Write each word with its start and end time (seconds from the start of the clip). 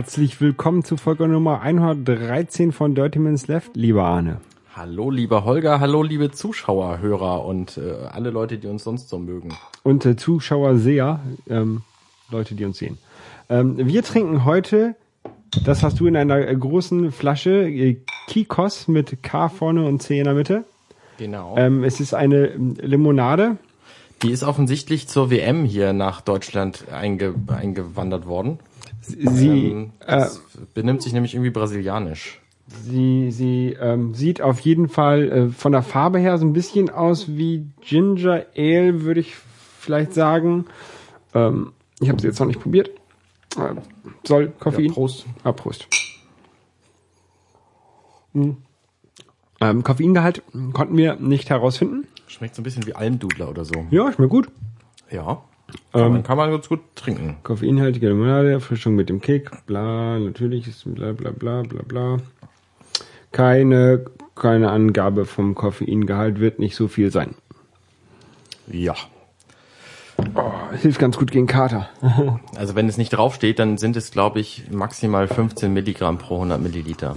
30 0.00 0.18
Minutes 0.18 0.40
Left. 0.40 0.40
Herzlich 0.40 0.40
willkommen 0.40 0.82
zu 0.82 0.96
Folge 0.96 1.28
Nummer 1.28 1.60
113 1.60 2.72
von 2.72 2.94
Dirty 2.94 3.18
Minutes 3.18 3.48
Left, 3.48 3.76
lieber 3.76 4.04
Arne. 4.04 4.40
Hallo 4.74 5.10
lieber 5.10 5.44
Holger, 5.44 5.78
hallo 5.78 6.02
liebe 6.02 6.30
Zuschauer, 6.30 7.00
Hörer 7.00 7.44
und 7.44 7.76
äh, 7.76 8.06
alle 8.10 8.30
Leute, 8.30 8.56
die 8.56 8.66
uns 8.66 8.84
sonst 8.84 9.10
so 9.10 9.18
mögen. 9.18 9.54
Und 9.82 10.06
äh, 10.06 10.16
Zuschauer, 10.16 10.78
Seher, 10.78 11.20
ähm, 11.48 11.82
Leute, 12.30 12.54
die 12.54 12.64
uns 12.64 12.78
sehen. 12.78 12.96
Ähm, 13.50 13.76
wir 13.76 14.02
trinken 14.02 14.46
heute, 14.46 14.96
das 15.64 15.82
hast 15.82 16.00
du 16.00 16.06
in 16.06 16.16
einer 16.16 16.48
äh, 16.48 16.56
großen 16.56 17.12
Flasche, 17.12 17.68
äh, 17.68 17.98
Kikos 18.26 18.88
mit 18.88 19.22
K 19.22 19.50
vorne 19.50 19.84
und 19.84 20.00
C 20.00 20.18
in 20.18 20.24
der 20.24 20.34
Mitte. 20.34 20.64
Genau. 21.18 21.56
Ähm, 21.58 21.84
es 21.84 22.00
ist 22.00 22.14
eine 22.14 22.46
ähm, 22.46 22.74
Limonade. 22.80 23.58
die 24.22 24.30
ist 24.30 24.44
offensichtlich 24.44 25.08
zur 25.08 25.30
WM 25.30 25.66
hier 25.66 25.92
nach 25.92 26.22
Deutschland 26.22 26.86
einge 26.90 27.34
eingewandert 27.48 28.26
worden. 28.26 28.60
Sie, 29.00 29.70
Ähm, 29.70 29.92
äh, 30.06 30.26
benimmt 30.74 31.02
sich 31.02 31.12
nämlich 31.12 31.34
irgendwie 31.34 31.50
brasilianisch. 31.50 32.40
sie, 32.84 33.30
sie 33.32 33.76
ähm, 33.80 34.14
sieht 34.14 34.40
auf 34.42 34.60
jeden 34.60 34.88
Fall 34.88 35.28
äh, 35.30 35.48
von 35.48 35.72
der 35.72 35.82
Farbe 35.82 36.18
her 36.18 36.38
so 36.38 36.44
ein 36.46 36.52
bisschen 36.52 36.90
aus 36.90 37.28
wie 37.28 37.66
Ginger 37.80 38.44
Ale, 38.56 39.02
würde 39.02 39.20
ich 39.20 39.34
vielleicht 39.78 40.14
sagen. 40.14 40.66
Ähm, 41.34 41.72
ich 42.00 42.08
habe 42.08 42.20
sie 42.20 42.28
jetzt 42.28 42.38
noch 42.40 42.46
nicht 42.46 42.60
probiert. 42.60 42.90
Äh, 43.56 43.74
soll 44.24 44.48
Koffein? 44.58 44.86
Ja, 44.86 44.92
Prost. 44.92 45.26
Ah, 45.44 45.52
Prost. 45.52 45.88
Hm. 48.32 48.56
Ähm, 49.60 49.82
Koffeingehalt 49.82 50.42
konnten 50.72 50.96
wir 50.96 51.16
nicht 51.16 51.50
herausfinden. 51.50 52.06
Schmeckt 52.28 52.54
so 52.54 52.60
ein 52.62 52.64
bisschen 52.64 52.86
wie 52.86 52.94
Almdudler 52.94 53.50
oder 53.50 53.64
so. 53.64 53.86
Ja, 53.90 54.12
schmeckt 54.12 54.30
gut. 54.30 54.48
Ja. 55.10 55.42
Kann, 55.92 56.12
man, 56.12 56.22
kann 56.22 56.36
man 56.36 56.50
ganz 56.50 56.68
gut 56.68 56.80
trinken. 56.94 57.36
Koffeinhaltige 57.42 58.08
Limonade, 58.08 58.50
Erfrischung 58.50 58.94
mit 58.94 59.08
dem 59.08 59.20
Kick, 59.20 59.50
bla, 59.66 60.18
natürlich 60.18 60.68
ist 60.68 60.82
bla 60.94 61.12
bla 61.12 61.30
bla 61.30 61.62
bla 61.62 61.82
bla. 61.82 62.16
Keine, 63.32 64.04
keine 64.34 64.70
Angabe 64.70 65.24
vom 65.24 65.54
Koffeingehalt 65.54 66.40
wird 66.40 66.58
nicht 66.58 66.76
so 66.76 66.88
viel 66.88 67.10
sein. 67.10 67.34
Ja. 68.70 68.94
Oh, 70.34 70.52
hilft 70.80 70.98
ganz 70.98 71.16
gut 71.16 71.30
gegen 71.30 71.46
Kater. 71.46 71.88
Also 72.56 72.74
wenn 72.74 72.88
es 72.88 72.98
nicht 72.98 73.10
draufsteht, 73.10 73.58
dann 73.58 73.78
sind 73.78 73.96
es, 73.96 74.10
glaube 74.10 74.40
ich, 74.40 74.64
maximal 74.70 75.28
15 75.28 75.72
Milligramm 75.72 76.18
pro 76.18 76.34
100 76.34 76.60
Milliliter. 76.60 77.16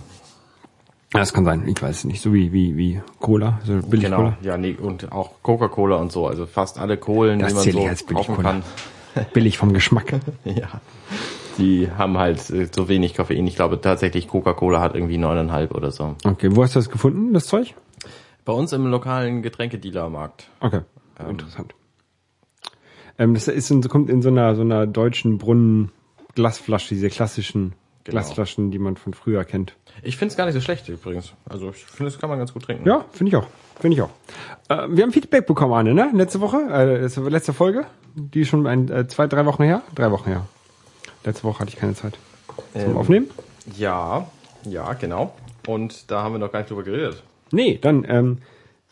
Das 1.14 1.32
kann 1.32 1.46
sein, 1.46 1.68
ich 1.68 1.82
weiß 1.82 1.98
es 1.98 2.04
nicht. 2.06 2.22
So 2.22 2.34
wie, 2.34 2.52
wie, 2.52 2.76
wie 2.76 3.02
Cola, 3.20 3.60
so 3.64 3.74
billig 3.88 4.06
Genau. 4.06 4.18
Cola. 4.18 4.38
Ja, 4.42 4.58
nee, 4.58 4.76
und 4.80 5.12
auch 5.12 5.32
Coca-Cola 5.44 5.98
und 5.98 6.12
so. 6.12 6.28
Also 6.28 6.46
fast 6.48 6.80
alle 6.80 6.98
Kohlen, 6.98 7.40
Das 7.40 7.50
die 7.62 7.72
man 7.72 7.84
so 7.84 7.88
als 7.88 8.04
billig 8.04 8.28
kaufen 8.28 8.44
kann. 8.44 8.64
Billig 9.34 9.58
vom 9.60 9.74
Geschmack. 9.74 10.16
Ja. 10.44 10.82
Die 11.60 11.88
haben 11.92 12.18
halt 12.18 12.50
äh, 12.50 12.68
so 12.72 12.90
wenig 12.90 13.14
Koffein. 13.14 13.46
Ich 13.46 13.56
glaube 13.56 13.80
tatsächlich 13.80 14.28
Coca-Cola 14.28 14.82
hat 14.82 14.96
irgendwie 14.96 15.20
neuneinhalb 15.20 15.76
oder 15.76 15.92
so. 15.92 16.16
Okay, 16.26 16.50
wo 16.56 16.64
hast 16.64 16.74
du 16.76 16.80
das 16.80 16.90
gefunden, 16.90 17.32
das 17.32 17.46
Zeug? 17.46 17.76
Bei 18.44 18.54
uns 18.54 18.74
im 18.74 18.88
lokalen 18.88 19.44
Getränkedealermarkt. 19.44 20.48
Okay, 20.62 20.82
interessant. 21.30 21.76
Ähm, 23.20 23.36
das 23.36 23.48
ist 23.48 23.70
in, 23.70 23.82
kommt 23.84 24.10
in 24.10 24.24
so 24.24 24.30
einer, 24.30 24.56
so 24.56 24.62
einer 24.64 24.88
deutschen 24.88 25.38
Brunnen-Glasflasche, 25.38 26.96
diese 26.96 27.10
klassischen 27.10 27.74
Genau. 28.06 28.16
Glasflaschen, 28.20 28.70
die 28.72 28.80
man 28.80 28.98
von 28.98 29.14
früher 29.14 29.46
kennt. 29.46 29.76
Ich 30.02 30.18
finde 30.18 30.32
es 30.32 30.38
gar 30.38 30.46
nicht 30.46 30.56
so 30.56 30.62
schlecht 30.62 30.90
übrigens. 30.90 31.34
Also 31.48 31.70
ich 31.70 31.86
finde, 31.86 32.12
das 32.12 32.20
kann 32.20 32.30
man 32.30 32.38
ganz 32.38 32.52
gut 32.54 32.64
trinken. 32.64 32.86
Ja, 32.88 33.06
finde 33.12 33.30
ich 33.30 33.36
auch. 33.38 33.48
Finde 33.80 33.96
ich 33.96 34.02
auch. 34.02 34.10
Äh, 34.70 34.88
wir 34.90 35.04
haben 35.04 35.12
Feedback 35.14 35.46
bekommen, 35.48 35.74
Arne, 35.74 35.94
ne? 35.94 36.10
Letzte 36.14 36.42
Woche, 36.42 36.58
äh, 36.70 37.02
letzte, 37.02 37.22
letzte 37.22 37.54
Folge. 37.54 37.86
Die 38.16 38.42
ist 38.42 38.50
schon 38.50 38.68
ein, 38.68 38.90
äh, 38.90 39.08
zwei, 39.08 39.28
drei 39.28 39.46
Wochen 39.46 39.64
her. 39.64 39.82
Drei 39.96 40.12
Wochen 40.12 40.30
her. 40.30 40.46
Letzte 41.24 41.46
Woche 41.46 41.60
hatte 41.60 41.70
ich 41.70 41.78
keine 41.78 41.94
Zeit 41.94 42.18
zum 42.74 42.92
Ähm, 42.92 42.98
Aufnehmen. 42.98 43.30
Ja, 43.78 44.28
ja, 44.66 44.92
genau. 44.94 45.34
Und 45.66 46.12
da 46.12 46.24
haben 46.24 46.34
wir 46.34 46.40
noch 46.40 46.52
gar 46.52 46.60
nicht 46.60 46.70
drüber 46.70 46.84
geredet. 46.84 47.24
Nee, 47.52 47.78
dann 47.82 48.06
ähm, 48.08 48.40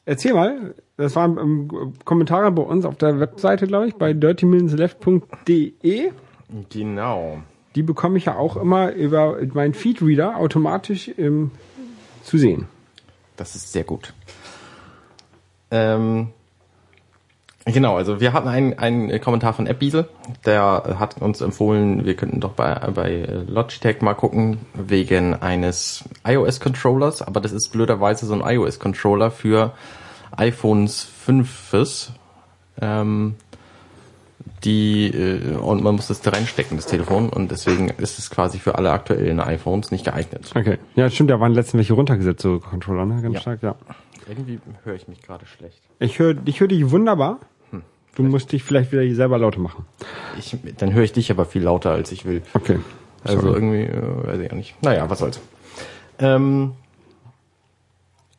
erzähl 0.05 0.33
mal. 0.33 0.73
Das 0.95 1.16
waren 1.16 1.38
ähm, 1.38 1.94
Kommentare 2.05 2.51
bei 2.51 2.61
uns 2.61 2.85
auf 2.85 2.95
der 2.95 3.19
Webseite, 3.19 3.67
glaube 3.67 3.88
ich, 3.88 3.95
bei 3.95 4.13
dirtyminsleft.de. 4.13 6.11
Genau. 6.69 7.41
Die 7.75 7.83
bekomme 7.83 8.17
ich 8.17 8.25
ja 8.25 8.35
auch 8.35 8.57
immer 8.57 8.91
über 8.91 9.37
meinen 9.53 9.73
Feedreader 9.73 10.37
automatisch 10.37 11.11
ähm, 11.17 11.51
zu 12.23 12.37
sehen. 12.37 12.67
Das 13.37 13.55
ist 13.55 13.71
sehr 13.71 13.83
gut. 13.83 14.13
Ähm, 15.71 16.27
genau, 17.65 17.95
also 17.95 18.19
wir 18.19 18.33
hatten 18.33 18.49
einen, 18.49 18.77
einen 18.77 19.21
Kommentar 19.21 19.53
von 19.53 19.67
Appbiesel, 19.67 20.09
der 20.45 20.97
hat 20.99 21.21
uns 21.21 21.39
empfohlen, 21.39 22.05
wir 22.05 22.15
könnten 22.15 22.41
doch 22.41 22.51
bei, 22.51 22.75
bei 22.93 23.43
Logitech 23.47 24.01
mal 24.01 24.15
gucken, 24.15 24.59
wegen 24.73 25.33
eines 25.33 26.03
iOS-Controllers, 26.25 27.21
aber 27.21 27.39
das 27.39 27.53
ist 27.53 27.69
blöderweise 27.69 28.25
so 28.25 28.33
ein 28.33 28.41
iOS-Controller 28.41 29.31
für 29.31 29.73
iPhones 30.35 31.07
5s. 31.25 32.09
Ähm, 32.81 33.35
die 34.63 35.07
äh, 35.07 35.55
und 35.55 35.83
man 35.83 35.95
muss 35.95 36.07
das 36.07 36.22
da 36.22 36.31
reinstecken, 36.31 36.77
das 36.77 36.85
Telefon, 36.85 37.29
und 37.29 37.51
deswegen 37.51 37.89
ist 37.89 38.19
es 38.19 38.29
quasi 38.29 38.59
für 38.59 38.75
alle 38.75 38.91
aktuellen 38.91 39.39
iPhones 39.39 39.91
nicht 39.91 40.05
geeignet. 40.05 40.51
Okay. 40.55 40.77
Ja, 40.95 41.09
stimmt, 41.09 41.29
da 41.31 41.39
waren 41.39 41.53
letztens 41.53 41.79
welche 41.79 41.94
runtergesetzt, 41.94 42.41
so 42.41 42.59
Controller, 42.59 43.05
ne? 43.05 43.21
Ganz 43.21 43.35
Ja. 43.35 43.41
stark, 43.41 43.63
ja. 43.63 43.75
Irgendwie 44.27 44.59
höre 44.83 44.95
ich 44.95 45.07
mich 45.07 45.21
gerade 45.21 45.45
schlecht. 45.45 45.81
Ich 46.00 46.19
höre 46.19 46.35
ich 46.45 46.59
hör 46.59 46.67
dich 46.67 46.89
wunderbar. 46.91 47.39
Hm. 47.71 47.81
Du 48.16 48.23
musst 48.23 48.51
dich 48.51 48.63
vielleicht 48.63 48.91
wieder 48.91 49.13
selber 49.16 49.38
lauter 49.38 49.59
machen. 49.59 49.85
Ich, 50.38 50.55
dann 50.77 50.94
höre 50.94 51.03
ich 51.03 51.11
dich 51.13 51.31
aber 51.31 51.45
viel 51.45 51.63
lauter, 51.63 51.91
als 51.91 52.11
ich 52.11 52.25
will. 52.25 52.41
Okay. 52.53 52.79
Also 53.23 53.41
Sorry. 53.41 53.53
irgendwie, 53.53 53.81
äh, 53.83 54.27
weiß 54.27 54.39
ich 54.39 54.51
auch 54.51 54.55
nicht. 54.55 54.75
Naja, 54.83 55.09
was 55.09 55.19
soll's. 55.19 55.39
Ähm, 56.19 56.73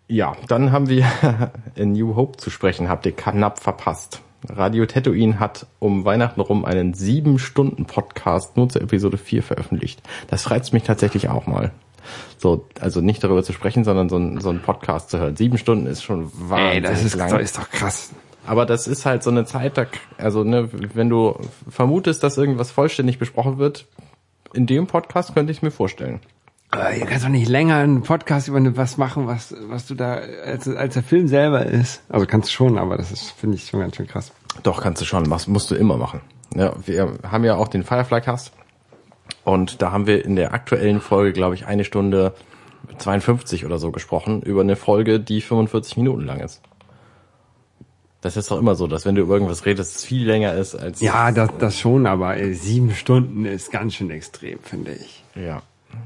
ja, 0.08 0.36
dann 0.48 0.72
haben 0.72 0.88
wir 0.88 1.04
in 1.74 1.92
New 1.92 2.14
Hope 2.16 2.36
zu 2.38 2.50
sprechen, 2.50 2.88
habt 2.88 3.06
ihr 3.06 3.12
knapp 3.12 3.58
verpasst. 3.58 4.20
Radio 4.48 4.86
Tatooine 4.86 5.38
hat 5.38 5.66
um 5.78 6.04
Weihnachten 6.04 6.40
rum 6.40 6.64
einen 6.64 6.94
sieben 6.94 7.38
Stunden 7.38 7.86
Podcast 7.86 8.56
nur 8.56 8.68
zur 8.68 8.82
Episode 8.82 9.18
4 9.18 9.42
veröffentlicht. 9.42 10.02
Das 10.28 10.50
reizt 10.50 10.72
mich 10.72 10.82
tatsächlich 10.82 11.28
auch 11.28 11.46
mal. 11.46 11.70
So, 12.38 12.66
also 12.80 13.00
nicht 13.00 13.22
darüber 13.22 13.42
zu 13.42 13.52
sprechen, 13.52 13.84
sondern 13.84 14.08
so 14.08 14.16
ein, 14.16 14.40
so 14.40 14.52
Podcast 14.54 15.10
zu 15.10 15.18
hören. 15.18 15.36
Sieben 15.36 15.58
Stunden 15.58 15.86
ist 15.86 16.02
schon 16.02 16.32
wahnsinnig 16.34 16.74
Ey, 16.74 16.80
das 16.80 17.04
ist, 17.04 17.14
lang. 17.14 17.30
das 17.30 17.42
ist 17.42 17.58
doch 17.58 17.70
krass. 17.70 18.10
Aber 18.44 18.66
das 18.66 18.88
ist 18.88 19.06
halt 19.06 19.22
so 19.22 19.30
eine 19.30 19.44
Zeit, 19.44 19.78
da, 19.78 19.86
also 20.18 20.42
ne, 20.42 20.68
wenn 20.94 21.08
du 21.08 21.38
vermutest, 21.68 22.24
dass 22.24 22.36
irgendwas 22.36 22.72
vollständig 22.72 23.18
besprochen 23.18 23.58
wird, 23.58 23.86
in 24.52 24.66
dem 24.66 24.86
Podcast 24.86 25.34
könnte 25.34 25.52
ich 25.52 25.58
es 25.58 25.62
mir 25.62 25.70
vorstellen. 25.70 26.20
Aber 26.72 26.94
ihr 26.94 27.04
kannst 27.04 27.26
doch 27.26 27.28
nicht 27.28 27.50
länger 27.50 27.76
einen 27.76 28.02
Podcast 28.02 28.48
über 28.48 28.58
was 28.76 28.96
machen, 28.96 29.26
was, 29.26 29.54
was 29.68 29.86
du 29.86 29.94
da, 29.94 30.14
als, 30.14 30.66
als 30.66 30.94
der 30.94 31.02
Film 31.02 31.28
selber 31.28 31.66
ist. 31.66 32.02
Also 32.08 32.24
kannst 32.24 32.48
du 32.48 32.52
schon, 32.52 32.78
aber 32.78 32.96
das 32.96 33.12
ist, 33.12 33.30
finde 33.32 33.56
ich, 33.56 33.68
schon 33.68 33.80
ganz 33.80 33.94
schön 33.94 34.06
krass. 34.06 34.32
Doch, 34.62 34.80
kannst 34.80 35.02
du 35.02 35.04
schon, 35.04 35.28
machst, 35.28 35.48
musst 35.48 35.70
du 35.70 35.74
immer 35.74 35.98
machen. 35.98 36.22
Ja, 36.56 36.72
wir 36.86 37.18
haben 37.30 37.44
ja 37.44 37.56
auch 37.56 37.68
den 37.68 37.84
Firefly-Cast 37.84 38.52
und 39.44 39.82
da 39.82 39.92
haben 39.92 40.06
wir 40.06 40.24
in 40.24 40.34
der 40.34 40.54
aktuellen 40.54 41.02
Folge, 41.02 41.34
glaube 41.34 41.54
ich, 41.54 41.66
eine 41.66 41.84
Stunde 41.84 42.32
52 42.96 43.66
oder 43.66 43.78
so 43.78 43.92
gesprochen 43.92 44.40
über 44.40 44.62
eine 44.62 44.76
Folge, 44.76 45.20
die 45.20 45.42
45 45.42 45.98
Minuten 45.98 46.24
lang 46.24 46.40
ist. 46.40 46.62
Das 48.22 48.38
ist 48.38 48.50
doch 48.50 48.58
immer 48.58 48.76
so, 48.76 48.86
dass 48.86 49.04
wenn 49.04 49.14
du 49.14 49.20
über 49.20 49.34
irgendwas 49.34 49.66
redest, 49.66 49.96
es 49.96 50.04
viel 50.04 50.26
länger 50.26 50.54
ist 50.54 50.74
als... 50.74 51.02
Ja, 51.02 51.32
das, 51.32 51.50
das 51.58 51.78
schon, 51.78 52.06
aber 52.06 52.38
ey, 52.38 52.54
sieben 52.54 52.94
Stunden 52.94 53.44
ist 53.44 53.70
ganz 53.70 53.94
schön 53.94 54.10
extrem, 54.10 54.58
finde 54.60 54.92
ich. 54.92 55.22
Ja. 55.34 55.60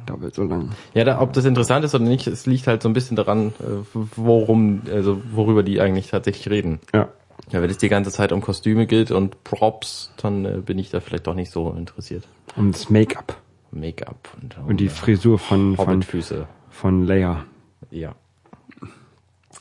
Doppelt 0.07 0.35
so 0.35 0.45
lang. 0.45 0.71
Ja, 0.95 1.05
da, 1.05 1.21
ob 1.21 1.33
das 1.33 1.45
interessant 1.45 1.85
ist 1.85 1.95
oder 1.95 2.05
nicht, 2.05 2.27
es 2.27 2.47
liegt 2.47 2.67
halt 2.67 2.83
so 2.83 2.89
ein 2.89 2.93
bisschen 2.93 3.17
daran, 3.17 3.49
äh, 3.61 3.99
worum, 4.17 4.83
also 4.91 5.21
worüber 5.33 5.63
die 5.63 5.81
eigentlich 5.81 6.09
tatsächlich 6.09 6.49
reden. 6.51 6.81
Ja. 6.95 7.09
Ja, 7.51 7.63
wenn 7.63 7.71
es 7.71 7.79
die 7.79 7.89
ganze 7.89 8.11
Zeit 8.11 8.33
um 8.33 8.41
Kostüme 8.41 8.87
geht 8.87 9.11
und 9.11 9.45
Props, 9.45 10.13
dann 10.17 10.45
äh, 10.45 10.59
bin 10.59 10.79
ich 10.79 10.91
da 10.91 11.01
vielleicht 11.01 11.27
doch 11.27 11.35
nicht 11.35 11.51
so 11.51 11.71
interessiert. 11.71 12.25
Und 12.57 12.75
das 12.75 12.91
Make-up. 12.91 13.37
Make-up 13.71 14.31
und, 14.41 14.59
Und 14.67 14.77
die 14.79 14.89
Frisur 14.89 15.39
von, 15.39 15.77
von, 15.77 15.87
Hobbitfüße. 15.87 16.47
von 16.71 17.07
Leia. 17.07 17.45
Ja. 17.91 18.15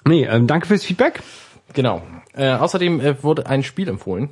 Nee, 0.08 0.26
ähm, 0.26 0.48
danke 0.48 0.68
fürs 0.68 0.84
Feedback. 0.84 1.22
Genau. 1.74 2.02
Äh, 2.34 2.54
außerdem 2.54 3.00
äh, 3.02 3.24
wurde 3.24 3.48
ein 3.48 3.64
Spiel 3.64 3.88
empfohlen, 3.88 4.30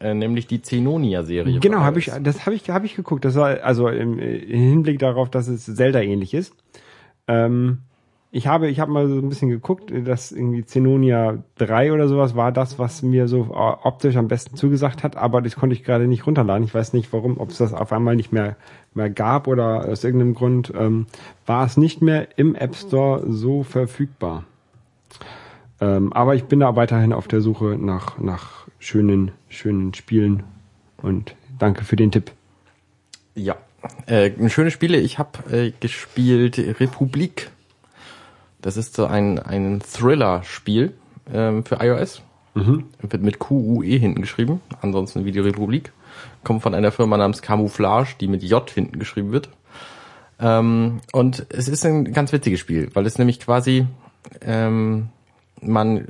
äh, 0.00 0.14
nämlich 0.14 0.46
die 0.46 0.62
Zenonia-Serie. 0.62 1.60
Genau, 1.60 1.80
habe 1.80 1.98
ich, 1.98 2.10
das 2.22 2.46
habe 2.46 2.54
ich, 2.56 2.68
habe 2.70 2.86
ich 2.86 2.96
geguckt. 2.96 3.24
Das 3.24 3.34
war 3.34 3.62
also 3.62 3.88
im, 3.88 4.18
äh, 4.18 4.36
im 4.36 4.60
Hinblick 4.60 4.98
darauf, 4.98 5.30
dass 5.30 5.48
es 5.48 5.64
Zelda 5.64 6.00
ähnlich 6.00 6.34
ist. 6.34 6.54
Ähm, 7.28 7.78
ich 8.34 8.46
habe, 8.46 8.70
ich 8.70 8.80
habe 8.80 8.90
mal 8.90 9.06
so 9.08 9.16
ein 9.16 9.28
bisschen 9.28 9.50
geguckt, 9.50 9.92
dass 10.06 10.32
irgendwie 10.32 10.64
Zenonia 10.64 11.44
3 11.56 11.92
oder 11.92 12.08
sowas 12.08 12.34
war 12.34 12.50
das, 12.50 12.78
was 12.78 13.02
mir 13.02 13.28
so 13.28 13.50
äh, 13.52 13.86
optisch 13.86 14.16
am 14.16 14.28
besten 14.28 14.56
zugesagt 14.56 15.02
hat, 15.02 15.16
aber 15.16 15.42
das 15.42 15.54
konnte 15.54 15.74
ich 15.76 15.84
gerade 15.84 16.06
nicht 16.06 16.26
runterladen. 16.26 16.64
Ich 16.64 16.74
weiß 16.74 16.94
nicht 16.94 17.12
warum, 17.12 17.38
ob 17.38 17.50
es 17.50 17.58
das 17.58 17.74
auf 17.74 17.92
einmal 17.92 18.16
nicht 18.16 18.32
mehr, 18.32 18.56
mehr 18.94 19.10
gab 19.10 19.48
oder 19.48 19.86
aus 19.86 20.02
irgendeinem 20.02 20.32
Grund 20.32 20.72
ähm, 20.74 21.06
war 21.44 21.66
es 21.66 21.76
nicht 21.76 22.00
mehr 22.00 22.26
im 22.38 22.54
App 22.54 22.74
Store 22.74 23.22
so 23.30 23.64
verfügbar. 23.64 24.44
Ähm, 25.82 26.10
aber 26.14 26.34
ich 26.34 26.44
bin 26.44 26.60
da 26.60 26.74
weiterhin 26.74 27.12
auf 27.12 27.28
der 27.28 27.42
Suche 27.42 27.76
nach, 27.78 28.18
nach 28.18 28.61
schönen, 28.82 29.30
schönen 29.48 29.94
Spielen 29.94 30.42
und 30.98 31.36
Danke 31.58 31.84
für 31.84 31.94
den 31.94 32.10
Tipp. 32.10 32.32
Ja, 33.36 33.56
äh, 34.06 34.32
schöne 34.48 34.72
Spiele. 34.72 34.98
Ich 34.98 35.18
habe 35.18 35.38
äh, 35.50 35.72
gespielt 35.78 36.58
Republik. 36.58 37.50
Das 38.60 38.76
ist 38.76 38.94
so 38.94 39.06
ein, 39.06 39.38
ein 39.38 39.80
Thriller-Spiel 39.80 40.92
ähm, 41.32 41.64
für 41.64 41.76
iOS. 41.76 42.22
Mhm. 42.54 42.86
Wird 43.00 43.22
mit 43.22 43.38
QUE 43.38 43.96
hinten 43.96 44.20
geschrieben. 44.20 44.60
Ansonsten 44.80 45.24
wie 45.24 45.30
die 45.30 45.38
Republik. 45.38 45.92
Kommt 46.42 46.62
von 46.62 46.74
einer 46.74 46.90
Firma 46.90 47.16
namens 47.16 47.42
Camouflage, 47.42 48.16
die 48.20 48.26
mit 48.26 48.42
J 48.42 48.68
hinten 48.68 48.98
geschrieben 48.98 49.30
wird. 49.30 49.48
Ähm, 50.40 51.00
und 51.12 51.46
es 51.50 51.68
ist 51.68 51.86
ein 51.86 52.12
ganz 52.12 52.32
witziges 52.32 52.58
Spiel, 52.58 52.90
weil 52.94 53.06
es 53.06 53.18
nämlich 53.18 53.38
quasi 53.38 53.86
ähm, 54.40 55.10
man, 55.62 56.06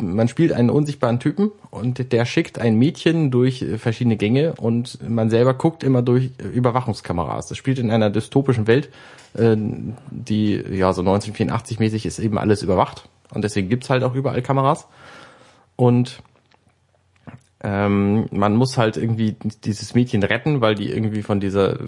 man 0.00 0.28
spielt 0.28 0.52
einen 0.52 0.70
unsichtbaren 0.70 1.20
Typen 1.20 1.50
und 1.70 2.12
der 2.12 2.24
schickt 2.24 2.58
ein 2.58 2.76
Mädchen 2.76 3.30
durch 3.30 3.64
verschiedene 3.78 4.16
Gänge 4.16 4.54
und 4.54 4.98
man 5.08 5.30
selber 5.30 5.54
guckt 5.54 5.82
immer 5.82 6.02
durch 6.02 6.30
Überwachungskameras. 6.52 7.48
Das 7.48 7.58
spielt 7.58 7.78
in 7.78 7.90
einer 7.90 8.10
dystopischen 8.10 8.66
Welt, 8.66 8.90
äh, 9.34 9.56
die 10.10 10.54
ja 10.54 10.92
so 10.92 11.02
1984 11.02 11.78
mäßig 11.78 12.06
ist 12.06 12.18
eben 12.18 12.38
alles 12.38 12.62
überwacht 12.62 13.08
und 13.34 13.42
deswegen 13.42 13.68
gibt's 13.68 13.90
halt 13.90 14.04
auch 14.04 14.14
überall 14.14 14.42
Kameras. 14.42 14.86
Und 15.76 16.22
ähm, 17.62 18.28
man 18.30 18.54
muss 18.54 18.78
halt 18.78 18.96
irgendwie 18.96 19.36
dieses 19.64 19.94
Mädchen 19.94 20.22
retten, 20.22 20.60
weil 20.60 20.76
die 20.76 20.90
irgendwie 20.90 21.22
von 21.22 21.40
dieser 21.40 21.78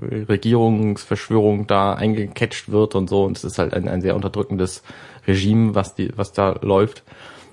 Regierungsverschwörung 0.00 1.66
da 1.66 1.94
eingecatcht 1.94 2.70
wird 2.70 2.94
und 2.94 3.08
so. 3.08 3.24
Und 3.24 3.36
es 3.36 3.44
ist 3.44 3.58
halt 3.58 3.74
ein, 3.74 3.88
ein 3.88 4.00
sehr 4.00 4.14
unterdrückendes 4.14 4.82
Regime, 5.26 5.74
was 5.74 5.94
die, 5.94 6.10
was 6.16 6.32
da 6.32 6.58
läuft. 6.62 7.04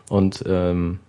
Und 0.09 0.43
ähm, 0.47 0.99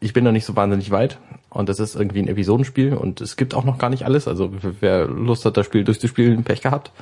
ich 0.00 0.12
bin 0.12 0.24
noch 0.24 0.32
nicht 0.32 0.44
so 0.44 0.56
wahnsinnig 0.56 0.90
weit. 0.90 1.18
Und 1.50 1.68
das 1.68 1.80
ist 1.80 1.96
irgendwie 1.96 2.20
ein 2.20 2.28
Episodenspiel 2.28 2.94
und 2.94 3.20
es 3.20 3.36
gibt 3.36 3.54
auch 3.54 3.64
noch 3.64 3.78
gar 3.78 3.88
nicht 3.88 4.04
alles. 4.04 4.28
Also 4.28 4.52
wer 4.80 5.06
Lust 5.06 5.44
hat, 5.44 5.56
das 5.56 5.64
Spiel 5.64 5.82
durchzuspielen, 5.82 6.44
Pech 6.44 6.60
gehabt. 6.60 6.92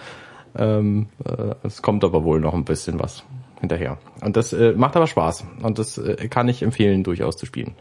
Ähm, 0.57 1.09
äh, 1.25 1.55
es 1.65 1.83
kommt 1.83 2.05
aber 2.05 2.25
wohl 2.25 2.41
noch 2.41 2.55
ein 2.55 2.65
bisschen 2.65 3.01
was 3.01 3.25
hinterher. 3.61 3.99
Und 4.23 4.37
das 4.37 4.53
äh, 4.53 4.73
macht 4.73 4.97
aber 4.97 5.07
Spaß. 5.07 5.45
Und 5.63 5.79
das 5.79 5.99
äh, 5.99 6.29
kann 6.29 6.49
ich 6.49 6.63
empfehlen, 6.63 7.03
durchaus 7.03 7.37
zu 7.37 7.45
spielen. 7.45 7.75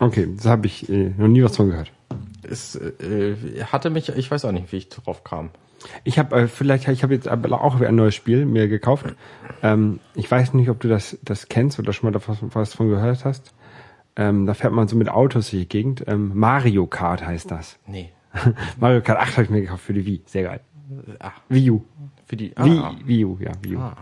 Okay, 0.00 0.28
das 0.34 0.46
habe 0.46 0.66
ich 0.66 0.88
äh, 0.88 1.12
noch 1.16 1.28
nie 1.28 1.42
was 1.42 1.56
von 1.56 1.68
gehört. 1.68 1.92
Es 2.42 2.76
äh, 2.76 3.34
hatte 3.64 3.90
mich, 3.90 4.08
ich 4.10 4.30
weiß 4.30 4.44
auch 4.44 4.52
nicht, 4.52 4.70
wie 4.72 4.76
ich 4.76 4.88
drauf 4.88 5.24
kam. 5.24 5.50
Ich 6.04 6.18
habe 6.18 6.36
äh, 6.42 6.48
vielleicht, 6.48 6.88
ich 6.88 7.02
habe 7.02 7.14
jetzt 7.14 7.28
auch 7.28 7.80
ein 7.80 7.94
neues 7.94 8.14
Spiel 8.14 8.44
mir 8.46 8.68
gekauft. 8.68 9.06
Ähm, 9.62 10.00
ich 10.14 10.30
weiß 10.30 10.54
nicht, 10.54 10.70
ob 10.70 10.80
du 10.80 10.88
das, 10.88 11.18
das 11.22 11.48
kennst 11.48 11.78
oder 11.78 11.92
schon 11.92 12.08
mal 12.08 12.12
davon, 12.12 12.36
was 12.54 12.74
von 12.74 12.88
gehört 12.88 13.24
hast. 13.24 13.54
Ähm, 14.16 14.46
da 14.46 14.54
fährt 14.54 14.72
man 14.72 14.88
so 14.88 14.96
mit 14.96 15.08
Autos 15.08 15.50
durch 15.50 15.62
die 15.62 15.68
Gegend. 15.68 16.04
Ähm, 16.08 16.32
Mario 16.34 16.86
Kart 16.86 17.24
heißt 17.24 17.50
das. 17.50 17.78
Nee. 17.86 18.10
Mario 18.80 19.00
Kart 19.00 19.18
8 19.20 19.32
habe 19.34 19.42
ich 19.44 19.50
mir 19.50 19.60
gekauft 19.62 19.84
für 19.84 19.92
die 19.94 20.04
Wii. 20.04 20.22
Sehr 20.26 20.42
geil. 20.42 20.60
Ach, 21.20 21.40
Wii 21.48 21.70
U. 21.70 21.84
für 22.26 22.36
die. 22.36 22.52
Wii, 22.56 22.78
Ah, 22.78 22.94
Wii 23.04 23.24
U, 23.24 23.38
ja, 23.40 23.52
Wii 23.62 23.76
U. 23.76 23.78
ah. 23.80 23.96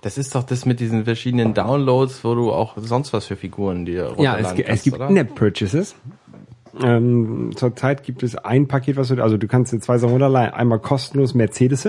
Das 0.00 0.18
ist 0.18 0.34
doch 0.34 0.42
das 0.42 0.66
mit 0.66 0.80
diesen 0.80 1.04
verschiedenen 1.04 1.54
Downloads, 1.54 2.24
wo 2.24 2.34
du 2.34 2.50
auch 2.52 2.76
sonst 2.76 3.12
was 3.12 3.26
für 3.26 3.36
Figuren 3.36 3.84
dir 3.84 3.94
Ja, 3.94 4.06
es, 4.06 4.16
runterladen 4.48 4.56
gi- 4.56 4.62
es 4.62 4.66
kannst, 4.68 4.84
gibt 4.84 4.96
oder? 4.96 5.08
In-App-Purchases. 5.10 5.94
Ähm, 6.80 7.50
zurzeit 7.56 8.02
gibt 8.04 8.22
es 8.22 8.36
ein 8.36 8.68
Paket, 8.68 8.96
was 8.96 9.08
du, 9.08 9.22
also 9.22 9.36
du 9.36 9.46
kannst 9.46 9.72
dir 9.72 9.80
zwei 9.80 9.98
Sachen 9.98 10.12
runterladen. 10.12 10.54
Einmal 10.54 10.78
kostenlos 10.78 11.34
Mercedes. 11.34 11.88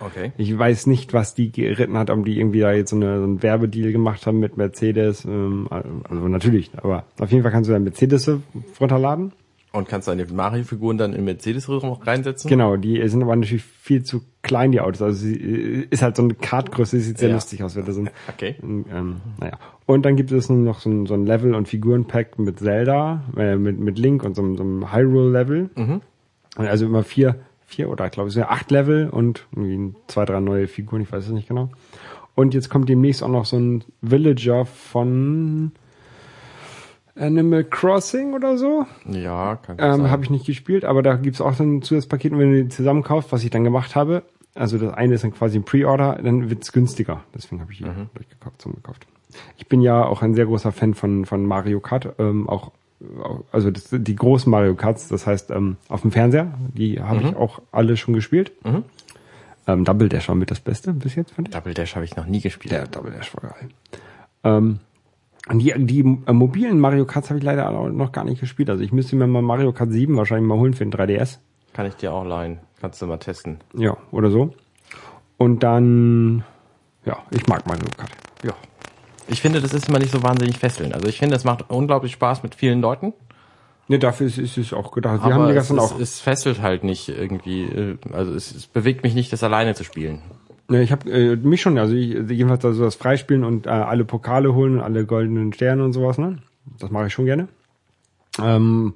Okay. 0.00 0.32
Ich 0.38 0.56
weiß 0.58 0.86
nicht, 0.86 1.12
was 1.12 1.34
die 1.34 1.52
geritten 1.52 1.98
hat, 1.98 2.08
ob 2.10 2.24
die 2.24 2.38
irgendwie 2.38 2.60
da 2.60 2.72
jetzt 2.72 2.90
so, 2.90 2.96
eine, 2.96 3.18
so 3.18 3.24
einen 3.24 3.42
Werbedeal 3.42 3.92
gemacht 3.92 4.26
haben 4.26 4.38
mit 4.40 4.56
Mercedes. 4.56 5.24
Ähm, 5.26 5.68
also 5.70 6.28
natürlich, 6.28 6.70
aber 6.76 7.04
auf 7.18 7.30
jeden 7.30 7.42
Fall 7.42 7.52
kannst 7.52 7.68
du 7.68 7.74
dann 7.74 7.84
Mercedes 7.84 8.30
runterladen. 8.80 9.32
Und 9.72 9.88
kannst 9.88 10.08
deine 10.08 10.24
Mario-Figuren 10.26 10.98
dann 10.98 11.12
in 11.12 11.24
Mercedes 11.24 11.68
reinsetzen? 11.68 12.48
Genau, 12.48 12.76
die 12.76 13.06
sind 13.08 13.22
aber 13.22 13.36
natürlich 13.36 13.62
viel 13.62 14.02
zu 14.02 14.22
klein, 14.42 14.72
die 14.72 14.80
Autos. 14.80 15.00
Also 15.00 15.18
sie 15.26 15.34
äh, 15.36 15.86
ist 15.90 16.02
halt 16.02 16.16
so 16.16 16.24
eine 16.24 16.34
Kartgröße, 16.34 16.98
sieht 16.98 17.18
sehr 17.18 17.28
Ja. 17.28 17.34
lustig 17.36 17.62
aus, 17.62 17.76
wenn 17.76 17.84
das 17.84 17.94
so 17.94 18.00
ein, 18.00 18.10
Okay. 18.34 18.56
ähm, 18.62 19.20
naja. 19.38 19.58
Und 19.90 20.02
dann 20.06 20.14
gibt 20.14 20.30
es 20.30 20.48
noch 20.48 20.78
so 20.78 20.88
ein, 20.88 21.06
so 21.06 21.14
ein 21.14 21.26
Level- 21.26 21.54
und 21.54 21.66
Figurenpack 21.66 22.38
mit 22.38 22.60
Zelda, 22.60 23.24
äh, 23.36 23.56
mit, 23.56 23.80
mit 23.80 23.98
Link 23.98 24.22
und 24.22 24.36
so, 24.36 24.42
einem- 24.42 24.56
so 24.56 24.62
einem 24.62 24.92
Hyrule-Level. 24.92 25.70
Mhm. 25.76 26.00
Also 26.56 26.86
immer 26.86 27.02
vier, 27.02 27.40
vier 27.66 27.88
oder 27.90 28.08
glaube 28.08 28.28
ich 28.28 28.40
acht 28.40 28.70
Level 28.70 29.08
und 29.10 29.46
irgendwie 29.52 29.94
zwei, 30.06 30.24
drei 30.26 30.38
neue 30.38 30.68
Figuren, 30.68 31.00
ich 31.02 31.10
weiß 31.10 31.24
es 31.26 31.32
nicht 31.32 31.48
genau. 31.48 31.70
Und 32.36 32.54
jetzt 32.54 32.68
kommt 32.70 32.88
demnächst 32.88 33.22
auch 33.24 33.28
noch 33.28 33.44
so 33.46 33.56
ein 33.58 33.82
Villager 34.00 34.64
von 34.64 35.72
Animal 37.16 37.64
Crossing 37.64 38.32
oder 38.34 38.56
so. 38.56 38.86
Ja, 39.10 39.56
kann 39.56 39.76
Ähm, 39.80 40.02
sein. 40.02 40.10
habe 40.12 40.22
ich 40.22 40.30
nicht 40.30 40.46
gespielt, 40.46 40.84
aber 40.84 41.02
da 41.02 41.16
gibt's 41.16 41.40
auch 41.40 41.54
so 41.54 41.64
ein 41.64 41.82
Zusatzpaket, 41.82 42.30
wenn 42.32 42.52
du 42.52 42.62
die 42.62 42.68
zusammenkaufst, 42.68 43.32
was 43.32 43.42
ich 43.42 43.50
dann 43.50 43.64
gemacht 43.64 43.96
habe, 43.96 44.22
also 44.54 44.78
das 44.78 44.94
eine 44.94 45.14
ist 45.14 45.24
dann 45.24 45.32
quasi 45.32 45.58
ein 45.58 45.64
Pre-Order, 45.64 46.20
dann 46.22 46.50
wird's 46.50 46.72
günstiger. 46.72 47.22
Deswegen 47.34 47.60
habe 47.60 47.72
ich 47.72 47.78
die 47.78 47.84
durchgekauft, 47.84 48.60
zugekauft. 48.60 49.06
Ich 49.56 49.68
bin 49.68 49.80
ja 49.80 50.04
auch 50.04 50.22
ein 50.22 50.34
sehr 50.34 50.46
großer 50.46 50.72
Fan 50.72 50.94
von, 50.94 51.24
von 51.24 51.46
Mario 51.46 51.80
Kart, 51.80 52.14
ähm, 52.18 52.48
auch 52.48 52.72
also 53.50 53.70
das, 53.70 53.88
die 53.90 54.16
großen 54.16 54.50
Mario 54.50 54.74
Karts, 54.74 55.08
das 55.08 55.26
heißt 55.26 55.50
ähm, 55.50 55.76
auf 55.88 56.02
dem 56.02 56.12
Fernseher, 56.12 56.52
die 56.74 57.00
habe 57.00 57.22
ich 57.22 57.36
auch 57.36 57.62
alle 57.72 57.96
schon 57.96 58.12
gespielt. 58.14 58.52
Ähm, 59.66 59.84
Double 59.84 60.08
Dash 60.08 60.28
war 60.28 60.34
mit 60.34 60.50
das 60.50 60.60
Beste 60.60 60.92
bis 60.92 61.14
jetzt, 61.14 61.32
fand 61.32 61.48
ich. 61.48 61.54
Double 61.54 61.74
Dash 61.74 61.94
habe 61.94 62.04
ich 62.04 62.16
noch 62.16 62.26
nie 62.26 62.40
gespielt. 62.40 62.72
Der 62.72 62.86
Double 62.86 63.12
Dash 63.12 63.34
war 63.34 63.50
geil. 63.50 63.68
Ähm, 64.44 64.80
und 65.48 65.58
die, 65.60 65.72
die 65.78 66.00
äh, 66.00 66.32
mobilen 66.32 66.78
Mario 66.78 67.06
Karts 67.06 67.30
habe 67.30 67.38
ich 67.38 67.44
leider 67.44 67.70
auch 67.70 67.88
noch 67.88 68.12
gar 68.12 68.24
nicht 68.24 68.40
gespielt. 68.40 68.68
Also 68.68 68.82
ich 68.82 68.92
müsste 68.92 69.16
mir 69.16 69.26
mal 69.26 69.42
Mario 69.42 69.72
Kart 69.72 69.90
7 69.90 70.16
wahrscheinlich 70.16 70.48
mal 70.48 70.58
holen 70.58 70.74
für 70.74 70.84
den 70.84 70.92
3DS. 70.92 71.38
Kann 71.72 71.86
ich 71.86 71.94
dir 71.96 72.12
auch 72.12 72.24
leihen. 72.24 72.58
Kannst 72.80 73.02
du 73.02 73.06
mal 73.06 73.18
testen. 73.18 73.58
Ja, 73.74 73.96
oder 74.10 74.30
so. 74.30 74.54
Und 75.36 75.62
dann, 75.62 76.44
ja, 77.04 77.18
ich 77.30 77.46
mag 77.46 77.66
Mario 77.66 77.84
Kart. 77.96 78.10
Ja. 78.42 78.54
Ich 79.28 79.40
finde, 79.42 79.60
das 79.60 79.72
ist 79.74 79.88
immer 79.88 79.98
nicht 79.98 80.10
so 80.12 80.22
wahnsinnig 80.22 80.58
fesselnd. 80.58 80.94
Also 80.94 81.06
ich 81.08 81.18
finde, 81.18 81.36
es 81.36 81.44
macht 81.44 81.70
unglaublich 81.70 82.12
Spaß 82.12 82.42
mit 82.42 82.54
vielen 82.54 82.80
Leuten. 82.80 83.12
Ne, 83.88 83.98
dafür 83.98 84.26
ist, 84.26 84.38
ist 84.38 84.56
es 84.56 84.72
auch 84.72 84.92
gedacht. 84.92 85.20
Wir 85.24 85.34
aber 85.34 85.46
haben 85.46 85.52
die 85.52 85.58
ist, 85.58 85.70
auch. 85.72 85.98
es 85.98 86.20
fesselt 86.20 86.62
halt 86.62 86.84
nicht 86.84 87.08
irgendwie. 87.08 87.64
äh, 87.64 87.98
Also 88.12 88.32
es, 88.34 88.54
es 88.54 88.66
bewegt 88.66 89.02
mich 89.02 89.14
nicht, 89.14 89.32
das 89.32 89.42
alleine 89.42 89.74
zu 89.74 89.84
spielen. 89.84 90.22
Ne, 90.68 90.82
ich 90.82 90.92
habe 90.92 91.10
äh, 91.10 91.36
mich 91.36 91.60
schon, 91.60 91.76
also 91.76 91.94
ich, 91.94 92.10
jedenfalls 92.10 92.64
also 92.64 92.84
das 92.84 92.94
Freispielen 92.94 93.42
und 93.42 93.66
äh, 93.66 93.70
alle 93.70 94.04
Pokale 94.04 94.54
holen 94.54 94.74
und 94.74 94.80
alle 94.80 95.04
goldenen 95.04 95.52
Sterne 95.52 95.84
und 95.84 95.92
sowas, 95.92 96.18
ne? 96.18 96.38
Das 96.78 96.90
mache 96.90 97.08
ich 97.08 97.12
schon 97.12 97.24
gerne. 97.24 97.48
Ähm, 98.40 98.94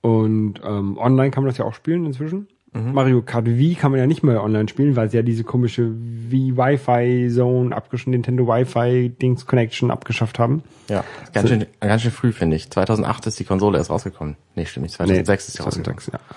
und 0.00 0.60
ähm, 0.64 0.96
online 0.96 1.30
kann 1.30 1.42
man 1.42 1.50
das 1.50 1.58
ja 1.58 1.64
auch 1.64 1.74
spielen 1.74 2.06
inzwischen. 2.06 2.46
Mario 2.72 3.20
Kart 3.22 3.46
Wii 3.46 3.74
kann 3.74 3.90
man 3.90 3.98
ja 3.98 4.06
nicht 4.06 4.22
mehr 4.22 4.44
online 4.44 4.68
spielen, 4.68 4.94
weil 4.94 5.10
sie 5.10 5.16
ja 5.16 5.24
diese 5.24 5.42
komische 5.42 5.90
Wii 5.92 6.56
Wi-Fi 6.56 7.28
Zone 7.34 7.74
abgeschafft, 7.74 8.08
Nintendo 8.08 8.46
Wi-Fi 8.46 9.08
Dings 9.20 9.44
Connection 9.46 9.90
abgeschafft 9.90 10.38
haben. 10.38 10.62
Ja. 10.88 11.02
Ganz 11.32 11.48
schön, 11.48 11.66
ganz 11.80 12.02
schön 12.02 12.12
früh, 12.12 12.30
finde 12.32 12.56
ich. 12.56 12.70
2008 12.70 13.26
ist 13.26 13.40
die 13.40 13.44
Konsole 13.44 13.78
erst 13.78 13.90
rausgekommen. 13.90 14.36
Nee, 14.54 14.66
stimmt 14.66 14.84
nicht. 14.84 14.94
2006 14.94 15.48
ist 15.48 15.56
sie 15.56 15.62
rausgekommen. 15.64 15.98
2006, 15.98 16.12
ja. 16.12 16.36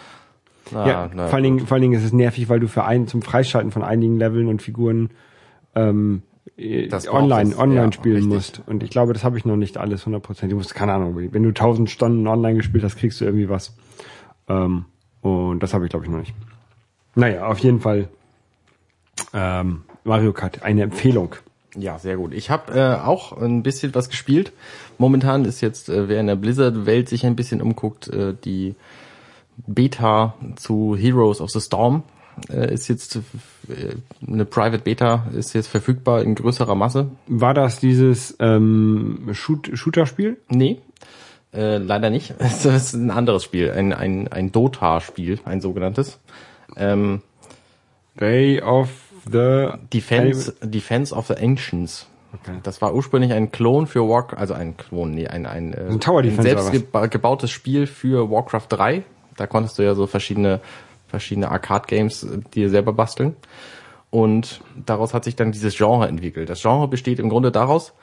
Na, 0.71 0.87
ja, 0.87 1.09
na, 1.13 1.27
vor 1.27 1.35
allen 1.35 1.43
Dingen, 1.43 1.59
vor 1.59 1.75
allen 1.75 1.83
Dingen 1.83 1.93
ist 1.93 2.03
es 2.03 2.13
nervig, 2.13 2.49
weil 2.49 2.59
du 2.59 2.67
für 2.67 2.83
einen 2.85 3.07
zum 3.07 3.21
Freischalten 3.21 3.71
von 3.71 3.83
einigen 3.83 4.17
Leveln 4.17 4.47
und 4.47 4.61
Figuren 4.61 5.11
ähm, 5.75 6.23
äh, 6.57 6.87
Das 6.87 7.07
online 7.07 7.51
es, 7.51 7.59
online 7.59 7.85
ja, 7.85 7.91
spielen 7.91 8.15
richtig. 8.15 8.33
musst. 8.33 8.61
Und 8.65 8.81
ich 8.81 8.89
glaube, 8.89 9.13
das 9.13 9.23
habe 9.23 9.37
ich 9.37 9.45
noch 9.45 9.57
nicht 9.57 9.77
alles 9.77 10.07
100%. 10.07 10.47
Du 10.47 10.55
musst 10.55 10.73
keine 10.73 10.93
Ahnung, 10.93 11.15
wenn 11.15 11.43
du 11.43 11.49
1000 11.49 11.91
Stunden 11.91 12.25
online 12.27 12.57
gespielt 12.57 12.83
hast, 12.83 12.97
kriegst 12.97 13.21
du 13.21 13.25
irgendwie 13.25 13.49
was. 13.49 13.75
Ähm, 14.47 14.85
und 15.23 15.61
das 15.61 15.73
habe 15.73 15.85
ich 15.85 15.89
glaube 15.89 16.05
ich 16.05 16.11
noch 16.11 16.19
nicht. 16.19 16.35
Naja, 17.15 17.47
auf 17.47 17.59
jeden 17.59 17.81
Fall 17.81 18.07
ähm, 19.33 19.83
Mario 20.03 20.33
Kart 20.33 20.61
eine 20.61 20.83
Empfehlung. 20.83 21.35
Ja, 21.75 21.97
sehr 21.97 22.17
gut. 22.17 22.33
Ich 22.33 22.51
habe 22.51 22.73
äh, 22.73 22.95
auch 23.03 23.35
ein 23.35 23.63
bisschen 23.63 23.95
was 23.95 24.09
gespielt. 24.09 24.51
Momentan 24.99 25.45
ist 25.45 25.61
jetzt, 25.61 25.89
äh, 25.89 26.07
wer 26.07 26.19
in 26.19 26.27
der 26.27 26.35
Blizzard-Welt 26.35 27.09
sich 27.09 27.25
ein 27.25 27.35
bisschen 27.35 27.61
umguckt, 27.61 28.07
äh, 28.09 28.35
die 28.43 28.75
Beta 29.65 30.35
zu 30.55 30.95
Heroes 30.95 31.41
of 31.41 31.49
the 31.49 31.61
Storm 31.61 32.03
äh, 32.49 32.73
ist 32.73 32.87
jetzt 32.87 33.15
äh, 33.15 33.21
eine 34.27 34.45
Private 34.45 34.83
Beta, 34.83 35.27
ist 35.35 35.53
jetzt 35.53 35.67
verfügbar 35.67 36.21
in 36.21 36.35
größerer 36.35 36.75
Masse. 36.75 37.07
War 37.27 37.53
das 37.53 37.79
dieses 37.79 38.35
ähm, 38.39 39.29
Shoot 39.31 39.71
Shooter-Spiel? 39.73 40.37
Nee, 40.49 40.79
äh, 41.53 41.77
leider 41.77 42.09
nicht. 42.09 42.33
Es 42.39 42.65
ist 42.65 42.93
ein 42.93 43.11
anderes 43.11 43.43
Spiel, 43.43 43.71
ein, 43.71 43.93
ein, 43.93 44.27
ein 44.27 44.51
Dota-Spiel, 44.51 45.39
ein 45.45 45.61
sogenanntes. 45.61 46.19
Ähm, 46.75 47.21
Day 48.19 48.61
of 48.61 48.89
the 49.31 49.69
Defense, 49.91 50.53
Defense 50.61 51.13
of 51.13 51.27
the 51.27 51.35
Ancients. 51.35 52.07
Okay. 52.33 52.57
Das 52.63 52.81
war 52.81 52.93
ursprünglich 52.95 53.31
ein 53.31 53.51
Klon 53.51 53.85
für 53.85 54.07
Warcraft, 54.07 54.39
also 54.39 54.53
ein 54.55 54.75
Klon, 54.75 55.13
nee, 55.13 55.27
ein, 55.27 55.45
ein, 55.45 55.73
äh, 55.73 55.85
Ein 55.89 55.99
Tower 55.99 56.23
Defense 56.23 56.43
selbst 56.43 56.71
geba 56.71 57.05
gebautes 57.05 57.51
Spiel 57.51 57.85
für 57.85 58.29
Warcraft 58.31 58.67
3. 58.69 59.03
Da 59.37 59.47
konntest 59.47 59.77
du 59.77 59.83
ja 59.83 59.93
so 59.93 60.07
verschiedene, 60.07 60.59
verschiedene 61.07 61.49
Arcade-Games 61.49 62.23
äh, 62.23 62.39
dir 62.53 62.69
selber 62.69 62.93
basteln. 62.93 63.35
Und 64.09 64.61
daraus 64.85 65.13
hat 65.13 65.23
sich 65.23 65.35
dann 65.35 65.51
dieses 65.51 65.75
Genre 65.75 66.07
entwickelt. 66.07 66.49
Das 66.49 66.61
Genre 66.61 66.87
besteht 66.87 67.19
im 67.19 67.29
Grunde 67.29 67.51
daraus, 67.51 67.93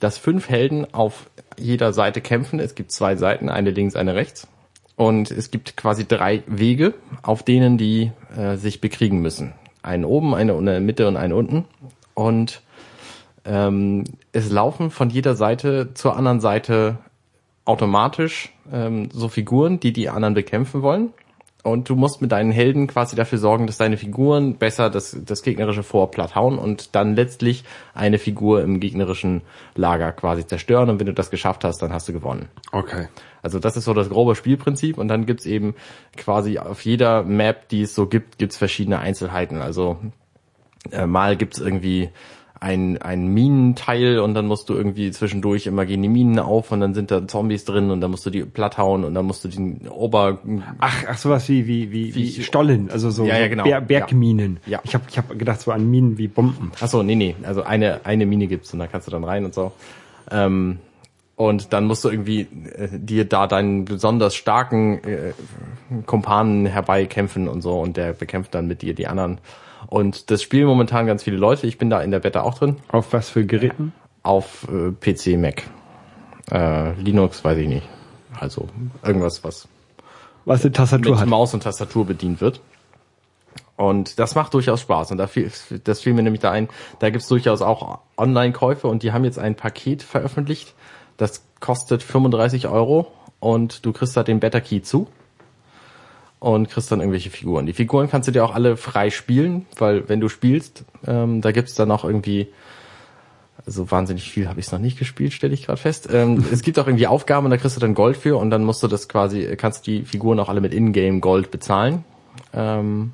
dass 0.00 0.18
fünf 0.18 0.48
Helden 0.48 0.92
auf 0.92 1.30
jeder 1.58 1.92
Seite 1.92 2.20
kämpfen. 2.20 2.60
Es 2.60 2.74
gibt 2.74 2.92
zwei 2.92 3.16
Seiten, 3.16 3.48
eine 3.48 3.70
links, 3.70 3.96
eine 3.96 4.14
rechts. 4.14 4.46
Und 4.96 5.30
es 5.30 5.50
gibt 5.50 5.76
quasi 5.76 6.06
drei 6.06 6.42
Wege, 6.46 6.94
auf 7.22 7.42
denen 7.42 7.78
die 7.78 8.10
äh, 8.36 8.56
sich 8.56 8.80
bekriegen 8.80 9.20
müssen. 9.20 9.52
Einen 9.82 10.04
oben, 10.04 10.34
eine 10.34 10.52
in 10.54 10.66
der 10.66 10.80
Mitte 10.80 11.06
und 11.06 11.16
einen 11.16 11.32
unten. 11.32 11.64
Und 12.14 12.62
ähm, 13.44 14.04
es 14.32 14.50
laufen 14.50 14.90
von 14.90 15.08
jeder 15.08 15.36
Seite 15.36 15.94
zur 15.94 16.16
anderen 16.16 16.40
Seite 16.40 16.98
automatisch 17.64 18.52
ähm, 18.72 19.10
so 19.12 19.28
Figuren, 19.28 19.78
die 19.78 19.92
die 19.92 20.08
anderen 20.08 20.34
bekämpfen 20.34 20.82
wollen. 20.82 21.12
Und 21.68 21.88
du 21.88 21.96
musst 21.96 22.20
mit 22.20 22.32
deinen 22.32 22.50
Helden 22.50 22.86
quasi 22.86 23.16
dafür 23.16 23.38
sorgen, 23.38 23.66
dass 23.66 23.78
deine 23.78 23.96
Figuren 23.96 24.56
besser 24.56 24.90
das, 24.90 25.16
das 25.24 25.42
gegnerische 25.42 25.82
Vor 25.82 26.10
platt 26.10 26.34
hauen 26.34 26.58
und 26.58 26.94
dann 26.94 27.14
letztlich 27.14 27.64
eine 27.94 28.18
Figur 28.18 28.62
im 28.62 28.80
gegnerischen 28.80 29.42
Lager 29.74 30.12
quasi 30.12 30.46
zerstören. 30.46 30.90
Und 30.90 31.00
wenn 31.00 31.06
du 31.06 31.14
das 31.14 31.30
geschafft 31.30 31.64
hast, 31.64 31.80
dann 31.82 31.92
hast 31.92 32.08
du 32.08 32.12
gewonnen. 32.12 32.48
Okay. 32.72 33.08
Also 33.42 33.58
das 33.58 33.76
ist 33.76 33.84
so 33.84 33.94
das 33.94 34.08
grobe 34.08 34.34
Spielprinzip. 34.34 34.98
Und 34.98 35.08
dann 35.08 35.26
gibt's 35.26 35.46
eben 35.46 35.74
quasi 36.16 36.58
auf 36.58 36.80
jeder 36.82 37.22
Map, 37.22 37.68
die 37.68 37.82
es 37.82 37.94
so 37.94 38.06
gibt, 38.06 38.38
gibt's 38.38 38.56
verschiedene 38.56 38.98
Einzelheiten. 38.98 39.62
Also 39.62 39.98
äh, 40.90 41.06
mal 41.06 41.36
gibt's 41.36 41.58
irgendwie 41.58 42.10
ein, 42.60 43.00
ein 43.00 43.28
Minenteil 43.28 44.18
und 44.18 44.34
dann 44.34 44.46
musst 44.46 44.68
du 44.68 44.74
irgendwie 44.74 45.10
zwischendurch 45.10 45.66
immer 45.66 45.86
gehen 45.86 46.02
die 46.02 46.08
Minen 46.08 46.38
auf 46.38 46.72
und 46.72 46.80
dann 46.80 46.94
sind 46.94 47.10
da 47.10 47.26
Zombies 47.26 47.64
drin 47.64 47.90
und 47.90 48.00
dann 48.00 48.10
musst 48.10 48.26
du 48.26 48.30
die 48.30 48.42
platt 48.44 48.78
hauen 48.78 49.04
und 49.04 49.14
dann 49.14 49.24
musst 49.24 49.44
du 49.44 49.48
den 49.48 49.88
Ober... 49.88 50.38
Ach, 50.78 51.04
ach 51.08 51.18
sowas 51.18 51.48
wie, 51.48 51.66
wie, 51.66 51.92
wie, 51.92 52.14
wie 52.14 52.42
Stollen, 52.42 52.90
also 52.90 53.10
so, 53.10 53.24
Ja, 53.24 53.38
ja, 53.38 53.48
genau. 53.48 53.64
Ber 53.64 53.80
Bergminen. 53.80 54.58
Ja. 54.66 54.80
Ich 54.82 54.94
habe 54.94 55.04
ich 55.08 55.18
hab 55.18 55.38
gedacht 55.38 55.60
so 55.60 55.70
an 55.70 55.88
Minen 55.90 56.18
wie 56.18 56.28
Bomben. 56.28 56.72
Ach 56.80 56.88
so, 56.88 57.02
nee, 57.02 57.14
nee, 57.14 57.36
also 57.42 57.62
eine, 57.62 58.00
eine 58.04 58.26
Mine 58.26 58.48
gibt's 58.48 58.72
und 58.72 58.80
da 58.80 58.86
kannst 58.86 59.06
du 59.06 59.12
dann 59.12 59.24
rein 59.24 59.44
und 59.44 59.54
so. 59.54 59.72
Ähm, 60.30 60.78
und 61.36 61.72
dann 61.72 61.84
musst 61.84 62.04
du 62.04 62.08
irgendwie 62.08 62.40
äh, 62.40 62.88
dir 62.92 63.24
da 63.24 63.46
deinen 63.46 63.84
besonders 63.84 64.34
starken 64.34 65.04
äh, 65.04 65.32
Kumpanen 66.04 66.66
herbeikämpfen 66.66 67.46
und 67.46 67.62
so 67.62 67.78
und 67.78 67.96
der 67.96 68.12
bekämpft 68.12 68.54
dann 68.56 68.66
mit 68.66 68.82
dir 68.82 68.92
die 68.94 69.06
anderen. 69.06 69.38
Und 69.86 70.30
das 70.30 70.42
spielen 70.42 70.66
momentan 70.66 71.06
ganz 71.06 71.22
viele 71.22 71.36
Leute. 71.36 71.66
Ich 71.66 71.78
bin 71.78 71.90
da 71.90 72.00
in 72.02 72.10
der 72.10 72.20
Beta 72.20 72.42
auch 72.42 72.58
drin. 72.58 72.76
Auf 72.88 73.12
was 73.12 73.30
für 73.30 73.46
Geräten? 73.46 73.92
Auf 74.22 74.66
äh, 74.68 74.90
PC, 74.92 75.38
Mac. 75.38 75.64
Äh, 76.50 76.92
Linux 77.00 77.44
weiß 77.44 77.58
ich 77.58 77.68
nicht. 77.68 77.88
Also 78.38 78.68
irgendwas, 79.02 79.44
was 79.44 79.68
Was 80.44 80.62
eine 80.62 80.72
Tastatur 80.72 81.12
mit 81.12 81.20
hat. 81.20 81.28
Maus 81.28 81.54
und 81.54 81.62
Tastatur 81.62 82.06
bedient 82.06 82.40
wird. 82.40 82.60
Und 83.76 84.18
das 84.18 84.34
macht 84.34 84.54
durchaus 84.54 84.80
Spaß. 84.80 85.12
Und 85.12 85.18
da 85.18 85.28
fiel, 85.28 85.50
das 85.84 86.00
fiel 86.00 86.12
mir 86.12 86.22
nämlich 86.22 86.40
da 86.40 86.50
ein, 86.50 86.68
da 86.98 87.10
gibt's 87.10 87.28
durchaus 87.28 87.62
auch 87.62 88.00
Online-Käufe 88.16 88.88
und 88.88 89.02
die 89.02 89.12
haben 89.12 89.24
jetzt 89.24 89.38
ein 89.38 89.54
Paket 89.54 90.02
veröffentlicht. 90.02 90.74
Das 91.16 91.44
kostet 91.60 92.02
35 92.02 92.66
Euro 92.68 93.12
und 93.40 93.86
du 93.86 93.92
kriegst 93.92 94.16
da 94.16 94.24
den 94.24 94.40
Better 94.40 94.60
Key 94.60 94.82
zu 94.82 95.06
und 96.40 96.68
kriegst 96.70 96.90
dann 96.92 97.00
irgendwelche 97.00 97.30
Figuren. 97.30 97.66
Die 97.66 97.72
Figuren 97.72 98.08
kannst 98.08 98.28
du 98.28 98.32
dir 98.32 98.44
auch 98.44 98.54
alle 98.54 98.76
frei 98.76 99.10
spielen, 99.10 99.66
weil 99.76 100.08
wenn 100.08 100.20
du 100.20 100.28
spielst, 100.28 100.84
ähm, 101.06 101.40
da 101.40 101.52
gibt's 101.52 101.74
dann 101.74 101.90
auch 101.90 102.04
irgendwie 102.04 102.48
so 103.66 103.90
wahnsinnig 103.90 104.30
viel 104.30 104.48
habe 104.48 104.60
ich 104.60 104.66
es 104.66 104.72
noch 104.72 104.78
nicht 104.78 104.98
gespielt, 104.98 105.32
stelle 105.32 105.52
ich 105.52 105.66
gerade 105.66 105.80
fest. 105.80 106.08
Ähm, 106.12 106.44
es 106.52 106.62
gibt 106.62 106.78
auch 106.78 106.86
irgendwie 106.86 107.06
Aufgaben 107.06 107.46
und 107.46 107.50
da 107.50 107.56
kriegst 107.56 107.76
du 107.76 107.80
dann 107.80 107.94
Gold 107.94 108.16
für 108.16 108.36
und 108.36 108.50
dann 108.50 108.64
musst 108.64 108.82
du 108.82 108.88
das 108.88 109.08
quasi, 109.08 109.56
kannst 109.56 109.86
die 109.86 110.04
Figuren 110.04 110.40
auch 110.40 110.48
alle 110.48 110.60
mit 110.60 110.72
Ingame 110.72 111.20
Gold 111.20 111.50
bezahlen. 111.50 112.04
Ähm, 112.54 113.12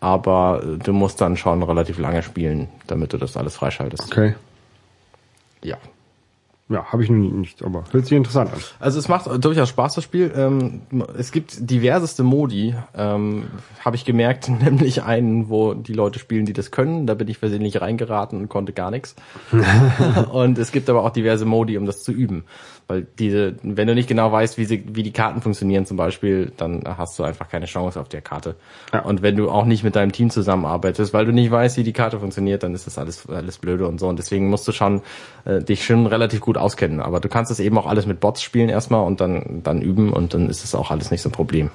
aber 0.00 0.62
du 0.84 0.92
musst 0.92 1.20
dann 1.20 1.36
schon 1.36 1.62
relativ 1.62 1.98
lange 1.98 2.22
spielen, 2.22 2.68
damit 2.86 3.12
du 3.12 3.18
das 3.18 3.36
alles 3.36 3.56
freischaltest. 3.56 4.04
Okay. 4.04 4.34
Ja. 5.62 5.76
Ja, 6.70 6.84
habe 6.84 7.02
ich 7.02 7.08
noch 7.08 7.16
nie- 7.16 7.30
nicht, 7.32 7.62
aber 7.62 7.84
hört 7.92 8.04
sich 8.04 8.16
interessant 8.16 8.52
an. 8.52 8.58
Also 8.78 8.98
es 8.98 9.08
macht 9.08 9.42
durchaus 9.42 9.70
Spaß, 9.70 9.94
das 9.94 10.04
Spiel. 10.04 10.30
Ähm, 10.36 10.82
es 11.16 11.32
gibt 11.32 11.70
diverseste 11.70 12.22
Modi, 12.22 12.74
ähm, 12.94 13.44
habe 13.82 13.96
ich 13.96 14.04
gemerkt, 14.04 14.48
nämlich 14.62 15.02
einen, 15.02 15.48
wo 15.48 15.72
die 15.72 15.94
Leute 15.94 16.18
spielen, 16.18 16.44
die 16.44 16.52
das 16.52 16.70
können. 16.70 17.06
Da 17.06 17.14
bin 17.14 17.26
ich 17.28 17.38
versehentlich 17.38 17.80
reingeraten 17.80 18.38
und 18.38 18.48
konnte 18.50 18.74
gar 18.74 18.90
nichts. 18.90 19.16
und 20.32 20.58
es 20.58 20.70
gibt 20.72 20.90
aber 20.90 21.04
auch 21.04 21.10
diverse 21.10 21.46
Modi, 21.46 21.78
um 21.78 21.86
das 21.86 22.02
zu 22.02 22.12
üben. 22.12 22.44
Weil 22.88 23.06
diese, 23.18 23.54
wenn 23.62 23.86
du 23.86 23.94
nicht 23.94 24.08
genau 24.08 24.32
weißt, 24.32 24.56
wie, 24.56 24.64
sie, 24.64 24.82
wie 24.92 25.02
die 25.02 25.12
Karten 25.12 25.42
funktionieren 25.42 25.84
zum 25.84 25.98
Beispiel, 25.98 26.52
dann 26.56 26.82
hast 26.86 27.18
du 27.18 27.22
einfach 27.22 27.50
keine 27.50 27.66
Chance 27.66 28.00
auf 28.00 28.08
der 28.08 28.22
Karte. 28.22 28.56
Ja. 28.94 29.00
Und 29.00 29.20
wenn 29.20 29.36
du 29.36 29.50
auch 29.50 29.66
nicht 29.66 29.84
mit 29.84 29.94
deinem 29.94 30.10
Team 30.10 30.30
zusammenarbeitest, 30.30 31.12
weil 31.12 31.26
du 31.26 31.32
nicht 31.32 31.50
weißt, 31.50 31.76
wie 31.76 31.82
die 31.82 31.92
Karte 31.92 32.18
funktioniert, 32.18 32.62
dann 32.62 32.74
ist 32.74 32.86
das 32.86 32.96
alles, 32.96 33.28
alles 33.28 33.58
blöde 33.58 33.86
und 33.86 34.00
so. 34.00 34.08
Und 34.08 34.18
deswegen 34.18 34.48
musst 34.48 34.66
du 34.66 34.72
schon 34.72 35.02
äh, 35.44 35.62
dich 35.62 35.84
schon 35.84 36.06
relativ 36.06 36.40
gut 36.40 36.56
auskennen. 36.56 37.00
Aber 37.00 37.20
du 37.20 37.28
kannst 37.28 37.50
es 37.50 37.60
eben 37.60 37.76
auch 37.76 37.86
alles 37.86 38.06
mit 38.06 38.20
Bots 38.20 38.40
spielen 38.42 38.70
erstmal 38.70 39.04
und 39.04 39.20
dann, 39.20 39.60
dann 39.62 39.82
üben 39.82 40.10
und 40.10 40.32
dann 40.32 40.48
ist 40.48 40.64
es 40.64 40.74
auch 40.74 40.90
alles 40.90 41.10
nicht 41.10 41.20
so 41.20 41.28
ein 41.28 41.32
Problem. 41.32 41.70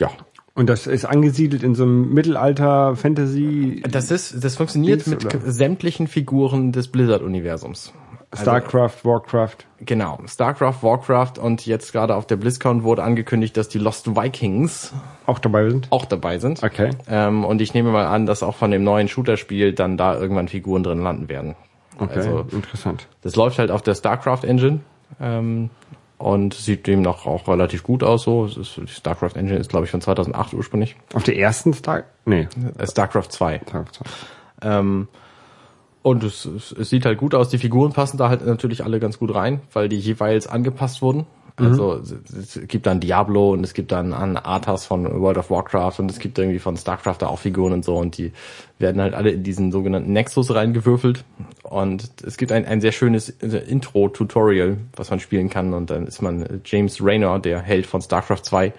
Ja. 0.00 0.10
Und 0.54 0.66
das 0.66 0.88
ist 0.88 1.04
angesiedelt 1.04 1.62
in 1.62 1.76
so 1.76 1.84
einem 1.84 2.12
Mittelalter-Fantasy, 2.12 3.84
Das 3.88 4.10
ist, 4.10 4.42
das 4.42 4.56
funktioniert 4.56 5.06
Dings, 5.06 5.24
mit 5.24 5.32
oder? 5.32 5.48
sämtlichen 5.48 6.08
Figuren 6.08 6.72
des 6.72 6.88
Blizzard-Universums. 6.88 7.92
Also, 8.32 8.44
StarCraft, 8.44 9.04
Warcraft. 9.04 9.56
Genau, 9.80 10.18
StarCraft, 10.26 10.82
Warcraft 10.82 11.38
und 11.42 11.66
jetzt 11.66 11.92
gerade 11.92 12.14
auf 12.14 12.26
der 12.26 12.36
BlizzCon 12.36 12.84
wurde 12.84 13.02
angekündigt, 13.02 13.56
dass 13.56 13.68
die 13.68 13.78
Lost 13.78 14.14
Vikings 14.14 14.92
auch 15.26 15.40
dabei 15.40 15.68
sind. 15.68 15.88
auch 15.90 16.04
dabei 16.04 16.38
sind. 16.38 16.62
Okay. 16.62 16.90
Ähm, 17.08 17.44
und 17.44 17.60
ich 17.60 17.74
nehme 17.74 17.90
mal 17.90 18.06
an, 18.06 18.26
dass 18.26 18.42
auch 18.44 18.54
von 18.54 18.70
dem 18.70 18.84
neuen 18.84 19.08
Shooter-Spiel 19.08 19.72
dann 19.72 19.96
da 19.96 20.14
irgendwann 20.16 20.46
Figuren 20.46 20.84
drin 20.84 21.02
landen 21.02 21.28
werden. 21.28 21.56
Okay, 21.98 22.18
Also 22.18 22.46
interessant. 22.52 23.08
das 23.22 23.34
läuft 23.34 23.58
halt 23.58 23.70
auf 23.72 23.82
der 23.82 23.94
StarCraft 23.96 24.44
Engine 24.44 24.80
ähm, 25.20 25.70
und 26.18 26.54
sieht 26.54 26.86
dem 26.86 27.02
noch 27.02 27.26
auch 27.26 27.48
relativ 27.48 27.82
gut 27.82 28.04
aus. 28.04 28.22
So, 28.22 28.46
ist, 28.46 28.76
die 28.76 28.86
StarCraft 28.86 29.34
Engine 29.34 29.58
ist 29.58 29.70
glaube 29.70 29.86
ich 29.86 29.90
von 29.90 30.00
2008 30.00 30.54
ursprünglich. 30.54 30.94
Auf 31.14 31.24
der 31.24 31.36
ersten 31.36 31.72
Star... 31.74 32.04
Nee. 32.26 32.46
Äh, 32.78 32.86
StarCraft 32.86 33.26
2. 33.30 33.58
StarCraft. 33.66 34.04
Ähm, 34.62 35.08
und 36.02 36.24
es, 36.24 36.44
es, 36.44 36.72
es 36.72 36.90
sieht 36.90 37.04
halt 37.04 37.18
gut 37.18 37.34
aus. 37.34 37.48
Die 37.48 37.58
Figuren 37.58 37.92
passen 37.92 38.16
da 38.16 38.28
halt 38.28 38.44
natürlich 38.46 38.84
alle 38.84 39.00
ganz 39.00 39.18
gut 39.18 39.34
rein, 39.34 39.60
weil 39.72 39.88
die 39.88 39.98
jeweils 39.98 40.46
angepasst 40.46 41.02
wurden. 41.02 41.26
Also 41.60 41.96
es, 41.96 42.56
es 42.56 42.68
gibt 42.68 42.86
dann 42.86 43.00
Diablo 43.00 43.52
und 43.52 43.64
es 43.64 43.74
gibt 43.74 43.92
dann 43.92 44.12
an 44.12 44.36
Arthas 44.36 44.86
von 44.86 45.20
World 45.20 45.38
of 45.38 45.50
Warcraft 45.50 45.98
und 45.98 46.10
es 46.10 46.18
gibt 46.18 46.38
irgendwie 46.38 46.58
von 46.58 46.76
StarCraft 46.76 47.16
da 47.18 47.26
auch 47.26 47.38
Figuren 47.38 47.72
und 47.72 47.84
so 47.84 47.96
und 47.96 48.16
die 48.16 48.32
werden 48.78 49.00
halt 49.00 49.14
alle 49.14 49.30
in 49.30 49.42
diesen 49.42 49.70
sogenannten 49.72 50.12
Nexus 50.12 50.54
reingewürfelt 50.54 51.24
und 51.62 52.10
es 52.24 52.36
gibt 52.36 52.52
ein, 52.52 52.64
ein 52.64 52.80
sehr 52.80 52.92
schönes 52.92 53.28
äh, 53.28 53.58
Intro-Tutorial, 53.58 54.78
was 54.96 55.10
man 55.10 55.20
spielen 55.20 55.50
kann 55.50 55.74
und 55.74 55.90
dann 55.90 56.06
ist 56.06 56.22
man 56.22 56.42
äh, 56.42 56.58
James 56.64 57.02
Raynor, 57.02 57.38
der 57.40 57.60
Held 57.60 57.86
von 57.86 58.00
StarCraft 58.00 58.42
2 58.42 58.72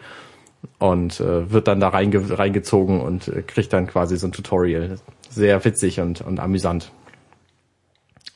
und 0.80 1.20
äh, 1.20 1.52
wird 1.52 1.68
dann 1.68 1.80
da 1.80 1.90
reinge 1.90 2.38
reingezogen 2.38 3.02
und 3.02 3.28
äh, 3.28 3.44
kriegt 3.44 3.74
dann 3.74 3.88
quasi 3.88 4.18
so 4.18 4.28
ein 4.28 4.32
Tutorial. 4.32 4.98
Sehr 5.30 5.64
witzig 5.64 6.00
und, 6.00 6.22
und 6.22 6.40
amüsant. 6.40 6.92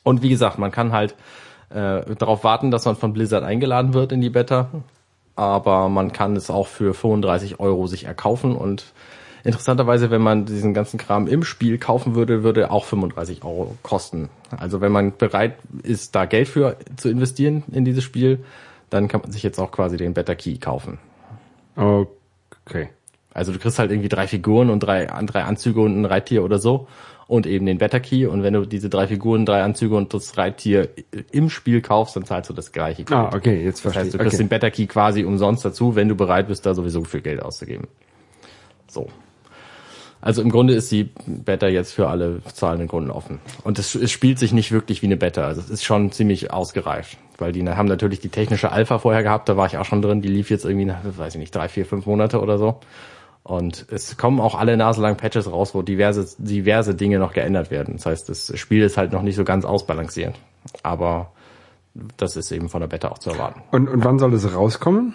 Und 0.06 0.22
wie 0.22 0.28
gesagt, 0.28 0.56
man 0.60 0.70
kann 0.70 0.92
halt 0.92 1.16
äh, 1.70 2.14
darauf 2.16 2.44
warten, 2.44 2.70
dass 2.70 2.84
man 2.84 2.94
von 2.94 3.12
Blizzard 3.12 3.42
eingeladen 3.42 3.92
wird 3.92 4.12
in 4.12 4.20
die 4.20 4.30
Beta, 4.30 4.68
aber 5.34 5.88
man 5.88 6.12
kann 6.12 6.36
es 6.36 6.48
auch 6.48 6.68
für 6.68 6.94
35 6.94 7.58
Euro 7.58 7.88
sich 7.88 8.04
erkaufen 8.04 8.54
und 8.54 8.84
interessanterweise, 9.42 10.08
wenn 10.12 10.22
man 10.22 10.44
diesen 10.44 10.74
ganzen 10.74 10.96
Kram 10.96 11.26
im 11.26 11.42
Spiel 11.42 11.78
kaufen 11.78 12.14
würde, 12.14 12.44
würde 12.44 12.70
auch 12.70 12.84
35 12.84 13.42
Euro 13.42 13.74
kosten. 13.82 14.28
Also 14.56 14.80
wenn 14.80 14.92
man 14.92 15.16
bereit 15.16 15.56
ist, 15.82 16.14
da 16.14 16.24
Geld 16.24 16.46
für 16.46 16.76
zu 16.96 17.08
investieren 17.08 17.64
in 17.72 17.84
dieses 17.84 18.04
Spiel, 18.04 18.44
dann 18.90 19.08
kann 19.08 19.22
man 19.22 19.32
sich 19.32 19.42
jetzt 19.42 19.58
auch 19.58 19.72
quasi 19.72 19.96
den 19.96 20.14
Better 20.14 20.36
Key 20.36 20.58
kaufen. 20.58 20.98
Okay. 21.74 22.90
Also 23.34 23.52
du 23.52 23.58
kriegst 23.58 23.80
halt 23.80 23.90
irgendwie 23.90 24.08
drei 24.08 24.28
Figuren 24.28 24.70
und 24.70 24.78
drei, 24.78 25.06
drei 25.06 25.42
Anzüge 25.42 25.80
und 25.80 26.00
ein 26.00 26.04
Reittier 26.04 26.44
oder 26.44 26.60
so 26.60 26.86
und 27.28 27.46
eben 27.46 27.66
den 27.66 27.78
Better 27.78 28.00
Key 28.00 28.26
und 28.26 28.42
wenn 28.42 28.54
du 28.54 28.66
diese 28.66 28.88
drei 28.88 29.06
Figuren, 29.08 29.46
drei 29.46 29.62
Anzüge 29.62 29.96
und 29.96 30.14
das 30.14 30.36
Reittier 30.38 30.88
im 31.32 31.50
Spiel 31.50 31.80
kaufst, 31.80 32.14
dann 32.16 32.24
zahlst 32.24 32.50
du 32.50 32.54
das 32.54 32.72
gleiche 32.72 33.04
Geld. 33.04 33.18
Ah, 33.18 33.30
okay, 33.34 33.62
jetzt 33.64 33.76
Das 33.84 33.92
verstehe 33.92 34.02
heißt, 34.04 34.14
du 34.14 34.18
ich. 34.18 34.22
kriegst 34.22 34.34
Okay. 34.36 34.44
den 34.44 34.48
Better 34.48 34.70
Key 34.70 34.86
quasi 34.86 35.24
umsonst 35.24 35.64
dazu, 35.64 35.96
wenn 35.96 36.08
du 36.08 36.14
bereit 36.14 36.48
bist, 36.48 36.64
da 36.66 36.74
sowieso 36.74 37.02
viel 37.04 37.20
Geld 37.22 37.42
auszugeben. 37.42 37.88
So. 38.88 39.08
Also 40.20 40.42
im 40.42 40.50
Grunde 40.50 40.74
ist 40.74 40.90
die 40.90 41.10
Beta 41.26 41.68
jetzt 41.68 41.92
für 41.92 42.08
alle 42.08 42.40
zahlenden 42.52 42.88
Kunden 42.88 43.10
offen. 43.10 43.38
Und 43.62 43.78
es, 43.78 43.94
es 43.94 44.10
spielt 44.10 44.38
sich 44.38 44.52
nicht 44.52 44.72
wirklich 44.72 45.02
wie 45.02 45.06
eine 45.06 45.16
Beta. 45.16 45.46
Also 45.46 45.60
es 45.60 45.70
ist 45.70 45.84
schon 45.84 46.10
ziemlich 46.10 46.50
ausgereift. 46.52 47.16
Weil 47.38 47.52
die 47.52 47.68
haben 47.68 47.86
natürlich 47.86 48.18
die 48.20 48.30
technische 48.30 48.72
Alpha 48.72 48.98
vorher 48.98 49.22
gehabt, 49.22 49.48
da 49.48 49.56
war 49.56 49.66
ich 49.66 49.76
auch 49.76 49.84
schon 49.84 50.00
drin. 50.02 50.22
Die 50.22 50.28
lief 50.28 50.50
jetzt 50.50 50.64
irgendwie 50.64 50.90
weiß 51.04 51.34
ich 51.34 51.38
nicht, 51.38 51.54
drei, 51.54 51.68
vier, 51.68 51.84
fünf 51.86 52.06
Monate 52.06 52.40
oder 52.40 52.58
so. 52.58 52.80
Und 53.46 53.86
es 53.92 54.16
kommen 54.16 54.40
auch 54.40 54.56
alle 54.56 54.76
naselang 54.76 55.16
Patches 55.16 55.48
raus, 55.48 55.72
wo 55.72 55.82
diverse, 55.82 56.26
diverse 56.38 56.96
Dinge 56.96 57.20
noch 57.20 57.32
geändert 57.32 57.70
werden. 57.70 57.94
Das 57.94 58.06
heißt, 58.06 58.28
das 58.28 58.58
Spiel 58.58 58.82
ist 58.82 58.96
halt 58.96 59.12
noch 59.12 59.22
nicht 59.22 59.36
so 59.36 59.44
ganz 59.44 59.64
ausbalanciert. 59.64 60.34
Aber 60.82 61.30
das 62.16 62.34
ist 62.34 62.50
eben 62.50 62.68
von 62.68 62.80
der 62.80 62.88
Beta 62.88 63.08
auch 63.08 63.18
zu 63.18 63.30
erwarten. 63.30 63.62
Und, 63.70 63.88
und 63.88 64.04
wann 64.04 64.18
soll 64.18 64.32
das 64.32 64.52
rauskommen? 64.52 65.14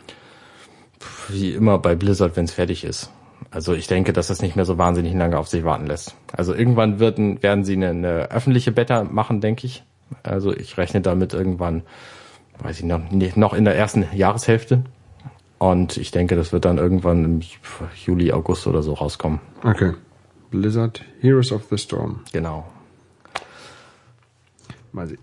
Wie 1.28 1.52
immer 1.52 1.78
bei 1.78 1.94
Blizzard, 1.94 2.38
wenn 2.38 2.46
es 2.46 2.54
fertig 2.54 2.86
ist. 2.86 3.12
Also 3.50 3.74
ich 3.74 3.88
denke, 3.88 4.14
dass 4.14 4.28
das 4.28 4.42
nicht 4.42 4.56
mehr 4.56 4.64
so 4.64 4.78
wahnsinnig 4.78 5.14
lange 5.14 5.38
auf 5.38 5.50
sich 5.50 5.66
warten 5.66 5.86
lässt. 5.86 6.16
Also 6.32 6.56
irgendwann 6.56 7.02
werden, 7.02 7.44
werden 7.44 7.66
sie 7.66 7.74
eine, 7.74 7.90
eine 7.90 8.32
öffentliche 8.32 8.72
Beta 8.72 9.04
machen, 9.04 9.42
denke 9.42 9.68
ich. 9.68 9.84
Also 10.24 10.56
ich 10.56 10.78
rechne 10.78 11.02
damit 11.02 11.34
irgendwann, 11.34 11.84
weiß 12.60 12.80
ich 12.80 12.86
noch, 12.86 13.02
noch 13.36 13.54
in 13.54 13.66
der 13.66 13.76
ersten 13.76 14.06
Jahreshälfte. 14.14 14.84
Und 15.62 15.98
ich 15.98 16.10
denke, 16.10 16.36
das 16.36 16.51
wird 16.53 16.65
dann 16.65 16.80
irgendwann 16.80 17.24
im 17.24 17.41
Juli, 18.03 18.32
August 18.32 18.65
oder 18.65 18.82
so 18.82 18.94
rauskommen. 18.94 19.39
Okay. 19.63 19.94
Blizzard, 20.50 21.03
Heroes 21.20 21.51
of 21.51 21.65
the 21.70 21.77
Storm. 21.77 22.22
Genau. 22.34 22.65
Mal 24.91 25.06
sehen. 25.06 25.20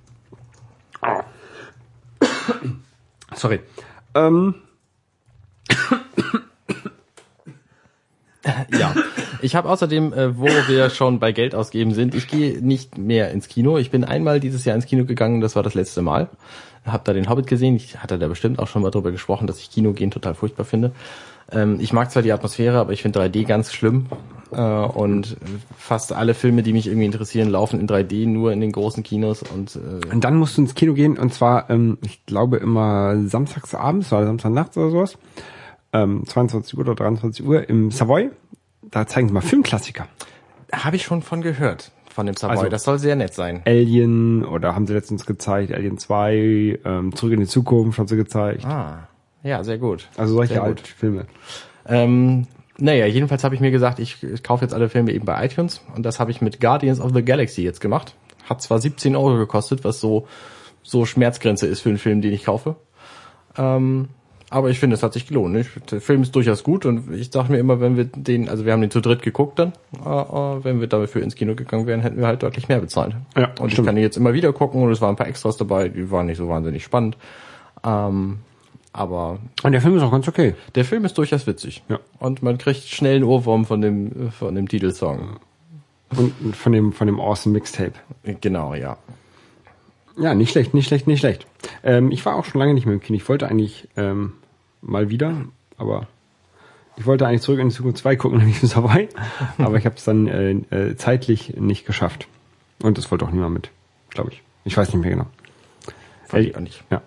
Sorry. 3.34 3.58
Ähm, 4.14 4.54
Ja. 8.78 8.94
Ich 9.40 9.54
habe 9.54 9.68
außerdem, 9.68 10.12
äh, 10.12 10.38
wo 10.38 10.46
wir 10.46 10.90
schon 10.90 11.18
bei 11.18 11.32
Geld 11.32 11.54
ausgeben 11.54 11.94
sind, 11.94 12.14
ich 12.14 12.28
gehe 12.28 12.60
nicht 12.60 12.96
mehr 12.96 13.30
ins 13.30 13.48
Kino. 13.48 13.78
Ich 13.78 13.90
bin 13.90 14.04
einmal 14.04 14.40
dieses 14.40 14.64
Jahr 14.64 14.76
ins 14.76 14.86
Kino 14.86 15.04
gegangen, 15.04 15.40
das 15.40 15.56
war 15.56 15.62
das 15.62 15.74
letzte 15.74 16.02
Mal. 16.02 16.28
Hab 16.92 17.04
da 17.04 17.12
den 17.12 17.28
Hobbit 17.28 17.46
gesehen. 17.46 17.76
Ich 17.76 17.98
hatte 17.98 18.18
da 18.18 18.28
bestimmt 18.28 18.58
auch 18.58 18.68
schon 18.68 18.82
mal 18.82 18.90
drüber 18.90 19.10
gesprochen, 19.10 19.46
dass 19.46 19.60
ich 19.60 19.70
Kino 19.70 19.92
gehen 19.92 20.10
total 20.10 20.34
furchtbar 20.34 20.64
finde. 20.64 20.92
Ähm, 21.50 21.78
ich 21.80 21.92
mag 21.92 22.10
zwar 22.10 22.22
die 22.22 22.32
Atmosphäre, 22.32 22.78
aber 22.78 22.92
ich 22.92 23.02
finde 23.02 23.20
3D 23.20 23.44
ganz 23.44 23.72
schlimm. 23.72 24.06
Äh, 24.50 24.60
und 24.60 25.36
fast 25.76 26.12
alle 26.12 26.34
Filme, 26.34 26.62
die 26.62 26.72
mich 26.72 26.86
irgendwie 26.86 27.06
interessieren, 27.06 27.48
laufen 27.50 27.80
in 27.80 27.88
3D 27.88 28.26
nur 28.26 28.52
in 28.52 28.60
den 28.60 28.72
großen 28.72 29.02
Kinos 29.02 29.42
und 29.42 29.76
äh, 29.76 30.06
und 30.12 30.24
dann 30.24 30.36
musst 30.36 30.56
du 30.56 30.62
ins 30.62 30.74
Kino 30.74 30.94
gehen 30.94 31.18
und 31.18 31.34
zwar, 31.34 31.68
ähm, 31.68 31.98
ich 32.02 32.24
glaube 32.24 32.56
immer 32.56 33.16
samstags 33.26 33.74
abends 33.74 34.12
oder 34.12 34.24
Samstagnachts 34.26 34.76
oder 34.78 34.90
sowas. 34.90 35.18
Ähm, 35.92 36.24
22 36.26 36.74
Uhr 36.74 36.80
oder 36.80 36.94
23 36.94 37.46
Uhr 37.46 37.68
im 37.68 37.90
Savoy. 37.90 38.30
Da 38.90 39.06
zeigen 39.06 39.28
sie 39.28 39.34
mal 39.34 39.40
Filmklassiker. 39.42 40.06
habe 40.72 40.96
ich 40.96 41.02
schon 41.02 41.22
von 41.22 41.42
gehört, 41.42 41.92
von 42.18 42.26
dem 42.26 42.34
Savoy. 42.34 42.56
Also- 42.56 42.68
das 42.68 42.82
soll 42.82 42.98
sehr 42.98 43.14
nett 43.14 43.32
sein. 43.32 43.62
Alien 43.64 44.44
oder 44.44 44.74
haben 44.74 44.88
sie 44.88 44.92
letztens 44.92 45.24
gezeigt, 45.24 45.72
Alien 45.72 45.98
2, 45.98 46.80
ähm, 46.84 47.14
Zurück 47.14 47.32
in 47.34 47.38
die 47.38 47.46
Zukunft 47.46 47.96
haben 48.00 48.08
sie 48.08 48.16
gezeigt. 48.16 48.64
Ah, 48.64 49.06
ja, 49.44 49.62
sehr 49.62 49.78
gut. 49.78 50.08
Also 50.16 50.34
solche 50.34 50.54
Sehr 50.54 50.62
gut. 50.62 50.68
alte 50.78 50.82
Filme. 50.82 51.26
Ähm, 51.86 52.48
naja, 52.76 53.06
jedenfalls 53.06 53.44
habe 53.44 53.54
ich 53.54 53.60
mir 53.60 53.70
gesagt, 53.70 54.00
ich, 54.00 54.20
ich 54.24 54.42
kaufe 54.42 54.64
jetzt 54.64 54.74
alle 54.74 54.88
Filme 54.88 55.12
eben 55.12 55.24
bei 55.26 55.44
iTunes 55.44 55.80
und 55.94 56.02
das 56.04 56.18
habe 56.18 56.32
ich 56.32 56.40
mit 56.40 56.60
Guardians 56.60 57.00
of 57.00 57.12
the 57.14 57.24
Galaxy 57.24 57.62
jetzt 57.62 57.80
gemacht. 57.80 58.16
Hat 58.48 58.60
zwar 58.62 58.80
17 58.80 59.14
Euro 59.14 59.36
gekostet, 59.36 59.84
was 59.84 60.00
so, 60.00 60.26
so 60.82 61.04
Schmerzgrenze 61.04 61.68
ist 61.68 61.82
für 61.82 61.90
einen 61.90 61.98
Film, 61.98 62.20
den 62.20 62.32
ich 62.32 62.46
kaufe. 62.46 62.74
Ähm, 63.56 64.08
aber 64.50 64.70
ich 64.70 64.78
finde, 64.78 64.94
es 64.94 65.02
hat 65.02 65.12
sich 65.12 65.26
gelohnt. 65.26 65.56
Ich, 65.56 65.68
der 65.90 66.00
Film 66.00 66.22
ist 66.22 66.34
durchaus 66.34 66.64
gut 66.64 66.86
und 66.86 67.12
ich 67.12 67.30
dachte 67.30 67.52
mir 67.52 67.58
immer, 67.58 67.80
wenn 67.80 67.96
wir 67.96 68.04
den, 68.04 68.48
also 68.48 68.64
wir 68.64 68.72
haben 68.72 68.80
den 68.80 68.90
zu 68.90 69.00
dritt 69.00 69.22
geguckt 69.22 69.58
dann, 69.58 69.72
äh, 69.94 70.64
wenn 70.64 70.80
wir 70.80 70.86
dafür 70.86 71.22
ins 71.22 71.34
Kino 71.34 71.54
gegangen 71.54 71.86
wären, 71.86 72.00
hätten 72.00 72.18
wir 72.18 72.26
halt 72.26 72.42
deutlich 72.42 72.68
mehr 72.68 72.80
bezahlt. 72.80 73.14
Ja, 73.36 73.50
und 73.60 73.66
ich 73.66 73.72
stimmt. 73.74 73.88
kann 73.88 73.96
ihn 73.96 74.02
jetzt 74.02 74.16
immer 74.16 74.32
wieder 74.32 74.52
gucken 74.52 74.82
und 74.82 74.90
es 74.90 75.00
waren 75.00 75.10
ein 75.10 75.16
paar 75.16 75.28
Extras 75.28 75.56
dabei, 75.58 75.88
die 75.88 76.10
waren 76.10 76.26
nicht 76.26 76.38
so 76.38 76.48
wahnsinnig 76.48 76.82
spannend. 76.82 77.18
Ähm, 77.84 78.38
aber 78.92 79.38
Und 79.62 79.72
der 79.72 79.82
Film 79.82 79.96
ist 79.96 80.02
auch 80.02 80.10
ganz 80.10 80.26
okay. 80.28 80.54
der 80.74 80.84
Film 80.84 81.04
ist 81.04 81.18
durchaus 81.18 81.46
witzig. 81.46 81.82
Ja. 81.88 82.00
Und 82.18 82.42
man 82.42 82.56
kriegt 82.56 82.84
schnell 82.84 83.16
einen 83.16 83.24
Ohrwurm 83.24 83.66
von 83.66 83.80
dem, 83.82 84.32
von 84.32 84.54
dem 84.54 84.66
Titelsong. 84.66 85.36
Und 86.16 86.56
von 86.56 86.72
dem, 86.72 86.92
von 86.94 87.06
dem 87.06 87.20
Awesome 87.20 87.52
Mixtape. 87.52 87.92
Genau, 88.40 88.74
ja. 88.74 88.96
Ja, 90.16 90.34
nicht 90.34 90.50
schlecht, 90.50 90.74
nicht 90.74 90.86
schlecht, 90.86 91.06
nicht 91.06 91.20
schlecht. 91.20 91.46
Ähm, 91.82 92.10
ich 92.10 92.24
war 92.24 92.36
auch 92.36 92.44
schon 92.44 92.58
lange 92.60 92.74
nicht 92.74 92.86
mehr 92.86 92.94
im 92.94 93.00
Kino. 93.00 93.16
Ich 93.16 93.28
wollte 93.28 93.48
eigentlich 93.48 93.88
ähm, 93.96 94.34
mal 94.82 95.10
wieder, 95.10 95.36
aber 95.76 96.06
ich 96.96 97.06
wollte 97.06 97.26
eigentlich 97.26 97.42
zurück 97.42 97.60
in 97.60 97.68
die 97.68 97.74
Zukunft 97.74 97.98
2 97.98 98.16
gucken, 98.16 98.38
nämlich 98.38 98.62
im 98.62 98.68
Savoy. 98.68 99.08
aber 99.58 99.76
ich 99.76 99.84
habe 99.84 99.96
es 99.96 100.04
dann 100.04 100.26
äh, 100.26 100.50
äh, 100.50 100.96
zeitlich 100.96 101.56
nicht 101.56 101.86
geschafft. 101.86 102.26
Und 102.82 102.98
das 102.98 103.10
wollte 103.10 103.24
auch 103.24 103.30
niemand 103.30 103.54
mit, 103.54 103.70
glaube 104.10 104.30
ich. 104.32 104.42
Ich 104.64 104.76
weiß 104.76 104.92
nicht 104.92 105.00
mehr 105.00 105.10
genau. 105.10 105.26
Äh, 106.32 106.40
ich 106.40 106.56
auch 106.56 106.60
nicht. 106.60 106.84
Ja. 106.90 107.02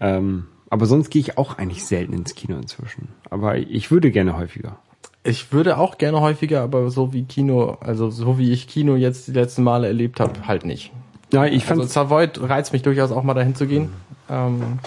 Ähm, 0.00 0.46
aber 0.70 0.86
sonst 0.86 1.10
gehe 1.10 1.20
ich 1.20 1.36
auch 1.36 1.58
eigentlich 1.58 1.84
selten 1.84 2.12
ins 2.12 2.34
Kino 2.34 2.56
inzwischen. 2.56 3.08
Aber 3.28 3.58
ich 3.58 3.90
würde 3.90 4.10
gerne 4.10 4.36
häufiger. 4.36 4.78
Ich 5.22 5.52
würde 5.52 5.76
auch 5.76 5.98
gerne 5.98 6.20
häufiger, 6.20 6.62
aber 6.62 6.90
so 6.90 7.12
wie 7.12 7.24
Kino, 7.24 7.76
also 7.80 8.08
so 8.08 8.38
wie 8.38 8.52
ich 8.52 8.68
Kino 8.68 8.96
jetzt 8.96 9.28
die 9.28 9.32
letzten 9.32 9.62
Male 9.62 9.86
erlebt 9.86 10.18
habe, 10.18 10.46
halt 10.46 10.64
nicht. 10.64 10.92
Ja, 11.32 11.46
ich 11.46 11.64
fand 11.64 11.80
Also 11.80 11.92
Savoy 11.92 12.28
reizt 12.40 12.72
mich 12.72 12.82
durchaus 12.82 13.12
auch 13.12 13.22
mal 13.22 13.34
dahin 13.34 13.54
zu 13.54 13.66
gehen. 13.66 13.90
Ähm, 14.28 14.78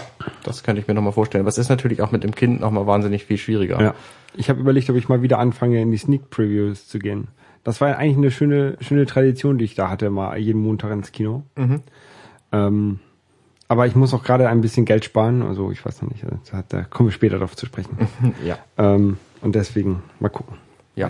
das 0.43 0.63
könnte 0.63 0.82
ich 0.82 0.88
mir 0.88 0.93
nochmal 0.93 1.13
vorstellen. 1.13 1.45
Was 1.45 1.58
ist 1.58 1.69
natürlich 1.69 2.01
auch 2.01 2.12
mit 2.12 2.23
dem 2.23 2.36
Kind 2.36 2.60
nochmal 2.60 2.88
wahnsinnig 2.88 3.25
viel 3.25 3.38
schwieriger. 3.38 3.82
Ja. 3.82 3.93
Ich 4.36 4.49
habe 4.49 4.60
überlegt, 4.60 4.89
ob 4.89 4.95
ich 4.95 5.10
mal 5.10 5.21
wieder 5.21 5.39
anfange, 5.39 5.82
in 5.82 5.91
die 5.91 5.97
Sneak 5.97 6.29
Previews 6.29 6.88
zu 6.88 6.99
gehen. 6.99 7.27
Das 7.63 7.79
war 7.79 7.89
ja 7.89 7.95
eigentlich 7.97 8.17
eine 8.17 8.32
schöne, 8.32 8.77
schöne 8.82 9.06
Tradition, 9.06 9.58
die 9.58 9.65
ich 9.65 9.75
da 9.75 9.89
hatte, 9.89 10.10
mal 10.10 10.38
jeden 10.38 10.62
Montag 10.62 10.91
ins 10.91 11.12
Kino. 11.12 11.43
Ähm, 12.51 12.99
aber 13.67 13.88
ich 13.88 13.95
muss 13.95 14.13
auch 14.13 14.23
gerade 14.23 14.49
ein 14.49 14.62
bisschen 14.62 14.86
Geld 14.86 15.06
sparen, 15.06 15.41
also 15.41 15.71
ich 15.71 15.84
weiß 15.84 16.01
noch 16.01 16.10
nicht, 16.10 16.23
da, 16.51 16.63
da 16.67 16.84
kommen 16.84 17.10
wir 17.10 17.13
später 17.13 17.36
darauf 17.38 17.56
zu 17.56 17.65
sprechen. 17.65 17.97
ja. 18.45 18.58
ähm, 18.77 19.17
und 19.41 19.56
deswegen 19.56 20.03
mal 20.19 20.29
gucken. 20.29 20.58
Ja. 20.95 21.10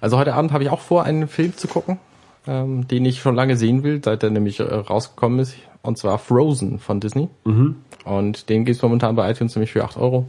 Also 0.00 0.18
heute 0.18 0.34
Abend 0.34 0.52
habe 0.52 0.64
ich 0.64 0.70
auch 0.70 0.80
vor, 0.80 1.04
einen 1.04 1.26
Film 1.26 1.56
zu 1.56 1.68
gucken, 1.68 1.98
ähm, 2.46 2.86
den 2.88 3.04
ich 3.04 3.20
schon 3.20 3.34
lange 3.34 3.56
sehen 3.56 3.82
will, 3.82 4.00
seit 4.04 4.22
er 4.22 4.30
nämlich 4.30 4.60
äh, 4.60 4.62
rausgekommen 4.64 5.38
ist. 5.38 5.54
Und 5.82 5.98
zwar 5.98 6.18
Frozen 6.18 6.78
von 6.78 7.00
Disney. 7.00 7.28
Mhm. 7.44 7.76
Und 8.04 8.48
den 8.48 8.64
gibt's 8.64 8.82
momentan 8.82 9.16
bei 9.16 9.30
iTunes 9.30 9.54
nämlich 9.56 9.72
für 9.72 9.84
8 9.84 9.96
Euro. 9.96 10.26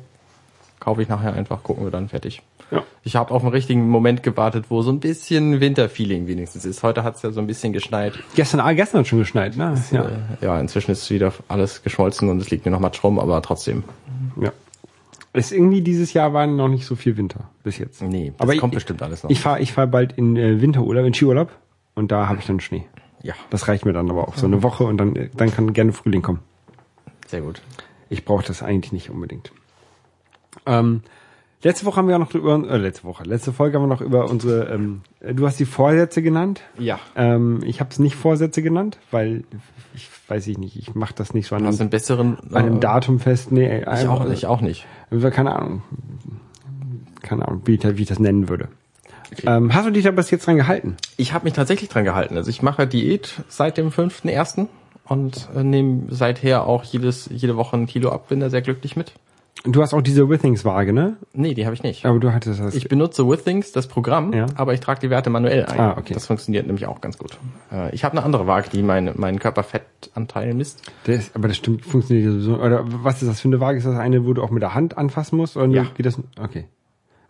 Kaufe 0.79 1.01
ich 1.01 1.09
nachher 1.09 1.33
einfach, 1.33 1.63
gucken 1.63 1.83
wir 1.85 1.91
dann 1.91 2.09
fertig. 2.09 2.41
Ja. 2.71 2.83
Ich 3.03 3.15
habe 3.15 3.31
auf 3.33 3.43
einen 3.43 3.51
richtigen 3.51 3.87
Moment 3.87 4.23
gewartet, 4.23 4.65
wo 4.69 4.81
so 4.81 4.91
ein 4.91 4.99
bisschen 4.99 5.59
Winterfeeling 5.61 6.25
wenigstens 6.27 6.65
ist. 6.65 6.81
Heute 6.81 7.03
hat's 7.03 7.21
ja 7.21 7.31
so 7.31 7.39
ein 7.39 7.45
bisschen 7.47 7.71
geschneit. 7.71 8.13
Gestern, 8.35 8.61
ah, 8.61 8.73
gestern 8.73 8.99
hat 9.01 9.07
schon 9.07 9.19
geschneit, 9.19 9.55
ne? 9.55 9.75
Ja. 9.91 10.05
Äh, 10.05 10.09
ja, 10.45 10.59
inzwischen 10.59 10.91
ist 10.91 11.09
wieder 11.11 11.31
alles 11.47 11.83
geschmolzen 11.83 12.29
und 12.29 12.39
es 12.41 12.49
liegt 12.49 12.65
mir 12.65 12.71
noch 12.71 12.79
Matsch 12.79 13.03
rum, 13.03 13.19
aber 13.19 13.41
trotzdem. 13.41 13.83
ja. 14.41 14.51
Es 15.35 15.51
irgendwie 15.51 15.81
dieses 15.81 16.13
Jahr 16.13 16.33
war 16.33 16.45
noch 16.45 16.67
nicht 16.67 16.85
so 16.85 16.95
viel 16.95 17.17
Winter 17.17 17.49
bis 17.63 17.79
jetzt. 17.79 18.03
Nee, 18.03 18.33
das 18.37 18.41
Aber 18.47 18.55
kommt 18.57 18.73
ich- 18.73 18.77
bestimmt 18.77 19.01
alles 19.01 19.23
noch. 19.23 19.31
Ich 19.31 19.39
fahre 19.39 19.59
ich 19.61 19.73
fahr 19.73 19.87
bald 19.87 20.13
in 20.13 20.35
äh, 20.37 20.61
Winterurlaub, 20.61 21.05
in 21.07 21.13
Skiurlaub 21.15 21.49
und 21.95 22.11
da 22.11 22.27
habe 22.27 22.39
ich 22.39 22.45
dann 22.47 22.59
Schnee. 22.59 22.85
ja, 23.21 23.33
Das 23.49 23.67
reicht 23.67 23.85
mir 23.85 23.93
dann 23.93 24.09
aber 24.09 24.27
auch 24.27 24.35
so 24.35 24.45
eine 24.45 24.63
Woche 24.63 24.83
und 24.85 24.97
dann, 24.97 25.29
dann 25.35 25.51
kann 25.51 25.73
gerne 25.73 25.93
Frühling 25.93 26.21
kommen. 26.21 26.39
sehr 27.27 27.41
gut. 27.41 27.61
Ich 28.09 28.25
brauche 28.25 28.45
das 28.45 28.61
eigentlich 28.63 28.91
nicht 28.93 29.09
unbedingt. 29.09 29.51
Ähm, 30.65 31.01
letzte 31.63 31.85
Woche 31.85 31.97
haben 31.97 32.07
wir 32.07 32.15
auch 32.15 32.19
noch 32.19 32.33
über, 32.35 32.55
äh, 32.69 32.77
letzte 32.77 33.05
Woche, 33.05 33.23
letzte 33.23 33.53
Folge 33.53 33.77
haben 33.77 33.83
wir 33.83 33.87
noch 33.95 34.01
über 34.01 34.29
unsere, 34.29 34.65
ähm, 34.73 35.01
äh, 35.19 35.33
du 35.33 35.47
hast 35.47 35.59
die 35.59 35.65
Vorsätze 35.65 36.21
genannt. 36.21 36.61
Ja. 36.77 36.99
Ähm, 37.15 37.61
ich 37.65 37.79
habe 37.79 37.89
es 37.89 37.99
nicht 37.99 38.15
Vorsätze 38.15 38.61
genannt, 38.61 38.99
weil 39.11 39.43
ich 39.95 40.09
weiß 40.27 40.47
ich 40.47 40.57
nicht, 40.57 40.75
ich 40.77 40.93
mache 40.95 41.13
das 41.15 41.33
nicht 41.33 41.47
so 41.47 41.55
an 41.55 41.65
einem, 41.65 41.79
einen 41.79 41.89
besseren... 41.89 42.37
an 42.51 42.55
einem 42.55 42.77
äh, 42.77 42.79
Datum 42.79 43.19
fest. 43.19 43.51
Nee, 43.51 43.79
Ich 43.79 43.87
einfach- 43.87 44.21
auch, 44.21 44.29
ich 44.29 44.45
auch 44.47 44.61
nicht. 44.61 44.85
Also, 45.09 45.29
keine 45.31 45.55
Ahnung. 45.55 45.81
Keine 47.21 47.47
Ahnung, 47.47 47.61
wie 47.65 47.79
wie 47.81 48.01
ich 48.01 48.07
das 48.07 48.19
nennen 48.19 48.49
würde. 48.49 48.67
Ähm, 49.45 49.73
hast 49.73 49.85
du 49.87 49.91
dich 49.91 50.03
da 50.03 50.11
bis 50.11 50.29
jetzt 50.31 50.45
dran 50.47 50.55
gehalten? 50.57 50.97
Ich 51.17 51.33
habe 51.33 51.45
mich 51.45 51.53
tatsächlich 51.53 51.89
dran 51.89 52.03
gehalten. 52.03 52.37
Also 52.37 52.49
ich 52.49 52.61
mache 52.61 52.87
Diät 52.87 53.41
seit 53.47 53.77
dem 53.77 53.89
5.1. 53.89 54.67
und 55.07 55.49
äh, 55.55 55.63
nehme 55.63 56.03
seither 56.09 56.65
auch 56.65 56.83
jedes, 56.83 57.29
jede 57.31 57.55
Woche 57.57 57.75
ein 57.77 57.85
Kilo 57.87 58.09
ab, 58.11 58.27
bin 58.29 58.39
da 58.39 58.49
sehr 58.49 58.61
glücklich 58.61 58.95
mit. 58.95 59.13
Du 59.65 59.81
hast 59.81 59.93
auch 59.93 60.01
diese 60.01 60.27
Withings-Waage, 60.29 60.91
ne? 60.91 61.15
Nee, 61.31 61.53
die 61.53 61.63
habe 61.65 61.73
ich 61.73 61.83
nicht. 61.83 62.05
Aber 62.05 62.19
du 62.19 62.33
hattest 62.33 62.59
das. 62.59 62.75
Ich 62.75 62.89
benutze 62.89 63.25
Withings, 63.29 63.71
das 63.71 63.87
Programm, 63.87 64.33
Ja. 64.33 64.47
aber 64.55 64.73
ich 64.73 64.81
trage 64.81 64.99
die 64.99 65.09
Werte 65.09 65.29
manuell 65.29 65.65
ein. 65.67 65.79
Ah, 65.79 65.95
okay. 65.97 66.13
Das 66.13 66.27
funktioniert 66.27 66.65
nämlich 66.67 66.85
auch 66.85 66.99
ganz 66.99 67.17
gut. 67.17 67.37
Äh, 67.71 67.95
ich 67.95 68.03
habe 68.03 68.17
eine 68.17 68.25
andere 68.25 68.45
Waage, 68.45 68.69
die 68.73 68.83
mein, 68.83 69.11
meinen 69.15 69.39
Körperfettanteil 69.39 70.53
misst. 70.53 70.81
das, 71.05 71.31
aber 71.33 71.47
das 71.47 71.55
stimmt, 71.57 71.85
funktioniert 71.85 72.29
sowieso. 72.29 72.55
Oder 72.59 72.83
was 72.85 73.21
ist 73.21 73.29
das 73.29 73.39
für 73.39 73.47
eine 73.47 73.59
Waage? 73.61 73.77
Ist 73.77 73.85
das 73.87 73.97
eine, 73.97 74.25
wo 74.25 74.33
du 74.33 74.43
auch 74.43 74.49
mit 74.51 74.61
der 74.63 74.73
Hand 74.73 74.97
anfassen 74.97 75.37
musst? 75.37 75.55
Oder 75.55 75.67
Ja. 75.67 75.85
geht 75.95 76.05
das? 76.05 76.19
Okay. 76.41 76.65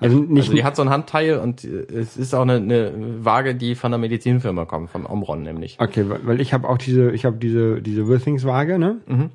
Also 0.04 0.20
nicht. 0.20 0.44
Also 0.44 0.54
die 0.54 0.64
hat 0.64 0.76
so 0.76 0.82
ein 0.84 0.90
Handteil 0.90 1.40
und 1.40 1.64
äh, 1.64 1.86
es 1.94 2.18
ist 2.18 2.34
auch 2.36 2.42
eine, 2.44 2.56
eine 2.56 2.92
Waage, 3.26 3.56
die 3.56 3.76
von 3.76 3.94
einer 3.94 4.00
Medizinfirma 4.00 4.66
kommt, 4.66 4.90
von 4.92 5.06
Omron 5.06 5.44
nämlich. 5.44 5.78
okay, 5.80 6.06
weil 6.24 6.40
ich 6.42 6.54
habe 6.54 6.68
auch 6.70 6.78
diese, 6.78 7.12
ich 7.12 7.26
habe 7.26 7.38
diese 7.38 7.82
diese 7.82 8.08
Withings-Waage, 8.08 8.78
ne? 8.80 8.98
Mhm. 9.08 9.30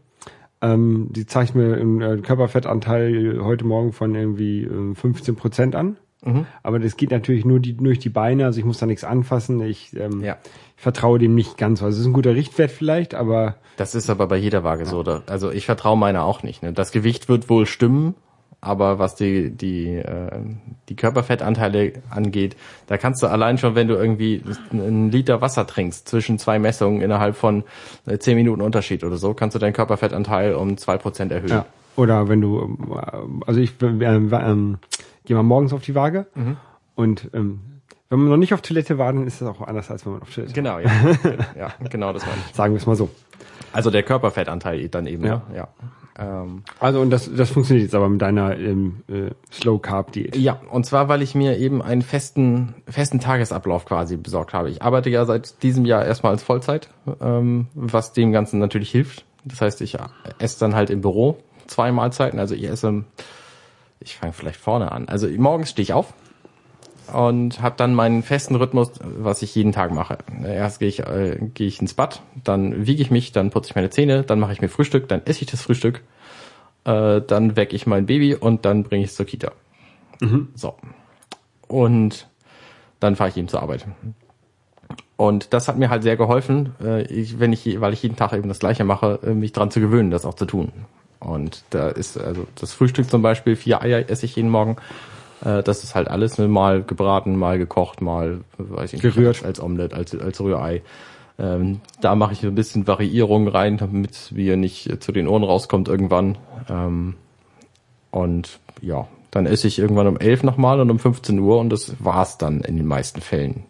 Ähm, 0.60 1.06
die 1.10 1.24
zeigt 1.26 1.54
mir 1.54 1.76
einen 1.76 2.00
äh, 2.00 2.16
Körperfettanteil 2.18 3.40
heute 3.42 3.64
Morgen 3.64 3.92
von 3.92 4.14
irgendwie 4.14 4.64
äh, 4.64 4.94
15 4.94 5.36
Prozent 5.36 5.74
an. 5.76 5.96
Mhm. 6.24 6.46
Aber 6.64 6.80
das 6.80 6.96
geht 6.96 7.12
natürlich 7.12 7.44
nur 7.44 7.60
die, 7.60 7.76
durch 7.76 8.00
die 8.00 8.08
Beine, 8.08 8.44
also 8.46 8.58
ich 8.58 8.64
muss 8.64 8.78
da 8.78 8.86
nichts 8.86 9.04
anfassen. 9.04 9.60
Ich, 9.62 9.94
ähm, 9.96 10.20
Ja. 10.22 10.36
ich 10.76 10.82
vertraue 10.82 11.20
dem 11.20 11.36
nicht 11.36 11.58
ganz. 11.58 11.80
Also 11.80 11.94
es 11.94 12.00
ist 12.00 12.06
ein 12.06 12.12
guter 12.12 12.34
Richtwert 12.34 12.72
vielleicht, 12.72 13.14
aber 13.14 13.54
Das 13.76 13.94
ist 13.94 14.10
aber 14.10 14.26
bei 14.26 14.36
jeder 14.36 14.64
Waage 14.64 14.84
so. 14.84 15.04
Da, 15.04 15.22
also 15.26 15.52
ich 15.52 15.64
vertraue 15.66 15.96
meiner 15.96 16.24
auch 16.24 16.42
nicht. 16.42 16.60
Ne? 16.64 16.72
Das 16.72 16.90
Gewicht 16.90 17.28
wird 17.28 17.48
wohl 17.48 17.66
stimmen, 17.66 18.16
aber 18.60 18.98
was 18.98 19.14
die 19.14 19.50
die 19.50 19.94
äh, 19.96 20.40
die 20.88 20.96
Körperfettanteile 20.96 21.92
angeht, 22.10 22.56
da 22.86 22.96
kannst 22.96 23.22
du 23.22 23.26
allein 23.28 23.58
schon, 23.58 23.74
wenn 23.74 23.86
du 23.88 23.94
irgendwie 23.94 24.42
einen 24.72 25.10
Liter 25.10 25.40
Wasser 25.40 25.66
trinkst 25.66 26.08
zwischen 26.08 26.38
zwei 26.38 26.58
Messungen 26.58 27.00
innerhalb 27.00 27.36
von 27.36 27.62
äh, 28.06 28.18
zehn 28.18 28.36
Minuten 28.36 28.60
Unterschied 28.62 29.04
oder 29.04 29.16
so, 29.16 29.34
kannst 29.34 29.54
du 29.54 29.58
deinen 29.58 29.74
Körperfettanteil 29.74 30.54
um 30.54 30.76
zwei 30.76 30.98
Prozent 30.98 31.30
erhöhen. 31.32 31.50
Ja. 31.50 31.66
Oder 31.96 32.28
wenn 32.28 32.40
du, 32.40 32.60
ähm, 32.60 33.42
also 33.46 33.60
ich 33.60 33.74
ähm, 33.82 34.30
ähm, 34.32 34.78
gehe 35.24 35.36
mal 35.36 35.42
morgens 35.42 35.72
auf 35.72 35.82
die 35.82 35.94
Waage 35.94 36.26
Mhm. 36.34 36.56
und 36.94 37.30
ähm, 37.34 37.60
Wenn 38.10 38.20
man 38.20 38.28
noch 38.30 38.36
nicht 38.38 38.54
auf 38.54 38.62
Toilette 38.62 38.98
war, 38.98 39.12
dann 39.12 39.26
ist 39.26 39.40
das 39.42 39.48
auch 39.48 39.60
anders, 39.60 39.90
als 39.90 40.04
wenn 40.06 40.12
man 40.14 40.22
auf 40.22 40.34
Toilette 40.34 40.52
Genau, 40.54 40.78
ja. 40.78 40.90
ja, 41.58 41.72
genau, 41.90 42.12
das 42.12 42.24
meine 42.24 42.38
ich. 42.48 42.54
Sagen 42.54 42.72
wir 42.72 42.78
es 42.78 42.86
mal 42.86 42.96
so. 42.96 43.10
Also 43.72 43.90
der 43.90 44.02
Körperfettanteil 44.02 44.88
dann 44.88 45.06
eben, 45.06 45.24
Ja. 45.24 45.42
ja. 45.54 45.68
Ähm, 46.18 46.62
Also 46.80 47.00
und 47.00 47.10
das, 47.10 47.30
das 47.32 47.50
funktioniert 47.50 47.84
jetzt 47.84 47.94
aber 47.94 48.08
mit 48.08 48.20
deiner 48.20 48.56
ähm, 48.58 49.02
äh, 49.08 49.30
Slow 49.52 49.78
Carb 49.80 50.12
Diät. 50.12 50.36
Ja, 50.36 50.60
und 50.70 50.84
zwar, 50.84 51.08
weil 51.08 51.22
ich 51.22 51.34
mir 51.34 51.58
eben 51.58 51.80
einen 51.82 52.02
festen, 52.02 52.74
festen 52.88 53.20
Tagesablauf 53.20 53.84
quasi 53.84 54.16
besorgt 54.16 54.52
habe. 54.52 54.70
Ich 54.70 54.82
arbeite 54.82 55.10
ja 55.10 55.24
seit 55.24 55.62
diesem 55.62 55.84
Jahr 55.84 56.04
erstmal 56.04 56.32
als 56.32 56.42
Vollzeit, 56.42 56.88
ähm, 57.20 57.68
was 57.74 58.12
dem 58.12 58.32
Ganzen 58.32 58.58
natürlich 58.58 58.90
hilft. 58.90 59.24
Das 59.44 59.60
heißt, 59.60 59.80
ich 59.80 59.96
esse 60.38 60.60
dann 60.60 60.74
halt 60.74 60.90
im 60.90 61.00
Büro 61.00 61.38
zwei 61.66 61.92
Mahlzeiten. 61.92 62.38
Also 62.38 62.54
ich 62.54 62.64
esse, 62.68 63.04
ich 64.00 64.16
fange 64.16 64.32
vielleicht 64.32 64.60
vorne 64.60 64.92
an. 64.92 65.08
Also 65.08 65.28
morgens 65.28 65.70
stehe 65.70 65.84
ich 65.84 65.92
auf 65.92 66.12
und 67.12 67.60
habe 67.62 67.74
dann 67.76 67.94
meinen 67.94 68.22
festen 68.22 68.54
Rhythmus, 68.54 68.92
was 69.02 69.42
ich 69.42 69.54
jeden 69.54 69.72
Tag 69.72 69.92
mache. 69.92 70.18
Erst 70.44 70.80
gehe 70.80 70.88
ich, 70.88 71.00
äh, 71.00 71.38
gehe 71.54 71.66
ich 71.66 71.80
ins 71.80 71.94
Bad, 71.94 72.22
dann 72.44 72.86
wiege 72.86 73.02
ich 73.02 73.10
mich, 73.10 73.32
dann 73.32 73.50
putze 73.50 73.70
ich 73.70 73.76
meine 73.76 73.90
Zähne, 73.90 74.22
dann 74.22 74.40
mache 74.40 74.52
ich 74.52 74.60
mir 74.60 74.68
Frühstück, 74.68 75.08
dann 75.08 75.22
esse 75.24 75.42
ich 75.42 75.50
das 75.50 75.62
Frühstück, 75.62 76.02
äh, 76.84 77.20
dann 77.20 77.56
wecke 77.56 77.74
ich 77.76 77.86
mein 77.86 78.06
Baby 78.06 78.34
und 78.34 78.64
dann 78.64 78.82
bringe 78.84 79.04
ich 79.04 79.10
es 79.10 79.16
zur 79.16 79.26
Kita. 79.26 79.52
So. 80.54 80.74
Und 81.66 82.28
dann 83.00 83.16
fahre 83.16 83.30
ich 83.30 83.36
eben 83.36 83.48
zur 83.48 83.62
Arbeit. 83.62 83.86
Und 85.16 85.52
das 85.52 85.66
hat 85.66 85.78
mir 85.78 85.90
halt 85.90 86.04
sehr 86.04 86.16
geholfen, 86.16 86.74
äh, 86.82 87.02
ich, 87.02 87.40
wenn 87.40 87.52
ich, 87.52 87.80
weil 87.80 87.92
ich 87.92 88.02
jeden 88.02 88.16
Tag 88.16 88.32
eben 88.32 88.48
das 88.48 88.60
Gleiche 88.60 88.84
mache, 88.84 89.18
äh, 89.24 89.34
mich 89.34 89.52
dran 89.52 89.70
zu 89.70 89.80
gewöhnen, 89.80 90.10
das 90.10 90.24
auch 90.24 90.34
zu 90.34 90.46
tun. 90.46 90.72
Und 91.20 91.64
da 91.70 91.88
ist 91.88 92.16
also 92.16 92.46
das 92.54 92.72
Frühstück 92.72 93.10
zum 93.10 93.22
Beispiel, 93.22 93.56
vier 93.56 93.82
Eier 93.82 94.08
esse 94.08 94.26
ich 94.26 94.36
jeden 94.36 94.50
Morgen. 94.50 94.76
Äh, 95.44 95.62
das 95.62 95.84
ist 95.84 95.94
halt 95.94 96.08
alles, 96.08 96.38
ne, 96.38 96.48
mal 96.48 96.82
gebraten, 96.82 97.36
mal 97.36 97.58
gekocht, 97.58 98.00
mal, 98.00 98.40
weiß 98.58 98.92
ich 98.92 99.02
nicht, 99.02 99.14
Gerührt. 99.14 99.44
als 99.44 99.60
Omelette, 99.60 99.96
als, 99.96 100.14
als 100.18 100.40
Rührei. 100.40 100.82
Ähm, 101.38 101.80
da 102.00 102.16
mache 102.16 102.32
ich 102.32 102.44
ein 102.44 102.54
bisschen 102.54 102.86
Variierung 102.86 103.46
rein, 103.46 103.76
damit 103.76 104.34
wir 104.34 104.56
nicht 104.56 104.90
äh, 104.90 104.98
zu 104.98 105.12
den 105.12 105.28
Ohren 105.28 105.44
rauskommt 105.44 105.88
irgendwann. 105.88 106.36
Ähm, 106.68 107.14
und 108.10 108.58
ja, 108.80 109.06
dann 109.30 109.46
esse 109.46 109.68
ich 109.68 109.78
irgendwann 109.78 110.08
um 110.08 110.18
11 110.18 110.42
nochmal 110.42 110.80
und 110.80 110.90
um 110.90 110.98
15 110.98 111.38
Uhr 111.38 111.58
und 111.60 111.70
das 111.70 111.94
war's 112.00 112.38
dann 112.38 112.60
in 112.62 112.76
den 112.76 112.86
meisten 112.86 113.20
Fällen. 113.20 113.64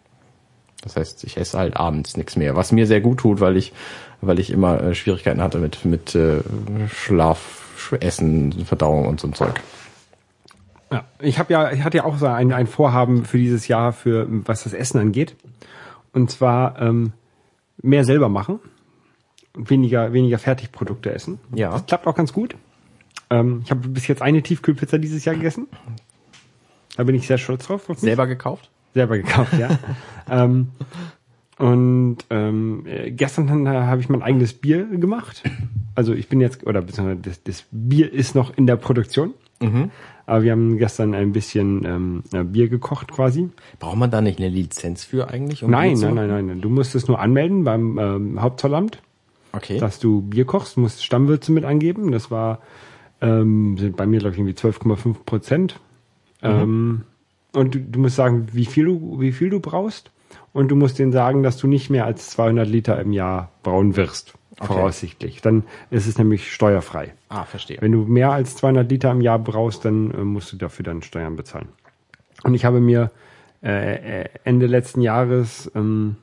Das 0.81 0.95
heißt, 0.95 1.25
ich 1.25 1.37
esse 1.37 1.57
halt 1.57 1.75
abends 1.77 2.15
nichts 2.15 2.37
mehr, 2.37 2.55
was 2.55 2.71
mir 2.71 2.87
sehr 2.87 3.01
gut 3.01 3.19
tut, 3.19 3.41
weil 3.41 3.57
ich, 3.57 3.73
weil 4.21 4.39
ich 4.39 4.49
immer 4.49 4.81
äh, 4.81 4.95
Schwierigkeiten 4.95 5.41
hatte 5.41 5.59
mit, 5.59 5.83
mit 5.85 6.15
äh, 6.15 6.39
Schlaf, 6.87 7.91
Essen, 7.99 8.65
Verdauung 8.65 9.07
und 9.07 9.19
so 9.19 9.27
ein 9.27 9.33
Zeug. 9.33 9.61
Ja, 10.91 11.05
ich 11.19 11.37
habe 11.37 11.53
ja, 11.53 11.71
ich 11.71 11.83
hatte 11.83 11.97
ja 11.97 12.05
auch 12.05 12.17
so 12.17 12.25
ein, 12.27 12.51
ein 12.51 12.67
Vorhaben 12.67 13.25
für 13.25 13.37
dieses 13.37 13.67
Jahr, 13.67 13.93
für 13.93 14.27
was 14.29 14.63
das 14.63 14.73
Essen 14.73 14.99
angeht. 14.99 15.35
Und 16.13 16.31
zwar 16.31 16.81
ähm, 16.81 17.13
mehr 17.81 18.03
selber 18.03 18.29
machen 18.29 18.59
und 19.55 19.69
weniger, 19.69 20.13
weniger 20.13 20.39
Fertigprodukte 20.39 21.13
essen. 21.13 21.39
Ja. 21.53 21.71
Das 21.71 21.85
klappt 21.85 22.07
auch 22.07 22.15
ganz 22.15 22.33
gut. 22.33 22.55
Ähm, 23.29 23.61
ich 23.63 23.71
habe 23.71 23.87
bis 23.87 24.07
jetzt 24.07 24.21
eine 24.21 24.41
Tiefkühlpizza 24.41 24.97
dieses 24.97 25.25
Jahr 25.25 25.35
gegessen. 25.35 25.67
Da 26.97 27.03
bin 27.03 27.15
ich 27.15 27.27
sehr 27.27 27.37
stolz 27.37 27.67
drauf. 27.67 27.87
Selber 27.95 28.27
gekauft? 28.27 28.69
Selber 28.93 29.17
gekauft, 29.17 29.53
ja. 29.57 29.77
ähm, 30.29 30.69
und 31.59 32.17
ähm, 32.29 32.85
äh, 32.87 33.11
gestern 33.11 33.67
habe 33.67 34.01
ich 34.01 34.09
mein 34.09 34.23
eigenes 34.23 34.53
Bier 34.53 34.85
gemacht. 34.85 35.43
Also 35.93 36.13
ich 36.13 36.29
bin 36.29 36.39
jetzt, 36.39 36.65
oder 36.65 36.81
beziehungsweise 36.81 37.21
das, 37.21 37.43
das 37.43 37.65
Bier 37.71 38.11
ist 38.11 38.33
noch 38.33 38.55
in 38.55 38.65
der 38.65 38.77
Produktion. 38.77 39.33
Aber 40.29 40.43
wir 40.43 40.51
haben 40.51 40.77
gestern 40.77 41.13
ein 41.13 41.31
bisschen 41.31 41.83
ähm, 41.85 42.23
äh, 42.31 42.43
Bier 42.43 42.69
gekocht 42.69 43.11
quasi. 43.11 43.49
Braucht 43.79 43.97
man 43.97 44.11
da 44.11 44.21
nicht 44.21 44.39
eine 44.39 44.49
Lizenz 44.49 45.03
für 45.03 45.29
eigentlich? 45.29 45.63
um 45.63 45.71
Nein, 45.71 45.93
nein, 45.99 46.15
nein, 46.15 46.45
nein. 46.45 46.61
Du 46.61 46.69
musst 46.69 46.95
es 46.95 47.07
nur 47.07 47.19
anmelden 47.19 47.63
beim 47.63 47.97
ähm, 47.97 48.41
Hauptzollamt, 48.41 49.01
Okay. 49.51 49.79
dass 49.79 49.99
du 49.99 50.21
Bier 50.21 50.45
kochst, 50.45 50.77
musst 50.77 51.03
Stammwürze 51.03 51.51
mit 51.51 51.65
angeben. 51.65 52.11
Das 52.11 52.29
war 52.29 52.59
ähm, 53.21 53.77
sind 53.77 53.97
bei 53.97 54.05
mir 54.05 54.19
glaube 54.19 54.35
ich 54.35 54.39
irgendwie 54.39 54.53
12,5 54.55 55.15
Prozent. 55.25 55.79
Ähm, 56.41 57.01
und 57.53 57.75
du, 57.75 57.79
du 57.79 57.99
musst 57.99 58.15
sagen, 58.15 58.47
wie 58.53 58.65
viel 58.65 58.85
du 58.85 59.19
wie 59.19 59.31
viel 59.31 59.49
du 59.49 59.59
brauchst 59.59 60.11
und 60.53 60.69
du 60.69 60.75
musst 60.75 60.99
denen 60.99 61.11
sagen, 61.11 61.43
dass 61.43 61.57
du 61.57 61.67
nicht 61.67 61.89
mehr 61.89 62.05
als 62.05 62.29
200 62.29 62.67
Liter 62.67 62.99
im 63.01 63.11
Jahr 63.11 63.51
brauen 63.63 63.95
wirst, 63.95 64.35
voraussichtlich. 64.65 65.41
Dann 65.41 65.63
ist 65.89 66.07
es 66.07 66.17
nämlich 66.17 66.51
steuerfrei. 66.51 67.13
ah, 67.29 67.43
verstehe. 67.43 67.77
Wenn 67.81 67.91
du 67.91 68.05
mehr 68.05 68.31
als 68.31 68.55
200 68.55 68.89
Liter 68.89 69.11
im 69.11 69.21
Jahr 69.21 69.39
brauchst, 69.39 69.85
dann 69.85 70.11
äh, 70.11 70.17
musst 70.17 70.51
du 70.53 70.57
dafür 70.57 70.83
dann 70.83 71.01
Steuern 71.01 71.35
bezahlen. 71.35 71.69
Und 72.43 72.53
ich 72.53 72.65
habe 72.65 72.79
mir 72.79 73.11
äh, 73.63 74.21
äh, 74.21 74.29
Ende 74.43 74.67
letzten 74.67 75.01
Jahres, 75.01 75.69
ähm, 75.75 76.15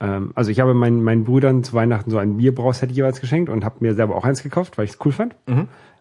ähm, 0.00 0.32
also 0.34 0.50
ich 0.50 0.60
habe 0.60 0.74
meinen, 0.74 1.02
meinen 1.02 1.24
Brüdern 1.24 1.62
zu 1.64 1.74
Weihnachten 1.74 2.10
so 2.10 2.18
ein 2.18 2.38
Bierbrauset 2.38 2.90
jeweils 2.90 3.20
geschenkt 3.20 3.50
und 3.50 3.64
habe 3.64 3.76
mir 3.80 3.94
selber 3.94 4.16
auch 4.16 4.24
eins 4.24 4.42
gekauft, 4.42 4.78
weil 4.78 4.86
ich 4.86 4.92
es 4.92 4.98
cool 5.04 5.12
fand. 5.12 5.36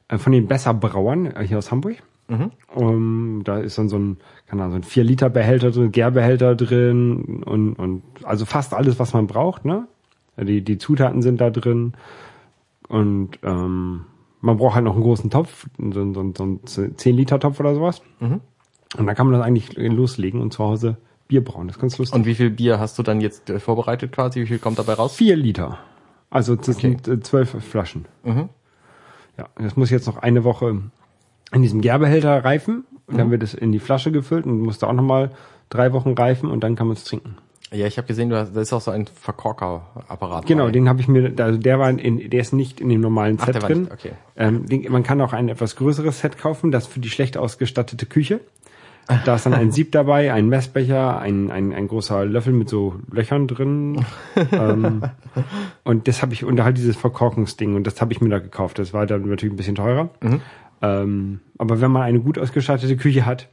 Äh, 0.07 0.17
von 0.17 0.31
den 0.31 0.47
Besser 0.47 0.73
Brauern 0.73 1.25
äh, 1.27 1.45
hier 1.45 1.57
aus 1.57 1.71
Hamburg. 1.71 1.97
Um, 2.73 3.43
da 3.43 3.59
ist 3.59 3.77
dann 3.77 3.89
so 3.89 3.97
ein, 3.97 4.17
keine 4.47 4.63
Ahnung, 4.63 4.71
so 4.71 4.79
ein 4.79 4.83
4 4.83 5.03
Liter 5.03 5.29
Behälter 5.29 5.71
drin, 5.71 5.91
Gärbehälter 5.91 6.55
drin 6.55 7.43
und, 7.45 7.73
und 7.73 8.03
also 8.23 8.45
fast 8.45 8.73
alles, 8.73 8.97
was 8.97 9.13
man 9.13 9.27
braucht, 9.27 9.65
ne? 9.65 9.87
Die, 10.37 10.63
die 10.63 10.77
Zutaten 10.77 11.21
sind 11.21 11.41
da 11.41 11.49
drin. 11.49 11.93
Und 12.87 13.39
ähm, 13.43 14.05
man 14.41 14.57
braucht 14.57 14.75
halt 14.75 14.85
noch 14.85 14.93
einen 14.93 15.03
großen 15.03 15.29
Topf, 15.29 15.67
so, 15.77 16.13
so, 16.13 16.33
so 16.35 16.43
einen 16.43 16.59
10-Liter-Topf 16.61 17.59
oder 17.59 17.75
sowas. 17.75 18.01
Und 18.97 19.07
dann 19.07 19.15
kann 19.15 19.27
man 19.27 19.39
das 19.39 19.45
eigentlich 19.45 19.75
loslegen 19.77 20.41
und 20.41 20.53
zu 20.53 20.63
Hause 20.63 20.97
Bier 21.27 21.43
brauen. 21.43 21.67
Das 21.67 21.77
ist 21.77 21.81
ganz 21.81 21.97
lustig. 21.97 22.15
Und 22.15 22.25
wie 22.25 22.35
viel 22.35 22.49
Bier 22.49 22.79
hast 22.79 22.99
du 22.99 23.03
dann 23.03 23.21
jetzt 23.21 23.49
äh, 23.49 23.59
vorbereitet 23.59 24.11
quasi? 24.11 24.41
Wie 24.41 24.45
viel 24.45 24.59
kommt 24.59 24.77
dabei 24.77 24.93
raus? 24.93 25.15
4 25.15 25.35
Liter. 25.35 25.79
Also 26.29 26.55
das 26.55 26.77
sind 26.77 27.07
äh, 27.07 27.19
zwölf 27.21 27.51
Flaschen. 27.63 28.05
Ja, 29.37 29.47
das 29.55 29.75
muss 29.75 29.89
jetzt 29.89 30.05
noch 30.05 30.17
eine 30.17 30.43
Woche 30.43 30.81
in 31.51 31.61
diesem 31.61 31.81
Gärbehälter 31.81 32.43
reifen. 32.43 32.85
Und 33.07 33.17
dann 33.17 33.31
wird 33.31 33.43
es 33.43 33.53
in 33.53 33.71
die 33.71 33.79
Flasche 33.79 34.11
gefüllt 34.11 34.45
und 34.45 34.61
muss 34.61 34.79
da 34.79 34.87
auch 34.87 34.93
nochmal 34.93 35.31
drei 35.69 35.91
Wochen 35.93 36.13
reifen 36.13 36.49
und 36.49 36.63
dann 36.63 36.75
kann 36.75 36.87
man 36.87 36.95
es 36.95 37.03
trinken. 37.03 37.35
Ja, 37.73 37.87
ich 37.87 37.97
habe 37.97 38.07
gesehen, 38.07 38.29
du 38.29 38.37
hast, 38.37 38.55
da 38.55 38.61
ist 38.61 38.71
auch 38.71 38.81
so 38.81 38.91
ein 38.91 39.07
Verkorkerapparat. 39.07 40.45
Genau, 40.45 40.69
den 40.69 40.87
habe 40.87 41.01
ich 41.01 41.07
mir, 41.07 41.33
also 41.37 41.57
der 41.57 41.79
war 41.79 41.89
in, 41.89 42.29
der 42.29 42.39
ist 42.39 42.53
nicht 42.53 42.79
in 42.79 42.89
dem 42.89 43.01
normalen 43.01 43.37
Ach, 43.39 43.45
Set 43.45 43.55
der 43.55 43.61
war 43.63 43.69
drin. 43.69 43.81
nicht, 43.81 43.91
okay. 43.91 44.11
Ähm, 44.37 44.65
den, 44.67 44.91
man 44.91 45.03
kann 45.03 45.19
auch 45.21 45.33
ein 45.33 45.49
etwas 45.49 45.75
größeres 45.75 46.19
Set 46.19 46.37
kaufen, 46.37 46.71
das 46.71 46.87
für 46.87 46.99
die 46.99 47.09
schlecht 47.09 47.37
ausgestattete 47.37 48.05
Küche. 48.05 48.39
Da 49.25 49.35
ist 49.35 49.45
dann 49.45 49.53
ein 49.53 49.71
Sieb 49.71 49.91
dabei, 49.91 50.31
ein 50.31 50.47
Messbecher, 50.47 51.19
ein, 51.19 51.51
ein, 51.51 51.73
ein 51.73 51.89
großer 51.89 52.23
Löffel 52.25 52.53
mit 52.53 52.69
so 52.69 52.95
Löchern 53.11 53.47
drin. 53.47 54.05
ähm, 54.53 55.03
und 55.83 56.07
das 56.07 56.21
habe 56.21 56.33
ich, 56.33 56.45
und 56.45 56.63
halt 56.63 56.77
dieses 56.77 56.95
Verkorkungsding, 56.95 57.75
und 57.75 57.85
das 57.85 57.99
habe 57.99 58.13
ich 58.13 58.21
mir 58.21 58.29
da 58.29 58.39
gekauft. 58.39 58.79
Das 58.79 58.93
war 58.93 59.05
dann 59.05 59.27
natürlich 59.27 59.53
ein 59.53 59.57
bisschen 59.57 59.75
teurer. 59.75 60.09
Mhm. 60.21 60.41
Ähm, 60.81 61.39
aber 61.57 61.81
wenn 61.81 61.91
man 61.91 62.03
eine 62.03 62.21
gut 62.21 62.39
ausgestattete 62.39 62.95
Küche 62.95 63.25
hat, 63.25 63.49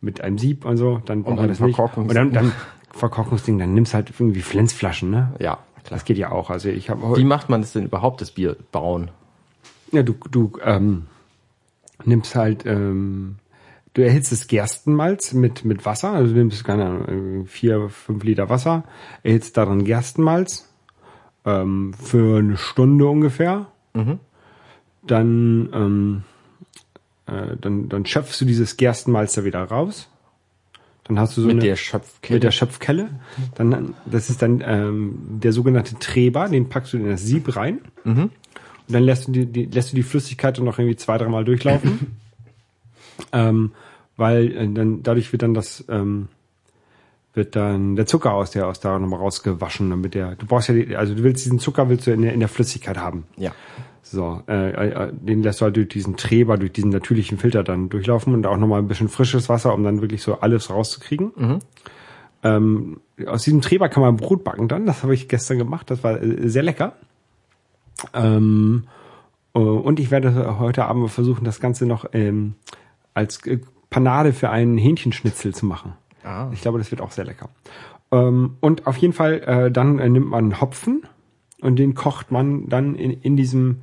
mit 0.00 0.20
einem 0.20 0.38
Sieb 0.38 0.64
und 0.64 0.76
so, 0.76 1.00
dann 1.04 1.22
braucht 1.24 1.36
man 1.36 1.48
das 1.48 1.60
nicht. 1.60 1.78
Und 1.78 2.14
dann, 2.14 2.32
dann 2.32 2.52
Verkorkungsding, 2.96 3.58
dann 3.58 3.74
nimmst 3.74 3.94
halt 3.94 4.12
irgendwie 4.18 4.42
Flensflaschen, 4.42 5.10
ne? 5.10 5.32
Ja, 5.38 5.58
klar. 5.84 5.98
Das 5.98 6.04
geht 6.04 6.18
ja 6.18 6.32
auch. 6.32 6.50
Also 6.50 6.68
ich 6.68 6.90
habe 6.90 7.16
Wie 7.16 7.24
macht 7.24 7.48
man 7.48 7.60
das 7.60 7.72
denn 7.72 7.84
überhaupt, 7.84 8.20
das 8.20 8.32
Bier 8.32 8.56
brauen? 8.72 9.10
ja, 9.92 10.02
du, 10.02 10.14
du 10.30 10.52
ähm, 10.62 11.06
nimmst 12.04 12.34
halt, 12.34 12.66
ähm, 12.66 13.36
du 13.94 14.02
erhitzt 14.02 14.32
das 14.32 14.48
Gerstenmalz 14.48 15.32
mit, 15.32 15.64
mit 15.64 15.84
Wasser, 15.86 16.12
also 16.12 16.32
du 16.32 16.38
nimmst, 16.38 16.64
keine 16.64 16.86
Ahnung, 16.86 17.46
vier, 17.46 17.88
fünf 17.88 18.24
Liter 18.24 18.48
Wasser, 18.48 18.84
erhitzt 19.22 19.56
daran 19.56 19.84
Gerstenmalz 19.84 20.68
ähm, 21.44 21.94
für 21.94 22.38
eine 22.38 22.56
Stunde 22.56 23.06
ungefähr. 23.06 23.66
Dann, 25.06 25.70
ähm, 25.72 26.22
äh, 27.26 27.56
dann, 27.58 27.88
dann 27.88 28.04
schöpfst 28.04 28.40
du 28.40 28.44
dieses 28.44 28.76
Gerstenmalz 28.76 29.34
da 29.34 29.44
wieder 29.44 29.62
raus. 29.64 30.10
Dann 31.08 31.20
hast 31.20 31.36
du 31.36 31.42
so 31.42 31.46
Mit 31.46 31.56
eine, 31.56 31.64
der 31.64 31.76
Schöpfkelle? 31.76 32.36
mit 32.36 32.42
der 32.42 32.50
Schöpfkelle. 32.50 33.08
Dann, 33.54 33.94
das 34.06 34.28
ist 34.28 34.42
dann 34.42 34.62
ähm, 34.66 35.18
der 35.28 35.52
sogenannte 35.52 35.98
Treber, 35.98 36.48
den 36.48 36.68
packst 36.68 36.92
du 36.92 36.96
in 36.96 37.08
das 37.08 37.22
Sieb 37.22 37.54
rein. 37.56 37.80
Und 38.88 38.94
dann 38.94 39.02
lässt 39.02 39.28
du 39.28 39.32
die, 39.32 39.46
die, 39.46 39.64
lässt 39.66 39.92
du 39.92 39.96
die 39.96 40.02
Flüssigkeit 40.02 40.58
dann 40.58 40.64
noch 40.64 40.78
irgendwie 40.78 40.96
zwei, 40.96 41.18
dreimal 41.18 41.44
durchlaufen. 41.44 42.16
ähm, 43.32 43.72
weil 44.16 44.56
äh, 44.56 44.68
dann 44.68 45.02
dadurch 45.02 45.32
wird 45.32 45.42
dann 45.42 45.54
das 45.54 45.84
ähm, 45.88 46.28
wird 47.34 47.54
dann 47.54 47.96
der 47.96 48.06
Zucker 48.06 48.32
aus 48.32 48.50
der 48.50 48.66
aus 48.66 48.80
da 48.80 48.98
nochmal 48.98 49.20
rausgewaschen, 49.20 49.90
damit 49.90 50.14
der 50.14 50.36
du 50.36 50.46
brauchst 50.46 50.68
ja 50.68 50.74
die, 50.74 50.96
also 50.96 51.14
du 51.14 51.22
willst 51.22 51.44
diesen 51.44 51.58
Zucker 51.58 51.88
willst 51.88 52.06
du 52.06 52.12
in 52.12 52.22
der, 52.22 52.32
in 52.32 52.40
der 52.40 52.48
Flüssigkeit 52.48 52.96
haben. 52.96 53.24
Ja. 53.36 53.52
So, 54.08 54.40
äh, 54.48 54.70
äh, 54.70 55.12
den 55.12 55.42
lässt 55.42 55.60
du 55.60 55.64
halt 55.64 55.76
durch 55.76 55.88
diesen 55.88 56.16
Treber, 56.16 56.56
durch 56.56 56.72
diesen 56.72 56.90
natürlichen 56.90 57.38
Filter 57.38 57.64
dann 57.64 57.88
durchlaufen 57.88 58.34
und 58.34 58.46
auch 58.46 58.56
nochmal 58.56 58.80
ein 58.80 58.86
bisschen 58.86 59.08
frisches 59.08 59.48
Wasser, 59.48 59.74
um 59.74 59.82
dann 59.82 60.00
wirklich 60.00 60.22
so 60.22 60.40
alles 60.40 60.70
rauszukriegen. 60.70 61.60
Ähm, 62.44 63.00
aus 63.26 63.42
diesem 63.42 63.62
Treber 63.62 63.88
kann 63.88 64.02
man 64.02 64.16
Brot 64.16 64.44
backen 64.44 64.68
dann. 64.68 64.86
Das 64.86 65.02
habe 65.02 65.14
ich 65.14 65.28
gestern 65.28 65.58
gemacht. 65.58 65.90
Das 65.90 66.04
war 66.04 66.22
äh, 66.22 66.48
sehr 66.48 66.62
lecker. 66.62 66.92
Ähm, 68.14 68.84
äh, 69.54 69.58
und 69.58 69.98
ich 69.98 70.12
werde 70.12 70.58
heute 70.60 70.84
Abend 70.84 71.10
versuchen, 71.10 71.44
das 71.44 71.58
Ganze 71.58 71.86
noch 71.86 72.06
ähm, 72.12 72.54
als 73.12 73.44
äh, 73.46 73.58
Panade 73.90 74.32
für 74.32 74.50
einen 74.50 74.78
Hähnchenschnitzel 74.78 75.52
zu 75.52 75.66
machen. 75.66 75.94
Ah. 76.22 76.48
Ich 76.52 76.60
glaube, 76.60 76.78
das 76.78 76.92
wird 76.92 77.00
auch 77.00 77.10
sehr 77.10 77.24
lecker. 77.24 77.48
Ähm, 78.12 78.56
und 78.60 78.86
auf 78.86 78.96
jeden 78.98 79.14
Fall, 79.14 79.40
äh, 79.40 79.70
dann 79.72 79.96
nimmt 79.96 80.28
man 80.28 80.60
Hopfen 80.60 81.02
und 81.60 81.76
den 81.76 81.94
kocht 81.94 82.30
man 82.30 82.68
dann 82.68 82.94
in, 82.94 83.10
in 83.10 83.36
diesem 83.36 83.82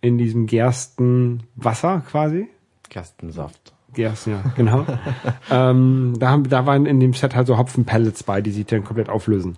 in 0.00 0.18
diesem 0.18 0.46
Gerstenwasser 0.46 2.02
quasi. 2.08 2.48
Gerstensaft. 2.88 3.72
Gersten, 3.94 4.30
ja, 4.32 4.42
genau. 4.56 4.86
ähm, 5.50 6.14
da, 6.18 6.30
haben, 6.30 6.48
da 6.48 6.66
waren 6.66 6.86
in 6.86 7.00
dem 7.00 7.14
Set 7.14 7.34
halt 7.34 7.46
so 7.46 7.56
Hopfenpellets 7.58 8.22
bei, 8.22 8.40
die 8.42 8.50
sich 8.50 8.66
dann 8.66 8.84
komplett 8.84 9.08
auflösen. 9.08 9.56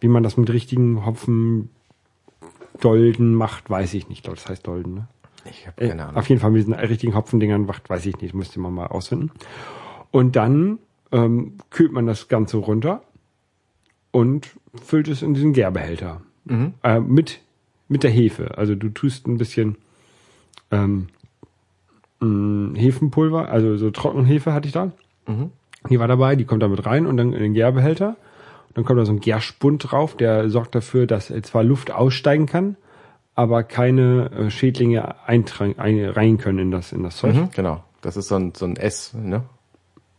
Wie 0.00 0.08
man 0.08 0.22
das 0.22 0.36
mit 0.36 0.50
richtigen 0.50 1.04
Hopfendolden 1.06 1.68
macht, 3.34 3.70
weiß 3.70 3.94
ich 3.94 4.08
nicht. 4.08 4.18
Ich 4.18 4.22
glaube, 4.24 4.36
das 4.38 4.48
heißt 4.48 4.66
Dolden, 4.66 4.94
ne? 4.94 5.08
Ich 5.48 5.66
habe 5.66 5.80
Äh, 5.80 5.88
keine 5.88 6.04
Ahnung. 6.04 6.16
Auf 6.16 6.28
jeden 6.28 6.40
Fall 6.40 6.50
mit 6.50 6.60
diesen 6.62 6.74
richtigen 6.74 7.14
Hopfendingern 7.14 7.66
macht, 7.66 7.88
weiß 7.88 8.04
ich 8.06 8.20
nicht, 8.20 8.34
müsste 8.34 8.58
man 8.60 8.74
mal 8.74 8.86
ausfinden. 8.86 9.30
Und 10.10 10.34
dann 10.36 10.78
ähm, 11.12 11.58
kühlt 11.70 11.92
man 11.92 12.06
das 12.06 12.28
Ganze 12.28 12.56
runter 12.56 13.02
und 14.10 14.50
füllt 14.82 15.08
es 15.08 15.22
in 15.22 15.34
diesen 15.34 15.52
Gärbehälter. 15.52 16.22
Äh, 16.82 17.00
mit, 17.00 17.40
mit 17.88 18.02
der 18.02 18.10
Hefe. 18.10 18.58
Also 18.58 18.74
du 18.74 18.88
tust 18.88 19.26
ein 19.26 19.38
bisschen 19.38 19.76
ähm, 20.70 21.08
mh, 22.20 22.78
Hefenpulver, 22.78 23.48
also 23.48 23.76
so 23.76 23.90
Trockenhefe 23.90 24.52
hatte 24.52 24.66
ich 24.68 24.72
da. 24.72 24.92
Die 25.90 25.98
war 25.98 26.08
dabei, 26.08 26.36
die 26.36 26.44
kommt 26.44 26.62
da 26.62 26.68
mit 26.68 26.86
rein 26.86 27.06
und 27.06 27.16
dann 27.16 27.32
in 27.32 27.42
den 27.42 27.54
Gärbehälter. 27.54 28.10
Und 28.68 28.76
dann 28.76 28.84
kommt 28.84 29.00
da 29.00 29.04
so 29.04 29.12
ein 29.12 29.20
Gärspund 29.20 29.90
drauf, 29.90 30.16
der 30.16 30.50
sorgt 30.50 30.74
dafür, 30.74 31.06
dass 31.06 31.32
zwar 31.42 31.64
Luft 31.64 31.90
aussteigen 31.90 32.46
kann, 32.46 32.76
aber 33.34 33.62
keine 33.62 34.30
äh, 34.30 34.50
Schädlinge 34.50 35.26
eintragen, 35.26 35.78
ein, 35.78 36.04
rein 36.08 36.38
können 36.38 36.58
in 36.58 36.70
das, 36.70 36.92
in 36.92 37.02
das 37.02 37.16
Zeug. 37.16 37.34
Mhm, 37.34 37.50
genau. 37.54 37.82
Das 38.02 38.16
ist 38.16 38.28
so 38.28 38.36
ein, 38.36 38.52
so 38.54 38.66
ein 38.66 38.76
S, 38.76 39.14
ne? 39.14 39.42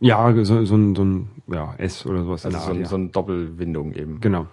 Ja, 0.00 0.32
so, 0.44 0.64
so, 0.64 0.76
ein, 0.76 0.94
so 0.94 1.04
ein 1.04 1.30
ja, 1.48 1.74
S 1.78 2.06
oder 2.06 2.22
sowas. 2.22 2.44
in 2.44 2.54
Also 2.54 2.58
der 2.58 2.66
so, 2.66 2.70
Art, 2.72 2.80
ja. 2.80 2.86
so 2.86 2.96
eine 2.96 3.08
Doppelwindung 3.08 3.92
eben. 3.94 4.20
Genau. 4.20 4.46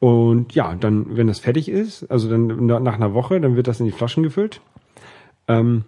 Und 0.00 0.54
ja, 0.54 0.74
dann, 0.76 1.16
wenn 1.16 1.26
das 1.26 1.40
fertig 1.40 1.68
ist, 1.68 2.08
also 2.10 2.28
dann 2.30 2.66
na- 2.66 2.80
nach 2.80 2.94
einer 2.94 3.14
Woche, 3.14 3.40
dann 3.40 3.56
wird 3.56 3.66
das 3.66 3.80
in 3.80 3.86
die 3.86 3.92
Flaschen 3.92 4.22
gefüllt. 4.22 4.60
Ähm, 5.48 5.84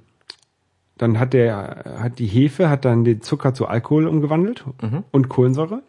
dann 0.99 1.19
hat 1.19 1.33
der, 1.33 1.99
hat 2.01 2.19
die 2.19 2.27
Hefe, 2.27 2.69
hat 2.69 2.85
dann 2.85 3.05
den 3.05 3.23
Zucker 3.23 3.55
zu 3.55 3.67
Alkohol 3.67 4.07
umgewandelt 4.07 4.65
und 5.13 5.29
Kohlensäure. 5.29 5.83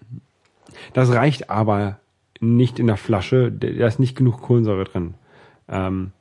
Das 0.93 1.11
reicht 1.13 1.49
aber 1.49 1.99
nicht 2.39 2.79
in 2.79 2.87
der 2.87 2.97
Flasche, 2.97 3.51
da 3.51 3.87
ist 3.87 3.99
nicht 3.99 4.15
genug 4.15 4.41
Kohlensäure 4.41 4.85
drin. 4.85 5.15
Ähm, 5.67 6.11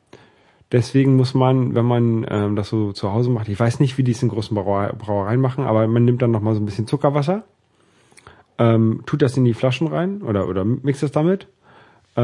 deswegen 0.72 1.16
muss 1.16 1.34
man, 1.34 1.74
wenn 1.74 1.84
man 1.84 2.26
ähm, 2.28 2.56
das 2.56 2.68
so 2.68 2.92
zu 2.92 3.12
Hause 3.12 3.30
macht, 3.30 3.48
ich 3.48 3.60
weiß 3.60 3.78
nicht, 3.80 3.96
wie 3.96 4.02
die 4.02 4.12
es 4.12 4.22
in 4.22 4.28
großen 4.28 4.56
Brauerei- 4.56 4.92
Brauereien 4.92 5.40
machen, 5.40 5.64
aber 5.64 5.86
man 5.86 6.04
nimmt 6.04 6.22
dann 6.22 6.30
nochmal 6.30 6.54
so 6.54 6.60
ein 6.60 6.66
bisschen 6.66 6.86
Zuckerwasser, 6.86 7.44
ähm, 8.58 9.02
tut 9.06 9.22
das 9.22 9.36
in 9.36 9.44
die 9.44 9.54
Flaschen 9.54 9.86
rein 9.86 10.22
oder, 10.22 10.48
oder 10.48 10.64
mixt 10.64 11.02
es 11.02 11.12
damit, 11.12 11.46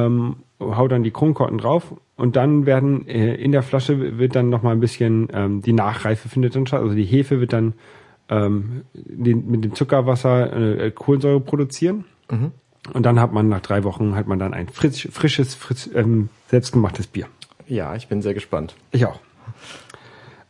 ähm, 0.05 0.37
haut 0.61 0.93
dann 0.93 1.03
die 1.03 1.11
Kronkorken 1.11 1.59
drauf 1.59 1.95
und 2.17 2.37
dann 2.37 2.67
werden 2.67 3.07
äh, 3.07 3.35
in 3.35 3.53
der 3.53 3.63
Flasche 3.63 4.19
wird 4.19 4.35
dann 4.35 4.49
nochmal 4.49 4.73
ein 4.73 4.81
bisschen 4.81 5.29
ähm, 5.33 5.63
die 5.63 5.73
Nachreife 5.73 6.29
findet 6.29 6.57
dann 6.57 6.67
statt. 6.67 6.81
Also 6.81 6.95
die 6.95 7.05
Hefe 7.05 7.41
wird 7.41 7.53
dann 7.53 7.75
ähm, 8.29 8.83
den, 8.95 9.51
mit 9.51 9.65
dem 9.65 9.75
Zuckerwasser 9.75 10.81
äh, 10.81 10.91
Kohlensäure 10.91 11.41
produzieren. 11.41 12.05
Und 12.93 13.07
dann 13.07 13.21
hat 13.21 13.33
man 13.33 13.49
nach 13.49 13.61
drei 13.61 13.85
Wochen 13.85 14.15
hat 14.15 14.27
man 14.27 14.39
dann 14.39 14.55
ein 14.55 14.69
frisch, 14.69 15.09
frisches, 15.11 15.55
frisch, 15.55 15.89
ähm, 15.95 16.29
selbstgemachtes 16.49 17.07
Bier. 17.07 17.27
Ja, 17.69 17.95
ich 17.95 18.09
bin 18.09 18.23
sehr 18.23 18.35
gespannt. 18.35 18.75
Ich 18.93 19.07
auch. 19.07 19.21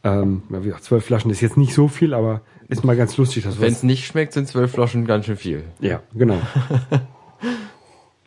Ähm, 0.05 0.43
ja, 0.51 0.63
wie 0.63 0.67
gesagt, 0.67 0.85
zwölf 0.85 1.05
Flaschen 1.05 1.31
ist 1.31 1.41
jetzt 1.41 1.57
nicht 1.57 1.75
so 1.75 1.89
viel, 1.89 2.15
aber 2.15 2.43
ist 2.69 2.85
mal 2.85 2.97
ganz 2.97 3.17
lustig, 3.17 3.45
dass 3.45 3.61
Wenn 3.61 3.73
es 3.73 3.83
nicht 3.83 4.07
schmeckt, 4.07 4.33
sind 4.33 4.49
zwölf 4.49 4.73
Flaschen 4.73 5.07
ganz 5.07 5.27
schön 5.27 5.37
viel. 5.37 5.65
Ja, 5.81 6.03
genau. 6.15 6.41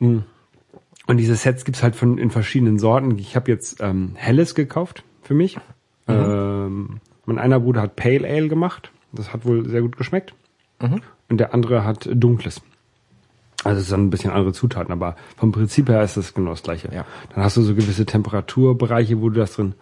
Hm. 0.02 0.24
Und 1.10 1.18
diese 1.18 1.34
Sets 1.34 1.66
gibt's 1.66 1.82
halt 1.82 1.96
von 1.96 2.20
in 2.20 2.30
verschiedenen 2.30 2.78
Sorten. 2.78 3.18
Ich 3.18 3.36
habe 3.36 3.50
jetzt 3.50 3.82
ähm, 3.82 4.12
Helles 4.14 4.54
gekauft 4.54 5.04
für 5.24 5.34
mich. 5.34 5.58
Ähm, 6.08 7.00
mein 7.26 7.40
einer 7.40 7.60
Bruder 7.60 7.82
hat 7.82 7.96
Pale 7.96 8.28
Ale 8.28 8.48
gemacht. 8.48 8.92
Das 9.12 9.34
hat 9.34 9.44
wohl 9.44 9.68
sehr 9.68 9.82
gut 9.82 9.98
geschmeckt. 9.98 10.36
Und 11.28 11.40
der 11.40 11.56
andere 11.56 11.84
hat 11.84 12.08
Dunkles. 12.14 12.62
Also 13.64 13.82
es 13.82 13.88
sind 13.88 14.02
ein 14.02 14.10
bisschen 14.12 14.30
andere 14.30 14.54
Zutaten, 14.54 14.92
aber 14.92 15.16
vom 15.36 15.52
Prinzip 15.52 15.90
her 15.90 16.04
ist 16.04 16.16
das 16.16 16.36
genau 16.36 16.52
das 16.52 16.62
gleiche. 16.62 16.94
Ja. 16.94 17.06
Dann 17.34 17.44
hast 17.44 17.58
du 17.58 17.64
so 17.64 17.74
gewisse 17.74 18.06
Temperaturbereiche, 18.06 19.20
wo 19.20 19.30
du 19.30 19.40
das 19.40 19.54
drin 19.54 19.74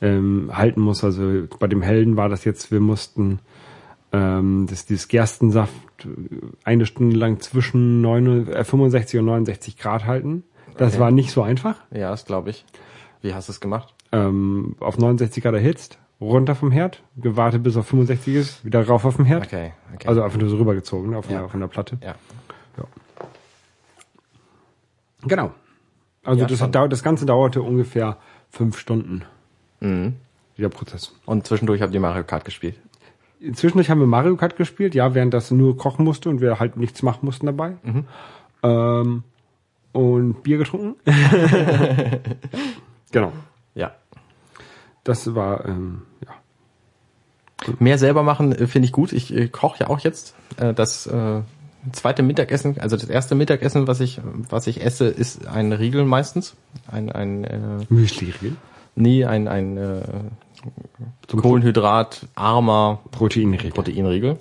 ähm, 0.00 0.50
halten 0.50 0.80
musst. 0.80 1.04
Also 1.04 1.46
bei 1.58 1.66
dem 1.66 1.82
Hellen 1.82 2.16
war 2.16 2.30
das 2.30 2.46
jetzt, 2.46 2.72
wir 2.72 2.80
mussten 2.80 3.40
ähm, 4.12 4.66
das, 4.66 4.86
dieses 4.86 5.08
Gerstensaft 5.08 5.74
eine 6.64 6.86
Stunde 6.86 7.18
lang 7.18 7.38
zwischen 7.40 8.00
9, 8.00 8.48
äh, 8.48 8.64
65 8.64 9.20
und 9.20 9.26
69 9.26 9.76
Grad 9.76 10.06
halten. 10.06 10.44
Das 10.80 10.92
Okay. 10.94 11.00
war 11.00 11.10
nicht 11.10 11.30
so 11.30 11.42
einfach. 11.42 11.76
Ja, 11.90 12.10
das 12.10 12.24
glaube 12.24 12.50
ich. 12.50 12.64
Wie 13.20 13.34
hast 13.34 13.48
du 13.48 13.52
es 13.52 13.60
gemacht? 13.60 13.94
Ähm, 14.12 14.76
auf 14.80 14.96
69 14.96 15.42
Grad 15.44 15.52
erhitzt, 15.54 15.98
runter 16.20 16.54
vom 16.54 16.70
Herd, 16.70 17.02
gewartet 17.16 17.62
bis 17.62 17.76
auf 17.76 17.86
65 17.86 18.34
ist, 18.34 18.64
wieder 18.64 18.86
rauf 18.86 19.04
auf 19.04 19.16
dem 19.16 19.26
Herd. 19.26 19.44
Okay, 19.46 19.72
okay. 19.94 20.08
Also 20.08 20.22
einfach 20.22 20.38
nur 20.40 20.48
so 20.48 20.56
rübergezogen 20.56 21.14
auf, 21.14 21.28
Ja. 21.30 21.40
der, 21.40 21.48
von 21.50 21.60
der 21.60 21.66
Platte. 21.68 21.98
ja. 22.02 22.14
Genau. 25.22 25.50
Also 26.24 26.40
Ja, 26.40 26.46
das, 26.46 26.62
hat, 26.62 26.74
das 26.74 27.02
Ganze 27.02 27.26
dauerte 27.26 27.60
ungefähr 27.62 28.16
fünf 28.48 28.78
Stunden, 28.78 29.22
Mhm. 29.80 30.14
der 30.56 30.70
Prozess. 30.70 31.14
Und 31.26 31.46
zwischendurch 31.46 31.82
habt 31.82 31.92
ihr 31.92 32.00
Mario 32.00 32.24
Kart 32.24 32.44
gespielt. 32.46 32.76
Zwischendurch 33.52 33.90
haben 33.90 34.00
wir 34.00 34.06
Mario 34.06 34.36
Kart 34.36 34.56
gespielt, 34.56 34.94
ja, 34.94 35.14
während 35.14 35.34
das 35.34 35.50
nur 35.50 35.76
kochen 35.76 36.04
musste 36.06 36.28
und 36.30 36.40
wir 36.40 36.58
halt 36.58 36.76
nichts 36.78 37.02
machen 37.02 37.24
mussten 37.26 37.44
dabei. 37.46 37.76
Ähm, 38.62 39.24
und 39.92 40.42
Bier 40.42 40.58
getrunken. 40.58 40.96
genau. 43.12 43.32
Ja. 43.74 43.92
Das 45.04 45.34
war, 45.34 45.64
ähm, 45.66 46.02
ja. 46.24 46.32
Mehr 47.78 47.98
selber 47.98 48.22
machen 48.22 48.52
äh, 48.52 48.66
finde 48.66 48.86
ich 48.86 48.92
gut. 48.92 49.12
Ich 49.12 49.34
äh, 49.34 49.48
koche 49.48 49.80
ja 49.80 49.90
auch 49.90 50.00
jetzt. 50.00 50.34
Äh, 50.58 50.74
das 50.74 51.06
äh, 51.06 51.40
zweite 51.92 52.22
Mittagessen, 52.22 52.78
also 52.80 52.96
das 52.96 53.08
erste 53.08 53.34
Mittagessen, 53.34 53.86
was 53.86 54.00
ich 54.00 54.20
was 54.48 54.66
ich 54.66 54.84
esse, 54.84 55.06
ist 55.06 55.46
ein 55.46 55.72
Riegel 55.72 56.04
meistens. 56.04 56.54
Ein 56.86 57.10
ein 57.10 57.44
äh, 57.44 57.84
Müsli-Riegel. 57.88 58.56
nee, 58.94 59.24
ein 59.24 59.48
ein 59.48 59.76
äh, 59.76 60.02
Kohlenhydrat 61.28 62.26
armer 62.34 63.00
Proteinriegel. 63.10 63.70
Proteinriegel. 63.70 64.38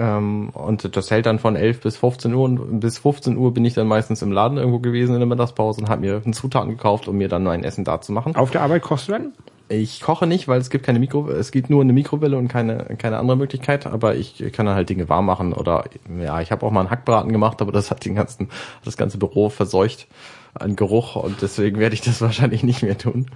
Ähm, 0.00 0.48
und 0.54 0.96
das 0.96 1.10
hält 1.10 1.26
dann 1.26 1.38
von 1.38 1.56
11 1.56 1.82
bis 1.82 1.98
15 1.98 2.32
Uhr 2.32 2.44
und 2.44 2.80
bis 2.80 2.96
15 2.98 3.36
Uhr 3.36 3.52
bin 3.52 3.66
ich 3.66 3.74
dann 3.74 3.86
meistens 3.86 4.22
im 4.22 4.32
Laden 4.32 4.56
irgendwo 4.56 4.78
gewesen 4.78 5.12
in 5.12 5.20
der 5.20 5.28
Mittagspause 5.28 5.82
und 5.82 5.90
habe 5.90 6.00
mir 6.00 6.22
Zutaten 6.32 6.70
gekauft, 6.70 7.06
um 7.06 7.18
mir 7.18 7.28
dann 7.28 7.44
mein 7.44 7.62
Essen 7.64 7.84
da 7.84 8.00
zu 8.00 8.12
machen. 8.12 8.34
Auf 8.34 8.50
der 8.50 8.62
Arbeit 8.62 8.80
kochst 8.80 9.08
du 9.08 9.12
dann? 9.12 9.32
Ich 9.68 10.00
koche 10.00 10.26
nicht, 10.26 10.48
weil 10.48 10.58
es 10.58 10.70
gibt 10.70 10.86
keine 10.86 10.98
Mikro, 10.98 11.28
es 11.28 11.52
gibt 11.52 11.68
nur 11.68 11.82
eine 11.82 11.92
Mikrowelle 11.92 12.38
und 12.38 12.48
keine 12.48 12.96
keine 12.96 13.18
andere 13.18 13.36
Möglichkeit. 13.36 13.86
Aber 13.86 14.16
ich 14.16 14.42
kann 14.52 14.64
dann 14.64 14.74
halt 14.74 14.88
Dinge 14.88 15.10
warm 15.10 15.26
machen 15.26 15.52
oder 15.52 15.84
ja, 16.18 16.40
ich 16.40 16.50
habe 16.50 16.64
auch 16.64 16.70
mal 16.70 16.80
einen 16.80 16.90
Hackbraten 16.90 17.30
gemacht, 17.30 17.60
aber 17.60 17.70
das 17.70 17.90
hat 17.90 18.04
den 18.06 18.14
ganzen 18.14 18.48
das 18.84 18.96
ganze 18.96 19.18
Büro 19.18 19.50
verseucht 19.50 20.08
an 20.54 20.76
Geruch 20.76 21.16
und 21.16 21.42
deswegen 21.42 21.78
werde 21.78 21.94
ich 21.94 22.00
das 22.00 22.20
wahrscheinlich 22.22 22.62
nicht 22.62 22.82
mehr 22.82 22.98
tun. 22.98 23.26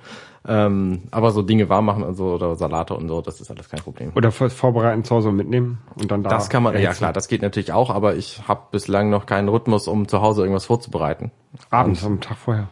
Ähm, 0.46 1.04
aber 1.10 1.30
so 1.30 1.40
Dinge 1.40 1.68
warm 1.70 1.86
machen 1.86 2.02
und 2.02 2.14
so 2.16 2.34
oder 2.34 2.54
Salate 2.56 2.94
und 2.94 3.08
so, 3.08 3.22
das 3.22 3.40
ist 3.40 3.50
alles 3.50 3.68
kein 3.70 3.80
Problem. 3.80 4.12
Oder 4.14 4.30
vor- 4.30 4.50
vorbereiten 4.50 5.02
zu 5.04 5.14
Hause 5.14 5.30
und 5.30 5.36
mitnehmen 5.36 5.78
und 5.96 6.10
dann 6.10 6.22
da. 6.22 6.28
Das 6.30 6.50
kann 6.50 6.62
man, 6.62 6.78
ja 6.78 6.92
klar, 6.92 7.14
das 7.14 7.28
geht 7.28 7.40
natürlich 7.40 7.72
auch, 7.72 7.88
aber 7.90 8.14
ich 8.16 8.46
habe 8.46 8.60
bislang 8.70 9.08
noch 9.08 9.24
keinen 9.24 9.48
Rhythmus, 9.48 9.88
um 9.88 10.06
zu 10.06 10.20
Hause 10.20 10.42
irgendwas 10.42 10.66
vorzubereiten. 10.66 11.30
Abends, 11.70 12.04
am 12.04 12.20
Tag 12.20 12.36
vorher. 12.36 12.68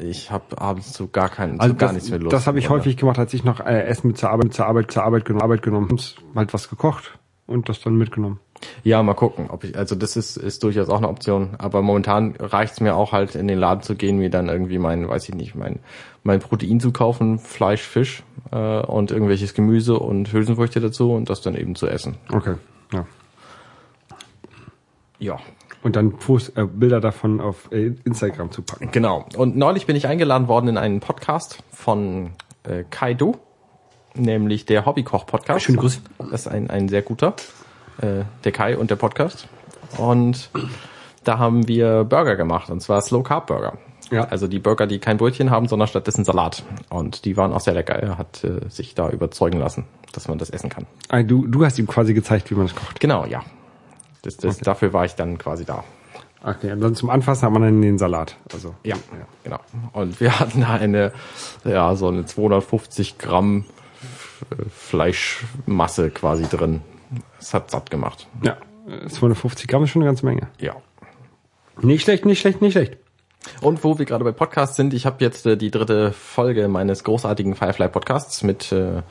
Ich 0.00 0.30
habe 0.30 0.60
abends 0.60 0.92
zu 0.92 1.08
gar 1.08 1.28
keinen, 1.28 1.58
Also 1.58 1.74
gar 1.74 1.88
das, 1.88 1.94
nichts 1.94 2.10
mehr 2.10 2.20
Lust. 2.20 2.32
das 2.32 2.46
habe 2.46 2.60
ich 2.60 2.66
Oder- 2.70 2.76
häufig 2.80 2.96
gemacht, 2.96 3.18
als 3.18 3.34
ich 3.34 3.42
noch 3.42 3.58
äh, 3.58 3.82
Essen 3.82 4.06
mit 4.08 4.18
zur 4.18 4.30
Arbeit, 4.30 4.52
zur 4.54 4.66
Arbeit, 4.66 4.92
zur 4.92 5.02
Arbeit 5.02 5.24
genommen, 5.24 5.42
Arbeit 5.42 5.62
genommen, 5.62 5.90
und 5.90 6.14
halt 6.36 6.54
was 6.54 6.68
gekocht 6.70 7.18
und 7.48 7.68
das 7.68 7.80
dann 7.80 7.96
mitgenommen. 7.96 8.38
Ja, 8.82 9.02
mal 9.02 9.14
gucken, 9.14 9.50
ob 9.50 9.64
ich, 9.64 9.76
also 9.76 9.94
das 9.94 10.16
ist, 10.16 10.36
ist 10.36 10.62
durchaus 10.64 10.88
auch 10.88 10.98
eine 10.98 11.08
Option. 11.08 11.50
Aber 11.58 11.82
momentan 11.82 12.34
reicht's 12.38 12.80
mir 12.80 12.96
auch 12.96 13.12
halt 13.12 13.34
in 13.34 13.48
den 13.48 13.58
Laden 13.58 13.82
zu 13.82 13.94
gehen, 13.94 14.18
mir 14.18 14.30
dann 14.30 14.48
irgendwie 14.48 14.78
mein, 14.78 15.08
weiß 15.08 15.28
ich 15.28 15.34
nicht, 15.34 15.54
mein, 15.54 15.80
mein 16.22 16.40
Protein 16.40 16.80
zu 16.80 16.92
kaufen, 16.92 17.38
Fleisch, 17.38 17.82
Fisch 17.82 18.22
äh, 18.50 18.80
und 18.80 19.10
irgendwelches 19.10 19.54
Gemüse 19.54 19.98
und 19.98 20.32
Hülsenfrüchte 20.32 20.80
dazu 20.80 21.12
und 21.12 21.30
das 21.30 21.40
dann 21.40 21.54
eben 21.54 21.74
zu 21.74 21.86
essen. 21.86 22.16
Okay, 22.32 22.54
ja. 22.92 23.06
Ja. 25.18 25.38
Und 25.82 25.96
dann 25.96 26.12
Post, 26.16 26.56
äh, 26.56 26.64
Bilder 26.64 27.00
davon 27.00 27.40
auf 27.40 27.70
äh, 27.70 27.92
Instagram 28.04 28.50
zu 28.50 28.62
packen. 28.62 28.90
Genau. 28.90 29.24
Und 29.36 29.56
neulich 29.56 29.86
bin 29.86 29.94
ich 29.96 30.06
eingeladen 30.06 30.48
worden 30.48 30.68
in 30.68 30.76
einen 30.76 31.00
Podcast 31.00 31.62
von 31.72 32.30
äh, 32.64 32.84
Kaido, 32.90 33.36
nämlich 34.14 34.66
der 34.66 34.86
Hobbykoch-Podcast. 34.86 35.64
Schöne 35.64 35.78
Grüße. 35.78 36.00
Das 36.18 36.42
ist 36.42 36.48
ein, 36.48 36.68
ein 36.70 36.88
sehr 36.88 37.02
guter, 37.02 37.34
äh, 38.00 38.24
der 38.44 38.52
Kai 38.52 38.76
und 38.76 38.90
der 38.90 38.96
Podcast. 38.96 39.48
Und 39.96 40.50
da 41.24 41.38
haben 41.38 41.68
wir 41.68 42.04
Burger 42.04 42.36
gemacht, 42.36 42.70
und 42.70 42.80
zwar 42.80 43.00
Slow 43.00 43.22
Carb 43.22 43.46
Burger. 43.46 43.78
Ja. 44.10 44.24
Also 44.24 44.46
die 44.46 44.58
Burger, 44.58 44.86
die 44.86 44.98
kein 44.98 45.18
Brötchen 45.18 45.50
haben, 45.50 45.68
sondern 45.68 45.88
stattdessen 45.88 46.24
Salat. 46.24 46.62
Und 46.88 47.24
die 47.24 47.36
waren 47.36 47.52
auch 47.52 47.60
sehr 47.60 47.74
lecker. 47.74 47.94
Er 47.94 48.16
hat 48.16 48.42
äh, 48.44 48.68
sich 48.68 48.94
da 48.94 49.10
überzeugen 49.10 49.58
lassen, 49.58 49.84
dass 50.12 50.28
man 50.28 50.38
das 50.38 50.50
essen 50.50 50.70
kann. 50.70 50.86
Ah, 51.08 51.22
du, 51.22 51.46
du 51.46 51.64
hast 51.64 51.78
ihm 51.78 51.86
quasi 51.86 52.14
gezeigt, 52.14 52.50
wie 52.50 52.54
man 52.54 52.66
es 52.66 52.74
kocht. 52.74 53.00
Genau, 53.00 53.26
ja. 53.26 53.42
Das, 54.22 54.36
das, 54.36 54.58
Dafür 54.58 54.92
war 54.92 55.04
ich 55.04 55.14
dann 55.14 55.38
quasi 55.38 55.64
da. 55.64 55.84
Okay, 56.42 56.72
und 56.72 56.80
dann 56.80 56.94
zum 56.94 57.10
Anfassen 57.10 57.42
hat 57.42 57.52
man 57.52 57.62
dann 57.62 57.82
den 57.82 57.98
Salat. 57.98 58.36
Also 58.52 58.74
Ja, 58.84 58.96
genau. 59.44 59.58
Und 59.92 60.20
wir 60.20 60.38
hatten 60.40 60.62
da 60.62 60.74
eine, 60.74 61.12
ja, 61.64 61.94
so 61.94 62.08
eine 62.08 62.24
250 62.24 63.18
Gramm 63.18 63.64
Fleischmasse 64.70 66.10
quasi 66.10 66.44
drin. 66.44 66.80
Es 67.38 67.54
hat 67.54 67.70
satt 67.70 67.90
gemacht. 67.90 68.26
ja, 68.42 68.56
250 69.08 69.66
Gramm 69.68 69.84
ist 69.84 69.90
schon 69.90 70.02
eine 70.02 70.08
ganze 70.08 70.24
Menge. 70.26 70.48
Ja. 70.60 70.76
Nicht 71.80 72.02
schlecht, 72.02 72.24
nicht 72.24 72.40
schlecht, 72.40 72.60
nicht 72.60 72.72
schlecht. 72.72 72.96
Und 73.60 73.84
wo 73.84 73.98
wir 73.98 74.04
gerade 74.04 74.24
bei 74.24 74.32
Podcasts 74.32 74.76
sind, 74.76 74.92
ich 74.94 75.06
habe 75.06 75.24
jetzt 75.24 75.46
äh, 75.46 75.56
die 75.56 75.70
dritte 75.70 76.12
Folge 76.12 76.68
meines 76.68 77.04
großartigen 77.04 77.54
Firefly 77.54 77.88
Podcasts 77.88 78.42
mit 78.42 78.72
äh, 78.72 79.02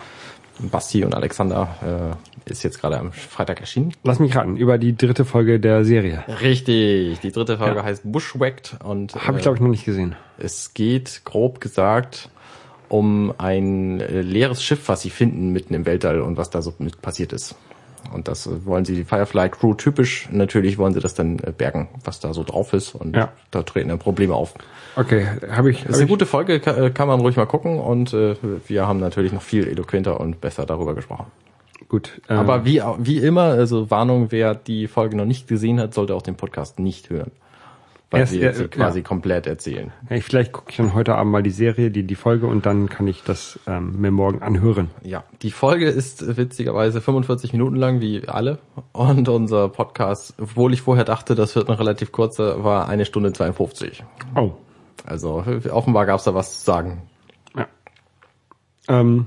Basti 0.59 1.05
und 1.05 1.15
Alexander 1.15 2.17
äh, 2.45 2.51
ist 2.51 2.63
jetzt 2.63 2.79
gerade 2.81 2.97
am 2.99 3.11
Freitag 3.13 3.61
erschienen. 3.61 3.93
Lass 4.03 4.19
mich 4.19 4.35
raten, 4.35 4.57
über 4.57 4.77
die 4.77 4.95
dritte 4.97 5.23
Folge 5.23 5.59
der 5.59 5.85
Serie. 5.85 6.23
Richtig, 6.41 7.19
die 7.19 7.31
dritte 7.31 7.57
Folge 7.57 7.77
Ja. 7.77 7.83
heißt 7.83 8.01
Bushwhacked 8.11 8.77
und 8.83 9.15
Habe 9.15 9.37
ich, 9.37 9.43
glaube 9.43 9.57
ich, 9.57 9.61
noch 9.61 9.69
nicht 9.69 9.85
gesehen. 9.85 10.15
Es 10.37 10.73
geht 10.73 11.21
grob 11.23 11.61
gesagt 11.61 12.29
um 12.89 13.33
ein 13.37 13.99
äh, 14.01 14.21
leeres 14.21 14.63
Schiff, 14.63 14.87
was 14.87 15.01
sie 15.01 15.09
finden 15.09 15.51
mitten 15.51 15.73
im 15.73 15.85
Weltall 15.85 16.21
und 16.21 16.37
was 16.37 16.49
da 16.49 16.61
so 16.61 16.73
mit 16.79 17.01
passiert 17.01 17.33
ist. 17.33 17.55
Und 18.13 18.27
das 18.27 18.47
äh, 18.47 18.65
wollen 18.65 18.85
sie 18.85 18.95
die 18.95 19.03
Firefly 19.03 19.49
Crew 19.49 19.73
typisch. 19.73 20.27
Natürlich 20.31 20.77
wollen 20.77 20.93
sie 20.93 20.99
das 20.99 21.13
dann 21.13 21.39
äh, 21.39 21.51
bergen, 21.51 21.89
was 22.03 22.19
da 22.19 22.33
so 22.33 22.43
drauf 22.43 22.73
ist. 22.73 22.95
Und 22.95 23.15
Ja. 23.15 23.31
da 23.51 23.63
treten 23.63 23.89
dann 23.89 23.99
Probleme 23.99 24.33
auf. 24.33 24.53
Okay, 24.95 25.27
habe 25.51 25.71
ich. 25.71 25.81
Hab 25.83 25.89
ist 25.89 25.95
eine 25.95 26.03
ich 26.05 26.09
gute 26.09 26.25
Folge, 26.25 26.55
äh, 26.55 26.89
kann 26.89 27.07
man 27.07 27.19
ruhig 27.19 27.35
mal 27.35 27.45
gucken. 27.45 27.79
Und 27.79 28.13
äh, 28.13 28.35
wir 28.67 28.87
haben 28.87 28.99
natürlich 28.99 29.33
noch 29.33 29.41
viel 29.41 29.67
eloquenter 29.67 30.19
und 30.19 30.41
besser 30.41 30.65
darüber 30.65 30.95
gesprochen. 30.95 31.27
gut. 31.89 32.21
ähm, 32.29 32.37
Aber 32.37 32.65
wie, 32.65 32.81
wie 32.99 33.17
immer, 33.19 33.43
also 33.43 33.89
Warnung, 33.91 34.27
wer 34.31 34.55
die 34.55 34.87
Folge 34.87 35.15
noch 35.17 35.25
nicht 35.25 35.47
gesehen 35.47 35.79
hat, 35.79 35.93
sollte 35.93 36.15
auch 36.15 36.21
den 36.21 36.35
Podcast 36.35 36.79
nicht 36.79 37.09
hören. 37.09 37.31
Weil 38.09 38.21
Erst- 38.21 38.33
wir 38.33 38.49
äh, 38.49 38.53
sie 38.53 38.67
quasi 38.69 38.99
ja. 38.99 39.03
komplett 39.05 39.47
erzählen. 39.47 39.91
hey, 40.07 40.21
vielleicht 40.21 40.53
gucke 40.53 40.71
ich 40.71 40.77
dann 40.77 40.93
heute 40.93 41.15
Abend 41.15 41.33
mal 41.33 41.43
die 41.43 41.51
Serie, 41.51 41.91
die 41.91 42.03
die 42.03 42.15
Folge 42.15 42.47
und 42.47 42.65
dann 42.65 42.87
kann 42.87 43.05
ich 43.05 43.23
das 43.23 43.59
ähm, 43.67 43.99
mir 43.99 44.11
morgen 44.11 44.41
anhören. 44.41 44.89
Ja, 45.03 45.25
die 45.41 45.51
Folge 45.51 45.89
ist 45.89 46.37
witzigerweise 46.37 47.01
45 47.01 47.51
Minuten 47.51 47.75
lang, 47.75 47.99
wie 47.99 48.25
alle. 48.29 48.59
Und 48.93 49.27
unser 49.27 49.67
Podcast, 49.67 50.35
obwohl 50.41 50.73
ich 50.73 50.81
vorher 50.83 51.03
dachte, 51.03 51.35
das 51.35 51.53
wird 51.57 51.67
noch 51.67 51.79
relativ 51.81 52.13
kurzer, 52.13 52.63
war 52.63 52.87
eine 52.87 53.03
Stunde 53.03 53.33
52. 53.33 54.05
Oh, 54.35 54.51
Also 55.05 55.43
offenbar 55.69 56.05
gab 56.05 56.19
es 56.19 56.23
da 56.23 56.33
was 56.33 56.59
zu 56.59 56.65
sagen. 56.65 57.01
ja. 57.57 57.67
Ähm, 58.87 59.25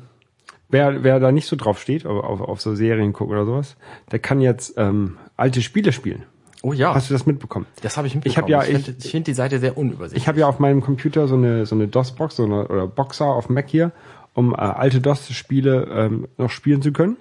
wer, 0.70 1.04
wer 1.04 1.20
da 1.20 1.32
nicht 1.32 1.46
so 1.48 1.56
drauf 1.56 1.78
steht, 1.78 2.06
auf, 2.06 2.40
auf, 2.40 2.60
so 2.62 2.74
Serien 2.74 3.12
gucken 3.12 3.34
oder 3.36 3.44
sowas, 3.44 3.76
der 4.10 4.20
kann 4.20 4.40
jetzt 4.40 4.74
ähm, 4.78 5.18
alte 5.36 5.60
Spiele 5.60 5.92
spielen. 5.92 6.22
Oh 6.62 6.72
ja, 6.74 6.94
Hast 6.94 7.08
du 7.08 7.14
das 7.14 7.24
mitbekommen? 7.26 7.66
das 7.82 7.96
habe 7.96 8.06
ich 8.06 8.14
Ich 8.14 8.18
hab 8.36 8.44
mitbekommen. 8.46 8.48
ja- 8.50 8.62
ich 8.78 8.84
finde 8.84 9.02
ich 9.02 9.10
find 9.10 9.26
die 9.26 9.32
Seite 9.32 9.58
sehr 9.58 9.78
unübersichtlich. 9.78 10.22
Ich 10.22 10.28
habe 10.28 10.40
ja 10.40 10.46
auf 10.46 10.58
meinem 10.58 10.82
Computer 10.82 11.26
so 11.26 11.34
eine 11.34 11.64
so 11.66 11.74
eine 11.74 11.88
DOS-Box 11.88 12.36
so 12.36 12.44
eine, 12.44 12.68
oder 12.68 12.86
Boxer 12.86 13.26
auf 13.26 13.48
Mac 13.48 13.68
hier, 13.68 13.92
um 14.34 14.52
äh, 14.52 14.56
alte 14.56 15.00
DOS-Spiele 15.00 15.88
ähm, 15.90 16.28
noch 16.36 16.50
spielen 16.50 16.82
zu 16.82 16.92
können. 16.92 17.16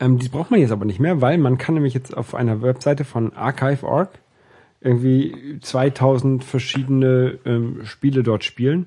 Ähm, 0.00 0.18
die 0.18 0.28
braucht 0.28 0.50
man 0.50 0.60
jetzt 0.60 0.72
aber 0.72 0.84
nicht 0.84 1.00
mehr, 1.00 1.20
weil 1.20 1.38
man 1.38 1.58
kann 1.58 1.74
nämlich 1.74 1.94
jetzt 1.94 2.16
auf 2.16 2.34
einer 2.34 2.60
Webseite 2.62 3.04
von 3.04 3.32
Archive.org 3.34 4.10
irgendwie 4.80 5.58
2000 5.60 6.44
verschiedene 6.44 7.38
ähm, 7.44 7.80
Spiele 7.84 8.22
dort 8.22 8.44
spielen. 8.44 8.86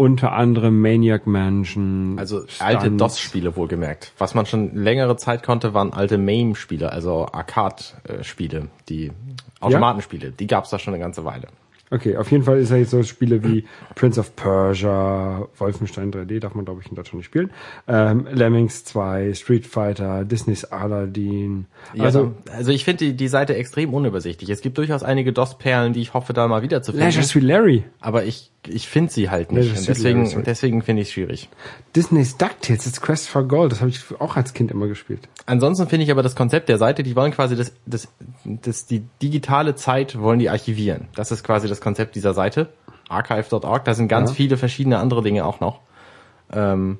Unter 0.00 0.30
anderem 0.30 0.80
Maniac 0.80 1.26
Mansion. 1.26 2.16
also 2.20 2.44
alte 2.60 2.86
Stunts. 2.86 2.98
DOS-Spiele 2.98 3.56
wohlgemerkt. 3.56 4.12
Was 4.16 4.32
man 4.32 4.46
schon 4.46 4.76
längere 4.76 5.16
Zeit 5.16 5.42
konnte, 5.42 5.74
waren 5.74 5.92
alte 5.92 6.18
MAME-Spiele, 6.18 6.92
also 6.92 7.26
Arcade-Spiele, 7.26 8.68
die 8.88 9.10
Automatenspiele. 9.58 10.30
Die 10.30 10.46
gab 10.46 10.64
es 10.64 10.70
da 10.70 10.78
schon 10.78 10.94
eine 10.94 11.02
ganze 11.02 11.24
Weile. 11.24 11.48
Okay, 11.90 12.16
auf 12.16 12.30
jeden 12.30 12.44
Fall 12.44 12.58
ist 12.58 12.70
ja 12.70 12.76
jetzt 12.76 12.90
so 12.90 13.02
Spiele 13.02 13.42
wie 13.42 13.64
Prince 13.94 14.20
of 14.20 14.36
Persia, 14.36 15.48
Wolfenstein 15.56 16.12
3D, 16.12 16.40
darf 16.40 16.54
man 16.54 16.64
glaube 16.64 16.80
ich 16.82 16.88
in 16.88 16.96
Deutschland 16.96 17.18
nicht 17.18 17.26
spielen, 17.26 17.50
ähm, 17.86 18.26
Lemmings 18.30 18.84
2, 18.84 19.34
Street 19.34 19.66
Fighter, 19.66 20.24
Disney's 20.24 20.64
Aladdin. 20.64 21.66
Also, 21.98 22.18
Also 22.18 22.34
also 22.68 22.72
ich 22.72 22.84
finde 22.84 23.06
die, 23.06 23.14
die 23.14 23.28
Seite 23.28 23.56
extrem 23.56 23.94
unübersichtlich. 23.94 24.50
Es 24.50 24.60
gibt 24.60 24.78
durchaus 24.78 25.02
einige 25.02 25.32
DOS-Perlen, 25.32 25.92
die 25.92 26.00
ich 26.00 26.14
hoffe, 26.14 26.32
da 26.32 26.48
mal 26.48 26.62
wieder 26.62 26.82
zu 26.82 26.92
finden. 26.92 27.06
Leisure 27.06 27.24
Suit 27.24 27.42
Larry, 27.42 27.84
Aber 28.00 28.24
ich, 28.24 28.50
ich 28.66 28.88
finde 28.88 29.12
sie 29.12 29.30
halt 29.30 29.52
nicht. 29.52 29.68
Leisure 29.68 29.86
deswegen, 29.86 30.24
Larry, 30.26 30.42
deswegen 30.44 30.82
finde 30.82 31.02
ich 31.02 31.08
es 31.08 31.14
schwierig. 31.14 31.48
Disney's 31.96 32.36
DuckTales, 32.36 32.86
it's 32.86 33.00
Quest 33.00 33.28
for 33.28 33.44
Gold, 33.44 33.72
das 33.72 33.80
habe 33.80 33.90
ich 33.90 34.00
auch 34.18 34.36
als 34.36 34.52
Kind 34.52 34.70
immer 34.70 34.86
gespielt. 34.86 35.28
Ansonsten 35.46 35.88
finde 35.88 36.04
ich 36.04 36.10
aber 36.10 36.22
das 36.22 36.36
Konzept 36.36 36.68
der 36.68 36.78
Seite, 36.78 37.02
die 37.02 37.16
wollen 37.16 37.32
quasi 37.32 37.56
das, 37.56 37.72
das, 37.86 38.08
das, 38.44 38.86
die 38.86 39.02
digitale 39.22 39.74
Zeit 39.74 40.18
wollen 40.18 40.38
die 40.38 40.50
archivieren. 40.50 41.08
Das 41.14 41.30
ist 41.32 41.42
quasi 41.42 41.68
das 41.68 41.77
Konzept 41.80 42.14
dieser 42.16 42.34
Seite. 42.34 42.68
Archive.org, 43.08 43.84
da 43.84 43.94
sind 43.94 44.08
ganz 44.08 44.30
Ja. 44.30 44.34
viele 44.36 44.56
verschiedene 44.56 44.98
andere 44.98 45.22
Dinge 45.22 45.44
auch 45.46 45.60
noch. 45.60 45.80
Ähm, 46.52 46.98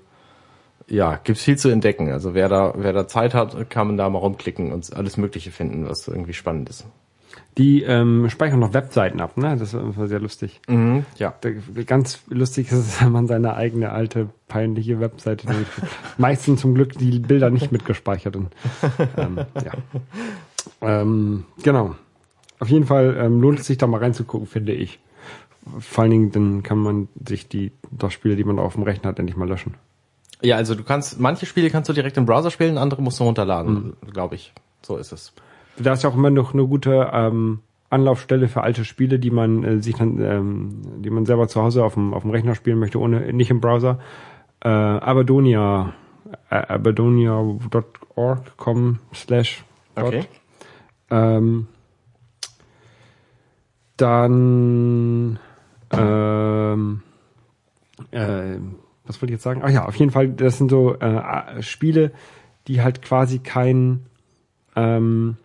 ja, 0.89 1.17
gibt's 1.23 1.43
viel 1.43 1.57
zu 1.59 1.69
entdecken. 1.69 2.11
Also 2.11 2.33
wer 2.35 2.49
da, 2.49 2.73
wer 2.77 2.93
da 2.95 3.07
Zeit 3.07 3.35
hat, 3.35 3.69
kann 3.69 3.89
man 3.89 3.97
da 3.99 4.09
mal 4.09 4.19
rumklicken 4.19 4.73
und 4.73 4.95
alles 4.97 5.17
Mögliche 5.19 5.51
finden, 5.51 5.87
was 5.89 6.09
irgendwie 6.09 6.33
spannend 6.33 6.71
ist. 6.71 6.87
Die 7.59 7.83
ähm, 7.83 8.31
speichern 8.31 8.59
noch 8.61 8.73
Webseiten 8.73 9.21
ab, 9.21 9.37
ne? 9.37 9.57
Das 9.59 9.75
war 9.75 10.07
sehr 10.07 10.21
lustig. 10.21 10.61
Mhm, 10.67 11.05
ja. 11.19 11.35
Da- 11.43 11.51
Ganz 11.85 12.21
lustig 12.29 12.69
ist 12.73 12.79
es, 12.79 13.03
wenn 13.03 13.13
man 13.13 13.27
seine 13.27 13.55
eigene 13.55 13.91
alte 13.93 14.29
peinliche 14.49 14.99
Webseite 15.01 15.47
meistens 16.17 16.61
zum 16.63 16.75
Glück 16.75 16.97
die 16.97 17.19
Bilder 17.19 17.51
nicht 17.51 17.71
mitgespeichert 17.71 18.37
und 18.37 18.49
ähm, 19.19 19.39
ja. 19.63 19.73
Ähm, 20.81 21.45
genau. 21.63 21.97
Auf 22.61 22.69
jeden 22.69 22.87
Fall 22.87 23.17
ähm, 23.19 23.41
lohnt 23.41 23.61
es 23.61 23.67
sich 23.67 23.79
da 23.79 23.87
mal 23.87 24.01
reinzugucken, 24.01 24.47
finde 24.47 24.73
ich. 24.73 24.99
Vor 25.79 26.03
allen 26.03 26.11
Dingen, 26.11 26.33
dann 26.33 26.63
kann 26.63 26.79
man 26.79 27.09
sich 27.27 27.49
die 27.49 27.73
DOS-Spiele, 27.91 28.37
die 28.37 28.45
man 28.45 28.57
da 28.57 28.63
auf 28.63 28.75
dem 28.75 28.85
Rechner 28.85 29.11
hat, 29.11 29.19
endlich 29.19 29.37
mal 29.37 29.49
löschen. 29.49 29.75
Ja, 30.41 30.57
also 30.57 30.75
du 30.75 30.85
kannst, 30.85 31.21
manche 31.21 31.47
Spiele 31.47 31.71
kannst 31.71 31.89
du 31.89 31.93
direkt 31.93 32.17
im 32.17 32.27
Browser 32.27 32.51
spielen, 32.51 32.79
andere 32.79 33.03
musst 33.03 33.21
du 33.21 33.25
runterladen, 33.25 33.95
glaube 34.13 34.37
ich. 34.37 34.53
So 34.83 34.97
ist 34.97 35.13
es. 35.13 35.33
Da 35.79 35.93
ist 35.93 36.05
ja 36.05 36.11
auch 36.11 36.15
immer 36.15 36.31
noch 36.31 36.55
eine 36.55 36.67
gute 36.67 37.11
ähm, 37.13 37.61
Anlaufstelle 37.91 38.49
für 38.49 38.63
alte 38.63 38.85
Spiele, 38.85 39.19
die 39.19 39.31
man 39.31 39.65
äh, 39.65 39.83
sich 39.83 39.97
dann, 39.97 40.21
ähm, 40.21 41.03
die 41.03 41.11
man 41.11 41.27
selber 41.27 41.49
zu 41.49 41.61
Hause 41.63 41.85
auf 41.85 41.95
dem, 41.95 42.15
auf 42.15 42.23
dem 42.23 42.31
Rechner 42.31 42.55
spielen 42.55 42.79
möchte, 42.79 43.01
ohne 43.01 43.33
nicht 43.33 43.51
im 43.51 43.61
Browser. 43.61 43.99
Äh, 44.61 44.69
Abadonia, 44.69 45.95
äh, 46.51 46.57
abadonia.org.com 46.57 48.99
slash. 49.15 49.65
Okay. 49.97 50.25
Ähm, 51.11 51.67
dann 53.99 55.39
ähm, 55.93 57.03
äh, 58.11 58.57
was 59.09 59.21
wollte 59.21 59.33
ich 59.33 59.37
jetzt 59.37 59.43
sagen? 59.43 59.63
Ach 59.65 59.71
ja, 59.71 59.87
auf 59.87 59.97
jeden 59.97 60.11
Fall, 60.11 60.29
das 60.29 60.59
sind 60.59 60.71
so 60.71 60.95
äh, 60.99 61.63
Spiele, 61.63 62.13
die 62.67 62.83
halt 62.83 63.03
quasi 63.03 63.39
kein 63.39 64.07
ähm, 64.77 65.37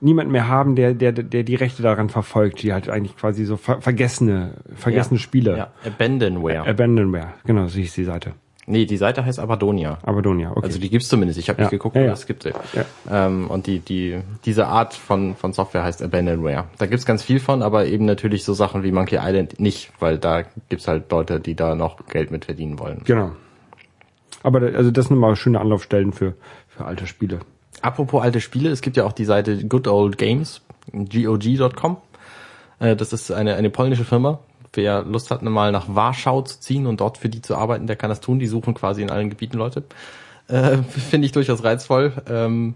niemand 0.00 0.30
mehr 0.30 0.48
haben, 0.48 0.74
der, 0.74 0.94
der, 0.94 1.12
der 1.12 1.44
die 1.44 1.54
Rechte 1.54 1.82
daran 1.82 2.08
verfolgt, 2.08 2.62
die 2.62 2.72
halt 2.72 2.88
eigentlich 2.88 3.16
quasi 3.16 3.44
so 3.44 3.56
ver 3.56 3.80
vergessene, 3.80 4.54
vergessene 4.74 5.20
Spiele. 5.20 5.56
Ja, 5.56 5.70
Abandonware. 5.86 6.66
Abandonware, 6.66 7.34
genau, 7.46 7.68
so 7.68 7.78
hieß 7.78 7.94
die 7.94 8.04
Seite. 8.04 8.34
Nee, 8.66 8.84
die 8.86 8.96
Seite 8.96 9.24
heißt 9.24 9.38
Abadonia. 9.38 9.98
Abadonia, 10.02 10.50
okay. 10.52 10.60
Also 10.64 10.78
die 10.78 10.90
gibt's 10.90 11.08
zumindest. 11.08 11.38
Ich 11.38 11.48
habe 11.48 11.58
Ja. 11.60 11.64
nicht 11.64 11.70
geguckt, 11.72 11.94
Ja, 11.96 12.02
aber 12.02 12.08
ja. 12.08 12.12
es 12.14 12.26
gibt 12.26 12.42
sie. 12.44 12.50
Ja. 12.74 12.84
Ähm, 13.26 13.48
und 13.50 13.66
die, 13.66 13.80
die, 13.80 14.20
diese 14.44 14.66
Art 14.66 14.94
von, 14.94 15.34
von 15.36 15.52
Software 15.52 15.82
heißt 15.84 16.02
Abandonware. 16.02 16.64
Da 16.78 16.86
gibt's 16.86 17.06
ganz 17.06 17.22
viel 17.22 17.40
von, 17.40 17.62
aber 17.62 17.86
eben 17.86 18.04
natürlich 18.04 18.44
so 18.44 18.52
Sachen 18.54 18.82
wie 18.82 18.92
Monkey 18.92 19.18
Island 19.20 19.58
nicht, 19.60 19.90
weil 20.00 20.18
da 20.18 20.42
gibt's 20.68 20.88
halt 20.88 21.10
Leute, 21.10 21.40
die 21.40 21.54
da 21.54 21.74
noch 21.74 22.06
Geld 22.06 22.30
mit 22.30 22.44
verdienen 22.44 22.78
wollen. 22.78 23.02
genau. 23.04 23.32
Aber 24.44 24.58
da, 24.58 24.76
also 24.76 24.90
das 24.90 25.06
sind 25.06 25.18
mal 25.18 25.36
schöne 25.36 25.60
Anlaufstellen 25.60 26.12
für, 26.12 26.34
für 26.66 26.84
alte 26.84 27.06
Spiele. 27.06 27.38
Apropos 27.80 28.22
alte 28.22 28.40
Spiele, 28.40 28.70
es 28.70 28.80
gibt 28.80 28.96
ja 28.96 29.04
auch 29.04 29.12
die 29.12 29.24
Seite 29.24 29.64
Good 29.68 29.86
Old 29.86 30.18
Games, 30.18 30.62
gog.com. 30.92 31.96
Äh, 32.80 32.96
das 32.96 33.12
ist 33.12 33.30
eine, 33.30 33.54
eine 33.54 33.70
polnische 33.70 34.04
Firma. 34.04 34.40
Wer 34.72 35.02
Lust 35.02 35.30
hat, 35.30 35.42
mal 35.42 35.70
nach 35.72 35.94
Warschau 35.94 36.42
zu 36.42 36.60
ziehen 36.60 36.86
und 36.86 37.00
dort 37.00 37.18
für 37.18 37.28
die 37.28 37.42
zu 37.42 37.56
arbeiten, 37.56 37.86
der 37.86 37.96
kann 37.96 38.10
das 38.10 38.20
tun. 38.20 38.38
Die 38.38 38.46
suchen 38.46 38.74
quasi 38.74 39.02
in 39.02 39.10
allen 39.10 39.28
Gebieten 39.28 39.58
Leute. 39.58 39.84
Äh, 40.48 40.78
Finde 40.78 41.26
ich 41.26 41.32
durchaus 41.32 41.62
reizvoll, 41.62 42.12
ähm, 42.28 42.74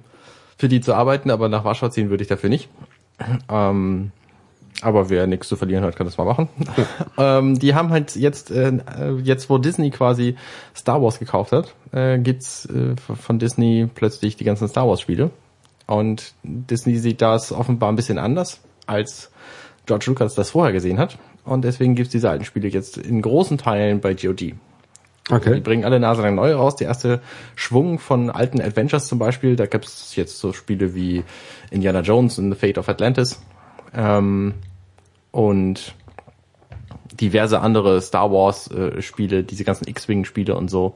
für 0.58 0.68
die 0.68 0.80
zu 0.80 0.94
arbeiten, 0.94 1.30
aber 1.30 1.48
nach 1.48 1.64
Warschau 1.64 1.88
ziehen 1.88 2.10
würde 2.10 2.22
ich 2.22 2.28
dafür 2.28 2.50
nicht. 2.50 2.68
Ähm, 3.48 4.12
aber 4.82 5.08
wer 5.08 5.26
nichts 5.26 5.48
zu 5.48 5.56
verlieren 5.56 5.84
hat, 5.84 5.96
kann 5.96 6.06
das 6.06 6.18
mal 6.18 6.24
machen. 6.24 6.48
ähm, 7.18 7.58
die 7.58 7.74
haben 7.74 7.90
halt 7.90 8.14
jetzt, 8.14 8.50
äh, 8.50 8.72
jetzt 9.22 9.48
wo 9.48 9.58
Disney 9.58 9.90
quasi 9.90 10.36
Star 10.74 11.02
Wars 11.02 11.18
gekauft 11.18 11.52
hat, 11.52 11.74
äh, 11.92 12.18
gibt's 12.18 12.66
äh, 12.66 12.94
von 12.96 13.38
Disney 13.38 13.88
plötzlich 13.94 14.36
die 14.36 14.44
ganzen 14.44 14.68
Star 14.68 14.86
Wars 14.86 15.00
Spiele. 15.00 15.30
Und 15.86 16.34
Disney 16.42 16.96
sieht 16.96 17.22
das 17.22 17.52
offenbar 17.52 17.90
ein 17.90 17.96
bisschen 17.96 18.18
anders, 18.18 18.60
als 18.86 19.30
George 19.86 20.06
Lucas 20.08 20.34
das 20.34 20.50
vorher 20.50 20.72
gesehen 20.72 20.98
hat. 20.98 21.16
Und 21.46 21.64
deswegen 21.64 21.94
gibt's 21.94 22.12
diese 22.12 22.28
alten 22.28 22.44
Spiele 22.44 22.68
jetzt 22.68 22.98
in 22.98 23.22
großen 23.22 23.56
Teilen 23.56 24.00
bei 24.00 24.14
GOG. 24.14 24.54
Okay. 25.30 25.54
Die 25.54 25.60
bringen 25.60 25.84
alle 25.84 25.98
Nase 25.98 26.22
lang 26.22 26.34
neu 26.34 26.54
raus. 26.54 26.76
Der 26.76 26.88
erste 26.88 27.20
Schwung 27.54 27.98
von 27.98 28.30
alten 28.30 28.60
Adventures 28.60 29.06
zum 29.06 29.18
Beispiel, 29.18 29.56
da 29.56 29.66
gibt 29.66 29.86
es 29.86 30.14
jetzt 30.14 30.38
so 30.38 30.52
Spiele 30.52 30.94
wie 30.94 31.24
Indiana 31.70 32.00
Jones 32.00 32.38
und 32.38 32.52
The 32.52 32.58
Fate 32.58 32.78
of 32.78 32.88
Atlantis. 32.88 33.40
Ähm, 33.94 34.54
und 35.30 35.94
diverse 37.20 37.60
andere 37.60 38.00
Star 38.02 38.30
Wars 38.30 38.70
äh, 38.70 39.00
Spiele, 39.02 39.42
diese 39.42 39.64
ganzen 39.64 39.88
X-Wing 39.88 40.24
Spiele 40.24 40.56
und 40.56 40.68
so. 40.68 40.94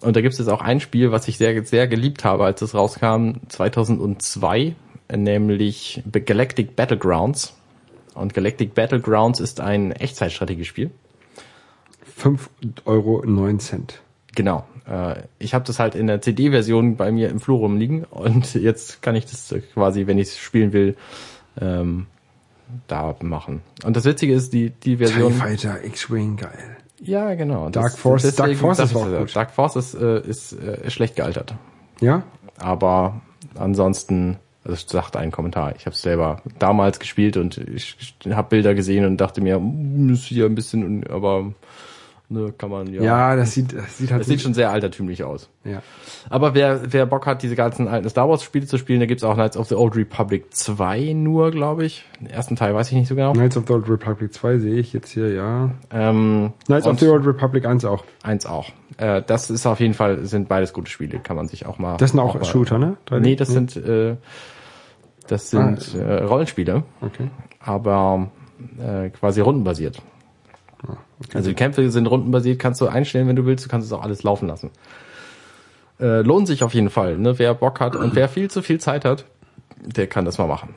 Und 0.00 0.16
da 0.16 0.20
gibt 0.20 0.32
es 0.32 0.38
jetzt 0.38 0.48
auch 0.48 0.60
ein 0.60 0.80
Spiel, 0.80 1.12
was 1.12 1.28
ich 1.28 1.38
sehr 1.38 1.64
sehr 1.64 1.86
geliebt 1.86 2.24
habe, 2.24 2.44
als 2.44 2.60
es 2.62 2.74
rauskam 2.74 3.34
2002, 3.48 4.74
nämlich 5.14 6.02
Galactic 6.26 6.76
Battlegrounds. 6.76 7.54
Und 8.14 8.34
Galactic 8.34 8.74
Battlegrounds 8.74 9.40
ist 9.40 9.60
ein 9.60 9.92
Echtzeitstrategiespiel. 9.92 10.90
5,09 12.20 12.82
Euro. 12.84 13.22
Genau. 14.34 14.64
Äh, 14.86 15.22
ich 15.38 15.54
habe 15.54 15.64
das 15.64 15.78
halt 15.78 15.94
in 15.94 16.06
der 16.06 16.20
CD-Version 16.20 16.96
bei 16.96 17.12
mir 17.12 17.28
im 17.28 17.40
Flur 17.40 17.58
rumliegen 17.58 18.04
und 18.04 18.54
jetzt 18.54 19.02
kann 19.02 19.14
ich 19.14 19.26
das 19.26 19.54
quasi, 19.74 20.06
wenn 20.06 20.18
ich 20.18 20.28
es 20.28 20.38
spielen 20.38 20.72
will, 20.72 20.96
ähm, 21.60 22.06
da 22.86 23.14
machen. 23.20 23.62
Und 23.84 23.96
das 23.96 24.04
Witzige 24.04 24.32
ist, 24.32 24.52
die, 24.52 24.70
die 24.70 24.96
TIE 24.96 24.96
Version. 24.96 25.32
Fighter, 25.34 25.84
X-Wing, 25.84 26.36
geil. 26.36 26.76
Ja, 27.00 27.34
genau. 27.34 27.68
Dark 27.68 27.98
Force- 27.98 28.22
deswegen 28.22 28.48
Dark 28.48 28.58
Force 28.58 28.78
ist 28.78 28.96
auch 28.96 29.06
gut. 29.18 29.36
Dark 29.36 29.50
Force 29.50 29.76
ist, 29.76 29.94
äh, 29.94 30.20
ist 30.20 30.52
äh, 30.52 30.88
schlecht 30.90 31.16
gealtert. 31.16 31.54
Ja? 32.00 32.22
Aber 32.58 33.20
ansonsten, 33.56 34.38
also 34.64 34.74
das 34.76 34.86
sagt 34.88 35.16
ein 35.16 35.30
Kommentar. 35.30 35.74
Ich 35.76 35.86
habe 35.86 35.94
es 35.94 36.02
selber 36.02 36.40
damals 36.58 36.98
gespielt 37.00 37.36
und 37.36 37.58
ich 37.58 37.96
habe 38.30 38.48
Bilder 38.50 38.74
gesehen 38.74 39.04
und 39.04 39.16
dachte 39.18 39.40
mir, 39.40 39.58
"Mm, 39.58 40.10
ist 40.12 40.24
hier 40.24 40.46
ein 40.46 40.54
bisschen, 40.54 41.06
aber 41.08 41.52
ne, 42.28 42.52
kann 42.56 42.70
man 42.70 42.86
ja. 42.92 43.02
Ja, 43.02 43.36
das 43.36 43.52
sieht, 43.52 43.72
das 43.74 43.98
sieht 43.98 44.10
halt. 44.10 44.20
Das 44.20 44.28
sieht 44.28 44.40
schon 44.40 44.54
sehr 44.54 44.70
altertümlich 44.70 45.22
aus. 45.24 45.48
ja. 45.64 45.82
Aber 46.30 46.54
wer, 46.54 46.80
wer 46.92 47.04
Bock 47.04 47.26
hat, 47.26 47.42
diese 47.42 47.56
ganzen 47.56 47.88
alten 47.88 48.08
Star 48.08 48.28
Wars 48.28 48.42
Spiele 48.44 48.64
zu 48.66 48.78
spielen, 48.78 49.00
da 49.00 49.06
gibt's 49.06 49.24
auch 49.24 49.34
Knights 49.34 49.56
of 49.56 49.66
the 49.68 49.74
Old 49.74 49.96
Republic 49.96 50.54
2 50.54 51.12
nur, 51.14 51.50
glaube 51.50 51.84
ich. 51.84 52.04
Den 52.20 52.28
ersten 52.30 52.54
Teil 52.56 52.74
weiß 52.74 52.88
ich 52.92 52.94
nicht 52.96 53.08
so 53.08 53.16
genau. 53.16 53.32
Knights 53.32 53.56
of 53.56 53.64
the 53.66 53.72
Old 53.74 53.88
Republic 53.90 54.32
2 54.32 54.58
sehe 54.58 54.76
ich 54.76 54.92
jetzt 54.92 55.10
hier, 55.10 55.32
ja. 55.34 55.70
Ähm, 55.90 56.52
Knights 56.66 56.86
of 56.86 56.98
the 57.00 57.08
Old 57.08 57.26
Republic 57.26 57.66
1 57.66 57.84
auch. 57.84 58.04
eins 58.22 58.46
auch. 58.46 58.70
Äh, 58.98 59.22
das 59.26 59.50
ist 59.50 59.66
auf 59.66 59.80
jeden 59.80 59.94
Fall, 59.94 60.24
sind 60.24 60.48
beides 60.48 60.72
gute 60.72 60.90
Spiele, 60.90 61.18
kann 61.18 61.34
man 61.36 61.48
sich 61.48 61.66
auch 61.66 61.78
mal. 61.78 61.96
Das 61.96 62.12
sind 62.12 62.20
auch, 62.20 62.34
mal- 62.34 62.44
Shooter, 62.44 62.78
ne? 62.78 62.96
3D? 63.08 63.20
Nee, 63.20 63.36
das 63.36 63.48
sind, 63.48 63.76
äh, 63.76 64.16
das 65.26 65.50
sind 65.50 65.94
Ah, 65.94 65.98
äh, 65.98 66.22
Rollenspiele, 66.24 66.82
Okay. 67.00 67.28
aber 67.60 68.30
äh, 68.78 69.10
quasi 69.10 69.40
rundenbasiert. 69.40 70.00
Ah, 70.86 70.96
Also 71.34 71.50
die 71.50 71.54
Kämpfe 71.54 71.90
sind 71.90 72.06
rundenbasiert, 72.06 72.58
kannst 72.58 72.80
du 72.80 72.86
einstellen, 72.88 73.28
wenn 73.28 73.36
du 73.36 73.46
willst, 73.46 73.64
du 73.64 73.68
kannst 73.68 73.86
es 73.86 73.92
auch 73.92 74.02
alles 74.02 74.22
laufen 74.22 74.48
lassen. 74.48 74.70
Äh, 76.00 76.22
lohnt 76.22 76.46
sich 76.48 76.64
auf 76.64 76.74
jeden 76.74 76.90
Fall, 76.90 77.18
ne? 77.18 77.38
Wer 77.38 77.54
Bock 77.54 77.78
hat 77.80 77.94
und 77.96 78.14
wer 78.16 78.28
viel 78.28 78.50
zu 78.50 78.62
viel 78.62 78.80
Zeit 78.80 79.04
hat, 79.04 79.24
der 79.80 80.06
kann 80.08 80.24
das 80.24 80.38
mal 80.38 80.46
machen. 80.48 80.74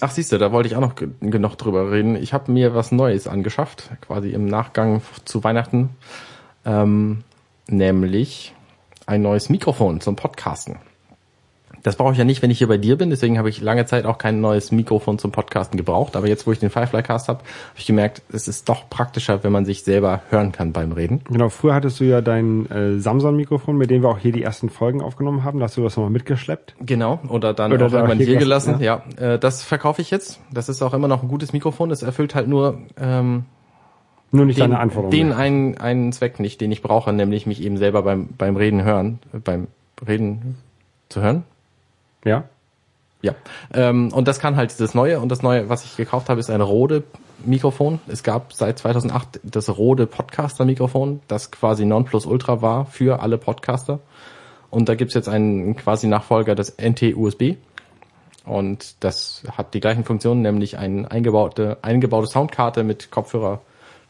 Ach 0.00 0.10
siehst 0.10 0.30
du, 0.32 0.38
da 0.38 0.52
wollte 0.52 0.68
ich 0.68 0.76
auch 0.76 0.80
noch 0.82 0.94
ge- 0.94 1.08
genug 1.22 1.56
drüber 1.56 1.90
reden. 1.90 2.16
Ich 2.16 2.34
habe 2.34 2.52
mir 2.52 2.74
was 2.74 2.92
Neues 2.92 3.26
angeschafft, 3.26 3.90
quasi 4.02 4.30
im 4.32 4.44
Nachgang 4.44 5.00
zu 5.24 5.42
Weihnachten, 5.42 5.88
ähm, 6.66 7.24
nämlich 7.66 8.54
ein 9.06 9.22
neues 9.22 9.48
Mikrofon 9.48 10.02
zum 10.02 10.14
Podcasten. 10.16 10.76
Das 11.86 11.94
brauche 11.94 12.10
ich 12.10 12.18
ja 12.18 12.24
nicht, 12.24 12.42
wenn 12.42 12.50
ich 12.50 12.58
hier 12.58 12.66
bei 12.66 12.78
dir 12.78 12.98
bin, 12.98 13.10
deswegen 13.10 13.38
habe 13.38 13.48
ich 13.48 13.60
lange 13.60 13.86
Zeit 13.86 14.06
auch 14.06 14.18
kein 14.18 14.40
neues 14.40 14.72
Mikrofon 14.72 15.20
zum 15.20 15.30
Podcasten 15.30 15.76
gebraucht. 15.76 16.16
Aber 16.16 16.26
jetzt, 16.26 16.44
wo 16.44 16.50
ich 16.50 16.58
den 16.58 16.68
Firefly-Cast 16.68 17.28
habe, 17.28 17.38
habe 17.38 17.78
ich 17.78 17.86
gemerkt, 17.86 18.22
es 18.32 18.48
ist 18.48 18.68
doch 18.68 18.90
praktischer, 18.90 19.44
wenn 19.44 19.52
man 19.52 19.64
sich 19.64 19.84
selber 19.84 20.22
hören 20.30 20.50
kann 20.50 20.72
beim 20.72 20.90
Reden. 20.90 21.20
Genau, 21.30 21.48
früher 21.48 21.74
hattest 21.76 22.00
du 22.00 22.04
ja 22.04 22.22
dein 22.22 22.68
äh, 22.72 22.98
Samsung-Mikrofon, 22.98 23.76
mit 23.76 23.90
dem 23.90 24.02
wir 24.02 24.08
auch 24.08 24.18
hier 24.18 24.32
die 24.32 24.42
ersten 24.42 24.68
Folgen 24.68 25.00
aufgenommen 25.00 25.44
haben. 25.44 25.60
Da 25.60 25.66
hast 25.66 25.76
du 25.76 25.82
das 25.84 25.96
nochmal 25.96 26.10
mitgeschleppt. 26.10 26.74
Genau, 26.80 27.20
oder 27.28 27.54
dann 27.54 27.72
Oder 27.72 27.86
auch 27.86 27.92
irgendwann 27.92 28.16
hier 28.16 28.26
hier 28.26 28.38
gelassen, 28.38 28.80
gelassen. 28.80 29.12
Ja, 29.20 29.34
äh, 29.34 29.38
das 29.38 29.62
verkaufe 29.62 30.02
ich 30.02 30.10
jetzt. 30.10 30.40
Das 30.50 30.68
ist 30.68 30.82
auch 30.82 30.92
immer 30.92 31.06
noch 31.06 31.22
ein 31.22 31.28
gutes 31.28 31.52
Mikrofon. 31.52 31.92
Es 31.92 32.02
erfüllt 32.02 32.34
halt 32.34 32.48
nur 32.48 32.80
ähm, 33.00 33.44
Nur 34.32 34.44
nicht 34.44 34.58
den, 34.58 34.70
deine 34.70 34.80
Anforderungen. 34.80 35.12
den 35.12 35.32
einen, 35.32 35.78
einen 35.78 36.12
Zweck 36.12 36.40
nicht, 36.40 36.60
den 36.60 36.72
ich 36.72 36.82
brauche, 36.82 37.12
nämlich 37.12 37.46
mich 37.46 37.62
eben 37.62 37.76
selber 37.76 38.02
beim, 38.02 38.30
beim 38.36 38.56
Reden 38.56 38.82
hören, 38.82 39.20
beim 39.44 39.68
Reden 40.04 40.56
zu 41.08 41.22
hören. 41.22 41.44
Ja? 42.24 42.44
Ja, 43.22 43.34
ähm, 43.72 44.12
und 44.12 44.28
das 44.28 44.38
kann 44.38 44.56
halt 44.56 44.70
dieses 44.70 44.94
neue 44.94 45.20
und 45.20 45.30
das 45.30 45.42
neue, 45.42 45.68
was 45.68 45.84
ich 45.84 45.96
gekauft 45.96 46.28
habe, 46.28 46.38
ist 46.38 46.50
ein 46.50 46.60
Rode 46.60 47.02
Mikrofon. 47.44 47.98
Es 48.08 48.22
gab 48.22 48.52
seit 48.52 48.78
2008 48.78 49.40
das 49.42 49.76
Rode 49.76 50.06
Podcaster 50.06 50.64
Mikrofon, 50.64 51.20
das 51.26 51.50
quasi 51.50 51.84
Nonplusultra 51.86 52.62
war 52.62 52.86
für 52.86 53.20
alle 53.20 53.38
Podcaster. 53.38 54.00
Und 54.70 54.88
da 54.88 54.94
gibt's 54.94 55.14
jetzt 55.14 55.28
einen 55.28 55.76
quasi 55.76 56.06
Nachfolger, 56.06 56.54
das 56.54 56.76
NT-USB. 56.78 57.56
Und 58.44 59.02
das 59.02 59.42
hat 59.56 59.74
die 59.74 59.80
gleichen 59.80 60.04
Funktionen, 60.04 60.42
nämlich 60.42 60.78
eine 60.78 61.10
eingebaute, 61.10 61.78
eingebaute 61.82 62.28
Soundkarte 62.28 62.84
mit 62.84 63.10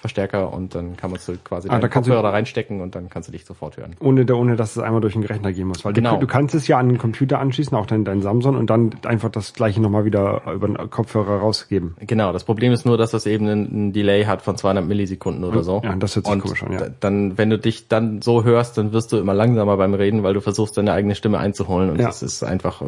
Kopfhörerverstärker 0.06 0.52
und 0.52 0.74
dann 0.74 0.96
kann 0.96 1.10
man 1.10 1.20
so 1.20 1.34
quasi 1.42 1.68
Ah, 1.68 1.78
da 1.78 1.88
Kopfhörer 1.88 2.22
da 2.22 2.30
reinstecken 2.30 2.80
und 2.80 2.94
dann 2.94 3.08
kannst 3.08 3.28
du 3.28 3.32
dich 3.32 3.44
sofort 3.44 3.76
hören. 3.76 3.96
Ohne, 4.00 4.24
ohne 4.34 4.56
dass 4.56 4.76
es 4.76 4.82
einmal 4.82 5.00
durch 5.00 5.14
den 5.14 5.24
Rechner 5.24 5.52
gehen 5.52 5.68
muss. 5.68 5.84
Weil 5.84 5.92
Genau. 5.92 6.14
du, 6.14 6.20
du 6.20 6.26
kannst 6.26 6.54
es 6.54 6.66
ja 6.68 6.78
an 6.78 6.88
den 6.88 6.98
Computer 6.98 7.38
anschließen, 7.38 7.76
auch 7.76 7.86
dein, 7.86 8.04
dein 8.04 8.22
Samsung, 8.22 8.56
und 8.56 8.70
dann 8.70 8.90
einfach 9.04 9.30
das 9.30 9.52
gleiche 9.54 9.80
nochmal 9.80 10.04
wieder 10.04 10.42
über 10.52 10.66
den 10.68 10.90
Kopfhörer 10.90 11.38
rausgeben. 11.38 11.96
Genau, 12.00 12.32
das 12.32 12.44
Problem 12.44 12.72
ist 12.72 12.84
nur, 12.86 12.96
dass 12.98 13.10
das 13.10 13.26
eben 13.26 13.48
einen, 13.48 13.92
Delay 13.92 14.24
hat 14.24 14.42
von 14.42 14.56
200 14.56 14.84
Millisekunden 14.86 15.44
oder 15.44 15.62
so. 15.62 15.80
Ja, 15.84 15.94
das 15.96 16.16
hört 16.16 16.26
sich 16.26 16.34
Und 16.34 16.40
komisch 16.42 16.62
an, 16.62 16.72
ja. 16.72 16.86
Dann, 17.00 17.38
wenn 17.38 17.50
du 17.50 17.58
dich 17.58 17.88
dann 17.88 18.22
so 18.22 18.44
hörst, 18.44 18.78
dann 18.78 18.92
wirst 18.92 19.12
du 19.12 19.18
immer 19.18 19.34
langsamer 19.34 19.76
beim 19.76 19.94
Reden, 19.94 20.22
weil 20.22 20.34
du 20.34 20.40
versuchst, 20.40 20.76
deine 20.76 20.92
eigene 20.92 21.14
Stimme 21.14 21.38
einzuholen 21.38 21.90
und 21.90 21.98
Ja. 22.00 22.06
das 22.06 22.22
ist 22.22 22.42
einfach, 22.42 22.82
äh, 22.82 22.86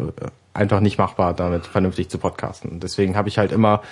einfach 0.55 0.81
nicht 0.81 0.99
machbar, 0.99 1.35
damit 1.35 1.67
vernünftig 1.67 2.09
zu 2.09 2.19
podcasten. 2.19 2.81
Deswegen 2.81 3.17
habe 3.17 3.29
ich 3.29 3.39
halt 3.39 3.53
immer 3.53 3.83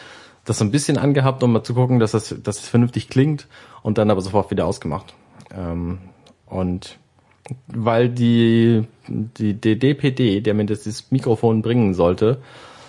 das 0.47 0.59
so 0.59 0.65
ein 0.65 0.71
bisschen 0.71 0.97
angehabt, 0.97 1.43
um 1.43 1.53
mal 1.53 1.63
zu 1.63 1.75
gucken, 1.75 1.99
dass 1.99 2.13
das, 2.13 2.35
dass 2.43 2.61
es 2.61 2.69
vernünftig 2.69 3.09
klingt 3.09 3.47
und 3.83 3.99
dann 3.99 4.11
aber 4.11 4.23
sofort 4.23 4.51
wieder 4.51 4.67
ausgemacht. 4.67 5.15
Ähm, 5.55 5.99
und 6.47 6.99
weil 7.69 8.09
die, 8.09 8.85
die, 9.09 9.55
die 9.55 9.79
DPD, 9.79 10.41
der 10.41 10.55
mir 10.55 10.65
das, 10.67 10.85
das 10.85 11.11
Mikrofon 11.11 11.63
bringen 11.63 11.95
sollte, 11.95 12.39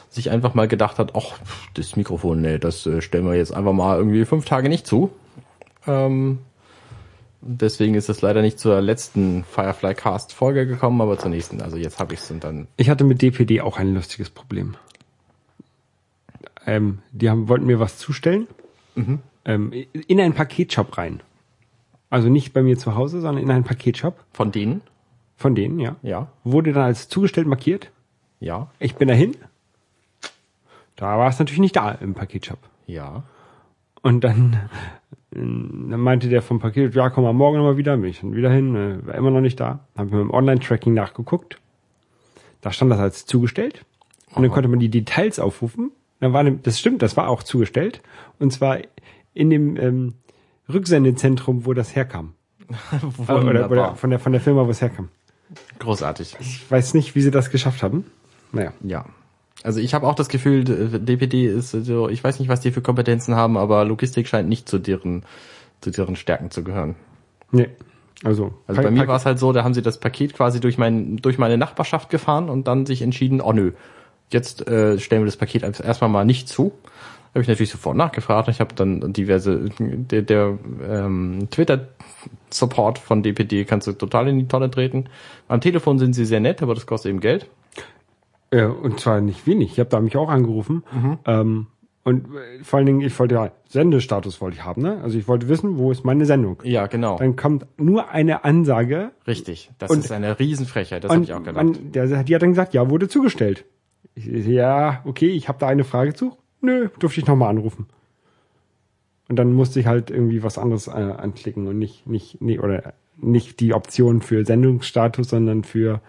sich 0.10 0.32
einfach 0.32 0.54
mal 0.54 0.68
gedacht 0.68 1.00
hat, 1.00 1.14
ach, 1.16 1.40
das 1.74 1.96
Mikrofon, 1.96 2.42
nee, 2.42 2.60
das 2.60 2.86
äh, 2.86 3.02
stellen 3.02 3.26
wir 3.26 3.36
jetzt 3.36 3.54
einfach 3.54 3.74
mal 3.74 3.98
irgendwie 3.98 4.26
fünf 4.26 4.46
Tage 4.46 4.70
nicht 4.70 4.88
zu. 4.88 5.12
Ähm, 5.86 6.40
deswegen 7.42 7.96
ist 7.96 8.10
es 8.10 8.22
leider 8.22 8.42
nicht 8.42 8.60
zur 8.60 8.82
letzten 8.82 9.44
Firefly 9.44 9.96
Cast 9.96 10.34
Folge 10.34 10.66
gekommen, 10.66 11.02
aber 11.02 11.18
zur 11.18 11.30
nächsten. 11.30 11.62
Also 11.62 11.78
jetzt 11.78 12.00
habe 12.00 12.14
ich 12.14 12.20
es 12.20 12.32
und 12.32 12.44
dann. 12.44 12.68
Ich 12.78 12.90
hatte 12.90 13.04
mit 13.04 13.22
DPD 13.22 13.62
auch 13.62 13.78
ein 13.78 13.94
lustiges 13.94 14.30
Problem. 14.30 14.76
Ähm, 16.68 17.00
die 17.12 17.30
haben, 17.30 17.48
wollten 17.50 17.66
mir 17.66 17.80
was 17.80 17.98
zustellen, 17.98 18.48
Mhm. 18.96 19.20
ähm, 19.46 19.72
in 20.08 20.20
einen 20.22 20.34
Paketshop 20.34 20.98
rein. 20.98 21.22
Also 22.10 22.30
nicht 22.30 22.54
bei 22.54 22.62
mir 22.62 22.78
zu 22.78 22.96
Hause, 22.96 23.20
sondern 23.22 23.44
in 23.44 23.50
einen 23.52 23.64
Paketshop 23.64 24.24
Von 24.34 24.52
denen? 24.52 24.82
von 25.36 25.54
denen, 25.56 25.80
ja. 25.80 25.96
Ja. 26.04 26.28
Wurde 26.44 26.74
dann 26.74 26.84
als 26.84 27.10
zugestellt 27.10 27.48
markiert. 27.48 27.92
Ja. 28.40 28.70
Ich 28.80 28.96
bin 28.96 29.08
dahin. 29.08 29.36
Da 30.96 31.18
war 31.18 31.30
es 31.30 31.38
natürlich 31.40 31.60
nicht 31.60 31.76
da 31.76 31.92
im 31.92 32.14
Paketshop. 32.16 32.58
Ja. 32.88 33.24
Und 34.02 34.24
dann, 34.24 34.54
äh, 35.32 35.38
dann 35.38 36.00
meinte 36.00 36.28
der 36.30 36.42
vom 36.42 36.60
Paket, 36.60 36.96
ja, 36.96 37.10
komm 37.10 37.24
mal 37.24 37.34
morgen 37.34 37.58
nochmal 37.58 37.78
wieder. 37.78 37.96
Bin 37.98 38.10
ich 38.10 38.22
dann 38.22 38.36
wieder 38.36 38.50
hin, 38.52 38.76
äh, 38.76 39.06
war 39.06 39.16
immer 39.16 39.30
noch 39.32 39.42
nicht 39.42 39.60
da. 39.60 39.80
Habe 39.98 40.16
mir 40.16 40.22
im 40.22 40.32
Online-Tracking 40.32 40.94
nachgeguckt. 40.94 41.60
Da 42.62 42.72
stand 42.72 42.92
das 42.92 43.00
als 43.00 43.26
zugestellt. 43.26 43.86
Und 44.34 44.42
dann 44.44 44.52
konnte 44.52 44.70
man 44.70 44.80
die 44.80 44.90
Details 44.90 45.40
aufrufen. 45.40 45.92
Dann 46.20 46.34
war, 46.34 46.44
das 46.44 46.80
stimmt, 46.80 47.02
das 47.02 47.18
war 47.18 47.30
auch 47.30 47.44
zugestellt. 47.44 48.02
Und 48.40 48.52
zwar 48.52 48.80
in 49.34 49.50
dem 49.50 49.78
ähm, 49.78 50.14
Rücksendezentrum, 50.72 51.66
wo 51.66 51.74
das 51.74 51.96
herkam. 51.96 52.34
Äh, 53.28 53.32
Oder, 53.32 53.72
oder 53.72 53.96
von 53.96 54.10
der, 54.10 54.20
von 54.20 54.34
der 54.34 54.42
Firma, 54.42 54.66
wo 54.66 54.72
es 54.72 54.82
herkam. 54.82 55.10
Großartig. 55.80 56.36
Ich 56.40 56.70
weiß 56.70 56.94
nicht, 56.96 57.16
wie 57.16 57.22
sie 57.22 57.32
das 57.32 57.50
geschafft 57.50 57.82
haben. 57.82 58.06
Naja. 58.52 58.74
Ja. 58.82 59.06
Also 59.64 59.80
ich 59.80 59.94
habe 59.94 60.06
auch 60.08 60.16
das 60.16 60.30
Gefühl, 60.30 60.64
DPD 60.66 61.46
ist 61.48 61.72
so, 61.72 62.10
ich 62.10 62.24
weiß 62.24 62.40
nicht, 62.40 62.50
was 62.50 62.60
die 62.60 62.72
für 62.72 62.82
Kompetenzen 62.82 63.36
haben, 63.36 63.58
aber 63.58 63.86
Logistik 63.86 64.28
scheint 64.28 64.50
nicht 64.50 64.70
zu 64.70 64.80
deren, 64.80 65.24
zu 65.82 65.92
deren 65.92 66.16
Stärken 66.16 66.52
zu 66.52 66.64
gehören. 66.64 66.96
Nee. 67.52 67.70
Also, 68.24 68.54
Also 68.68 68.82
bei 68.82 68.92
mir 68.92 69.08
war 69.08 69.16
es 69.16 69.26
halt 69.26 69.40
so, 69.40 69.54
da 69.54 69.64
haben 69.64 69.74
sie 69.74 69.82
das 69.82 70.00
Paket 70.00 70.34
quasi 70.34 70.60
durch, 70.60 70.78
mein, 70.78 71.18
durch 71.18 71.38
meine 71.38 71.58
Nachbarschaft 71.58 72.10
gefahren 72.10 72.50
und 72.50 72.68
dann 72.68 72.86
sich 72.86 73.02
entschieden, 73.02 73.42
oh 73.42 73.54
nö, 73.54 73.74
jetzt 74.32 74.68
äh, 74.68 74.98
stellen 75.00 75.22
wir 75.22 75.26
das 75.28 75.38
Paket 75.38 75.64
erst- 75.64 75.82
erstmal 75.84 76.10
mal 76.10 76.26
nicht 76.26 76.48
zu. 76.50 76.72
Habe 77.34 77.42
ich 77.44 77.48
natürlich 77.48 77.70
sofort 77.72 77.96
nachgefragt. 77.98 78.48
Ich 78.50 78.60
habe 78.60 78.74
dann 78.74 79.14
diverse, 79.14 79.70
der, 79.80 80.22
der 80.24 80.58
ähm, 80.90 81.48
Twitter-Support 81.52 82.98
von 83.00 83.22
DPD 83.24 83.66
kannst 83.66 83.88
du 83.88 83.92
total 83.94 84.28
in 84.28 84.40
die 84.40 84.48
Tonne 84.48 84.72
treten. 84.72 85.06
Am 85.48 85.62
Telefon 85.62 86.00
sind 86.00 86.14
sie 86.14 86.26
sehr 86.26 86.40
nett, 86.40 86.62
aber 86.64 86.74
das 86.74 86.86
kostet 86.86 87.10
eben 87.12 87.20
Geld. 87.20 87.48
Äh, 88.50 88.64
und 88.66 89.00
zwar 89.00 89.22
nicht 89.22 89.46
wenig. 89.46 89.74
Ich 89.74 89.80
habe 89.80 89.90
da 89.90 90.00
mich 90.00 90.16
auch 90.18 90.30
angerufen. 90.30 90.84
Mhm. 90.92 91.18
Ähm, 91.26 91.68
Und 92.04 92.26
äh, 92.34 92.64
vor 92.64 92.78
allen 92.78 92.86
Dingen, 92.86 93.02
ich 93.02 93.18
wollte 93.20 93.36
ja 93.36 93.52
Sendestatus 93.68 94.40
wollte 94.42 94.58
ich 94.58 94.64
haben, 94.64 94.82
ne? 94.82 95.00
Also 95.04 95.18
ich 95.18 95.28
wollte 95.28 95.50
wissen, 95.50 95.78
wo 95.78 95.92
ist 95.92 96.06
meine 96.06 96.26
Sendung. 96.26 96.58
Ja, 96.64 96.88
genau. 96.88 97.18
Dann 97.18 97.36
kommt 97.36 97.68
nur 97.78 98.10
eine 98.10 98.46
Ansage. 98.46 99.12
Richtig. 99.28 99.70
Das 99.78 99.92
Und- 99.92 100.00
ist 100.00 100.12
eine 100.12 100.40
Riesenfrechheit, 100.40 101.04
das 101.04 101.10
habe 101.12 101.20
Und 101.20 101.24
ich 101.26 101.34
auch 101.34 101.44
gedacht. 101.44 101.56
man, 101.64 101.92
der, 101.92 102.24
die 102.24 102.34
hat 102.34 102.42
dann 102.42 102.52
gesagt, 102.52 102.74
ja, 102.74 102.90
wurde 102.90 103.10
zugestellt. 103.10 103.66
Ich, 104.16 104.26
ja, 104.26 105.02
okay, 105.06 105.30
ich 105.30 105.48
habe 105.48 105.60
da 105.60 105.68
eine 105.68 105.84
Frage 105.84 106.14
zu. 106.14 106.38
Nö, 106.62 106.90
durfte 107.00 107.22
ich 107.22 107.28
nochmal 107.28 107.50
anrufen. 107.50 107.88
Und 109.30 109.36
dann 109.36 109.54
musste 109.54 109.80
ich 109.80 109.88
halt 109.88 110.10
irgendwie 110.10 110.42
was 110.42 110.58
anderes 110.58 110.88
äh, 110.88 110.92
anklicken 110.92 111.68
und 111.68 111.78
nicht, 111.78 112.08
nicht, 112.08 112.42
nee, 112.42 112.60
oder 112.60 112.94
nicht 113.18 113.60
die 113.60 113.74
Option 113.74 114.22
für 114.22 114.46
Sendungsstatus, 114.46 115.30
sondern 115.30 115.64
für 115.64 116.02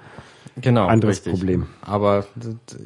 genau, 0.61 0.87
anderes 0.87 1.17
richtig. 1.17 1.33
Problem. 1.33 1.67
Aber 1.83 2.27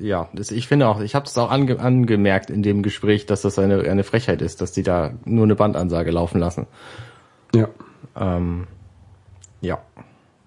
ja, 0.00 0.28
das, 0.32 0.50
ich 0.50 0.68
finde 0.68 0.88
auch, 0.88 1.00
ich 1.00 1.14
habe 1.14 1.26
es 1.26 1.36
auch 1.36 1.50
ange, 1.50 1.78
angemerkt 1.78 2.50
in 2.50 2.62
dem 2.62 2.82
Gespräch, 2.82 3.26
dass 3.26 3.42
das 3.42 3.58
eine, 3.58 3.80
eine 3.82 4.04
Frechheit 4.04 4.40
ist, 4.42 4.60
dass 4.60 4.72
die 4.72 4.82
da 4.82 5.12
nur 5.24 5.44
eine 5.44 5.54
Bandansage 5.54 6.10
laufen 6.10 6.38
lassen. 6.38 6.66
ja. 7.54 7.68
Ähm, 8.16 8.66
ja. 9.62 9.80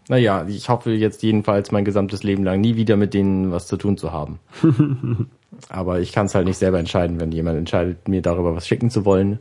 Naja, 0.08 0.46
ich 0.48 0.70
hoffe 0.70 0.92
jetzt 0.92 1.24
jedenfalls 1.24 1.72
mein 1.72 1.86
gesamtes 1.86 2.24
Leben 2.24 2.44
lang 2.44 2.62
nie 2.62 2.76
wieder 2.76 2.96
mit 2.96 3.14
denen 3.14 3.52
was 3.52 3.68
zu 3.68 3.78
tun 3.78 3.98
zu 3.98 4.12
haben. 4.12 4.40
Aber 5.70 6.00
ich 6.00 6.12
kann 6.12 6.28
es 6.28 6.36
halt 6.36 6.46
nicht 6.46 6.58
selber 6.58 6.80
entscheiden, 6.80 7.20
wenn 7.20 7.32
jemand 7.32 7.58
entscheidet, 7.58 8.08
mir 8.08 8.22
darüber 8.22 8.56
was 8.56 8.68
schicken 8.68 8.90
zu 8.90 9.06
wollen. 9.06 9.40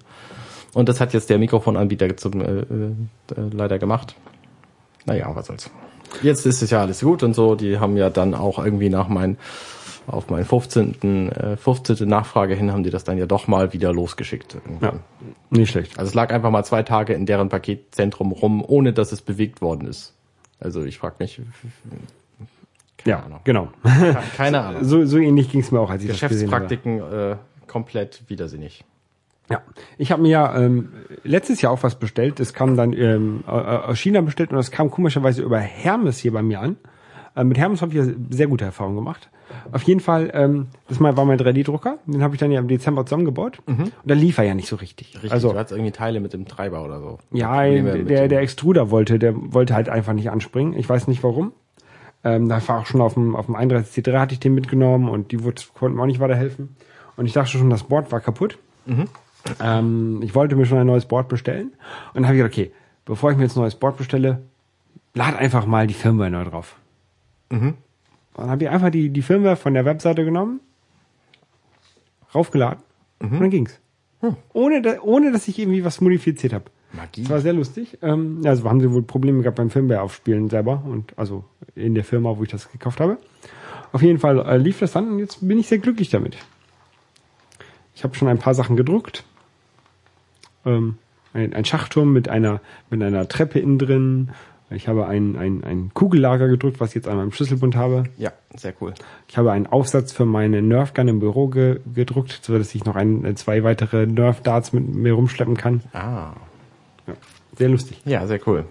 Und 0.73 0.89
das 0.89 1.01
hat 1.01 1.12
jetzt 1.12 1.31
der 1.31 1.39
Mikrofonanbieter 1.39 2.17
zum, 2.17 2.41
äh, 2.41 2.61
äh, 2.61 2.65
leider 3.53 3.79
gemacht. 3.79 4.17
Naja, 5.07 5.31
was 5.35 5.47
soll's. 5.47 5.71
Jetzt 6.23 6.47
ist 6.47 6.62
es 6.62 6.71
ja 6.71 6.81
alles 6.81 7.01
gut 7.01 7.23
und 7.23 7.35
so. 7.35 7.55
Die 7.55 7.79
haben 7.79 7.97
ja 7.97 8.11
dann 8.11 8.35
auch 8.35 8.65
irgendwie 8.65 8.89
nach 8.89 9.09
mein, 9.09 9.37
auf 10.07 10.31
meinen 10.31 10.45
15. 10.45 11.31
Äh, 11.33 11.57
15. 11.57 12.09
Nachfrage 12.09 12.55
hin 12.55 12.73
haben 12.73 12.85
die 12.85 12.91
das 12.91 13.05
dann 13.05 13.19
ja 13.19 13.27
doch 13.27 13.47
mal 13.47 13.73
wieder 13.73 13.93
losgeschickt. 13.93 14.55
irgendwann. 14.55 15.01
Ja, 15.21 15.59
nicht 15.59 15.71
schlecht. 15.71 15.99
Also 15.99 16.09
es 16.09 16.15
lag 16.15 16.33
einfach 16.33 16.51
mal 16.51 16.65
zwei 16.65 16.83
Tage 16.83 17.12
in 17.12 17.27
deren 17.27 17.49
Paketzentrum 17.49 18.33
rum, 18.33 18.65
ohne 18.67 18.93
dass 18.93 19.12
es 19.12 19.21
bewegt 19.21 19.61
worden 19.61 19.89
ist. 19.89 20.15
Also 20.61 20.85
ich 20.85 20.99
frage 20.99 21.17
mich, 21.19 21.41
keine 22.97 23.19
ja, 23.19 23.23
Ahnung. 23.25 23.41
genau. 23.45 23.69
keine 24.37 24.61
Ahnung. 24.65 24.85
So, 24.85 25.05
so 25.05 25.19
ähnlich 25.19 25.51
ging 25.51 25.61
es 25.61 25.71
mir 25.71 25.81
auch, 25.81 25.91
als 25.91 26.03
ich 26.03 26.11
das 26.11 26.21
gesehen 26.21 26.51
habe. 26.53 26.67
Geschäftspraktiken 26.67 27.33
äh, 27.33 27.37
komplett 27.67 28.23
widersinnig. 28.29 28.85
Ja, 29.51 29.61
ich 29.99 30.11
habe 30.11 30.23
mir 30.23 30.31
ja 30.31 30.59
ähm, 30.59 30.93
letztes 31.23 31.61
Jahr 31.61 31.73
auch 31.73 31.83
was 31.83 31.97
bestellt. 31.97 32.41
Das 32.41 32.55
kam 32.55 32.77
dann 32.77 32.95
ähm, 32.95 33.45
äh, 33.47 33.51
aus 33.51 33.99
China 33.99 34.23
bestellt 34.23 34.51
und 34.51 34.57
das 34.57 34.71
kam 34.71 34.91
komischerweise 34.91 35.43
über 35.43 35.59
Hermes 35.59 36.19
hier 36.19 36.33
bei 36.33 36.43
mir 36.43 36.61
an. 36.61 36.77
Äh, 37.37 37.45
mit 37.45 37.59
Hermes 37.59 37.83
habe 37.83 37.93
ich 37.93 37.99
ja 37.99 38.15
sehr 38.31 38.47
gute 38.47 38.65
Erfahrungen 38.65 38.97
gemacht. 38.97 39.29
Auf 39.73 39.83
jeden 39.83 40.01
Fall, 40.01 40.31
ähm, 40.35 40.67
das 40.89 41.01
mal 41.01 41.17
war 41.17 41.25
mein 41.25 41.39
3D-Drucker. 41.39 41.99
Den 42.07 42.23
habe 42.23 42.35
ich 42.35 42.41
dann 42.41 42.51
ja 42.53 42.61
im 42.61 42.69
Dezember 42.69 43.05
zusammengebaut. 43.07 43.59
Und 43.67 43.93
da 44.05 44.15
lief 44.15 44.39
er 44.39 44.45
ja 44.45 44.55
nicht 44.55 44.69
so 44.69 44.77
richtig. 44.77 45.15
Richtig, 45.15 45.33
also 45.33 45.53
du 45.53 45.59
hattest 45.59 45.73
irgendwie 45.73 45.93
Teile 45.93 46.21
mit 46.21 46.33
dem 46.33 46.47
Treiber 46.47 46.85
oder 46.85 47.01
so. 47.01 47.19
ja, 47.33 47.62
der, 47.65 48.29
der 48.29 48.41
Extruder 48.41 48.91
wollte, 48.91 49.19
der 49.19 49.35
wollte 49.53 49.75
halt 49.75 49.89
einfach 49.89 50.12
nicht 50.12 50.31
anspringen. 50.31 50.75
Ich 50.79 50.89
weiß 50.89 51.09
nicht 51.09 51.23
warum. 51.23 51.53
Ähm, 52.25 52.49
da 52.49 52.67
war 52.69 52.81
auch 52.81 52.87
schon 52.87 53.01
auf 53.01 53.15
dem, 53.15 53.37
auf 53.37 53.47
dem 53.47 53.57
31C3 53.57 54.19
hatte 54.19 54.33
ich 54.35 54.41
den 54.41 54.55
mitgenommen 54.55 55.09
und 55.11 55.31
die 55.31 55.45
wurde, 55.45 55.61
konnten 55.75 55.97
mir 55.97 56.03
auch 56.03 56.07
nicht 56.07 56.21
weiterhelfen. 56.21 56.75
Und 57.17 57.27
ich 57.27 57.33
dachte 57.33 57.51
schon, 57.51 57.71
das 57.71 57.85
Board 57.85 58.11
war 58.12 58.21
kaputt. 58.21 58.59
Ähm, 59.61 60.21
ich 60.23 60.35
wollte 60.35 60.57
mir 60.57 60.65
schon 60.67 60.79
ein 60.79 60.87
neues 60.87 61.05
Board 61.05 61.29
bestellen. 61.29 61.73
Und 62.15 62.23
dann 62.23 62.25
habe 62.27 62.37
ich 62.37 62.43
gedacht, 62.43 62.53
okay, 62.59 62.73
bevor 63.05 63.31
ich 63.31 63.37
mir 63.37 63.45
jetzt 63.45 63.57
ein 63.57 63.61
neues 63.61 63.75
Board 63.75 63.99
bestelle, 63.99 64.41
lad 65.12 65.37
einfach 65.37 65.67
mal 65.67 65.87
die 65.87 65.95
Firmware 65.95 66.31
neu 66.31 66.45
drauf. 66.45 66.77
Und 67.51 67.75
dann 68.35 68.51
habe 68.51 68.64
ich 68.64 68.70
einfach 68.70 68.91
die, 68.91 69.11
die 69.11 69.22
Firmware 69.22 69.57
von 69.57 69.74
der 69.74 69.85
Webseite 69.85 70.24
genommen, 70.24 70.61
raufgeladen 72.35 72.82
und 73.20 73.41
dann 73.41 73.51
ging's. 73.51 73.80
Ohne, 74.53 74.82
da, 74.82 75.01
ohne 75.03 75.32
dass 75.32 75.49
ich 75.49 75.59
irgendwie 75.59 75.85
was 75.85 76.01
modifiziert 76.01 76.53
habe. 76.53 76.64
Magie. 76.93 77.22
Das 77.22 77.30
war 77.30 77.41
sehr 77.41 77.53
lustig. 77.53 77.99
Ähm, 78.03 78.41
also 78.45 78.68
haben 78.68 78.80
sie 78.80 78.91
wohl 78.91 79.03
Probleme 79.03 79.43
gehabt 79.43 79.57
beim 79.57 79.70
Firmware-Aufspielen 79.70 80.49
selber 80.49 80.82
und 80.87 81.16
also 81.18 81.45
in 81.74 81.95
der 81.95 82.05
Firma, 82.05 82.37
wo 82.39 82.43
ich 82.43 82.51
das 82.51 82.70
gekauft 82.70 83.01
habe. 83.01 83.18
Auf 83.93 84.03
jeden 84.03 84.18
Fall 84.18 84.39
äh, 84.47 84.57
lief 84.57 84.78
das 84.78 84.93
dann 84.93 85.09
und 85.09 85.18
jetzt 85.18 85.47
bin 85.47 85.59
ich 85.59 85.68
sehr 85.68 85.78
glücklich 85.78 86.11
damit. 86.11 86.37
Ich 87.95 88.05
habe 88.05 88.14
schon 88.14 88.28
ein 88.28 88.39
paar 88.39 88.55
Sachen 88.55 88.76
gedruckt. 88.76 89.24
Ähm, 90.64 90.99
ein, 91.32 91.53
ein 91.53 91.64
Schachturm 91.64 92.12
mit 92.12 92.28
einer 92.28 92.61
mit 92.91 93.03
einer 93.03 93.28
Treppe 93.28 93.59
innen 93.59 93.78
drin. 93.78 94.30
Ich 94.75 94.89
habe 94.89 95.07
ein, 95.07 95.37
ein, 95.37 95.64
ein 95.64 95.91
Kugellager 95.95 96.49
gedruckt, 96.49 96.81
was 96.81 96.91
ich 96.91 96.95
jetzt 96.97 97.09
an 97.09 97.16
meinem 97.16 97.33
Schlüsselbund 97.33 97.77
habe. 97.77 98.05
Ja, 98.16 98.33
sehr 98.57 98.75
cool. 98.81 98.95
Ich 99.29 99.37
habe 99.39 99.53
einen 99.53 99.66
Aufsatz 99.66 100.12
für 100.12 100.25
meine 100.25 100.62
Nerf 100.62 100.95
Gun 100.95 101.09
im 101.09 101.20
Büro 101.20 101.49
ge 101.49 101.81
gedruckt, 101.95 102.41
so 102.43 102.57
dass 102.59 102.75
ich 102.75 102.85
noch 102.85 102.97
ein, 102.97 103.25
äh, 103.25 103.35
zwei 103.35 103.62
weitere 103.64 104.07
Nerf 104.07 104.41
Darts 104.43 104.72
mit 104.72 104.87
mir 104.95 105.12
rumschleppen 105.14 105.57
kann. 105.57 105.83
Ah, 105.93 106.33
Ja, 107.07 107.14
sehr 107.57 107.68
lustig. 107.68 108.01
ja, 108.05 108.27
sehr 108.27 108.41
cool. 108.47 108.64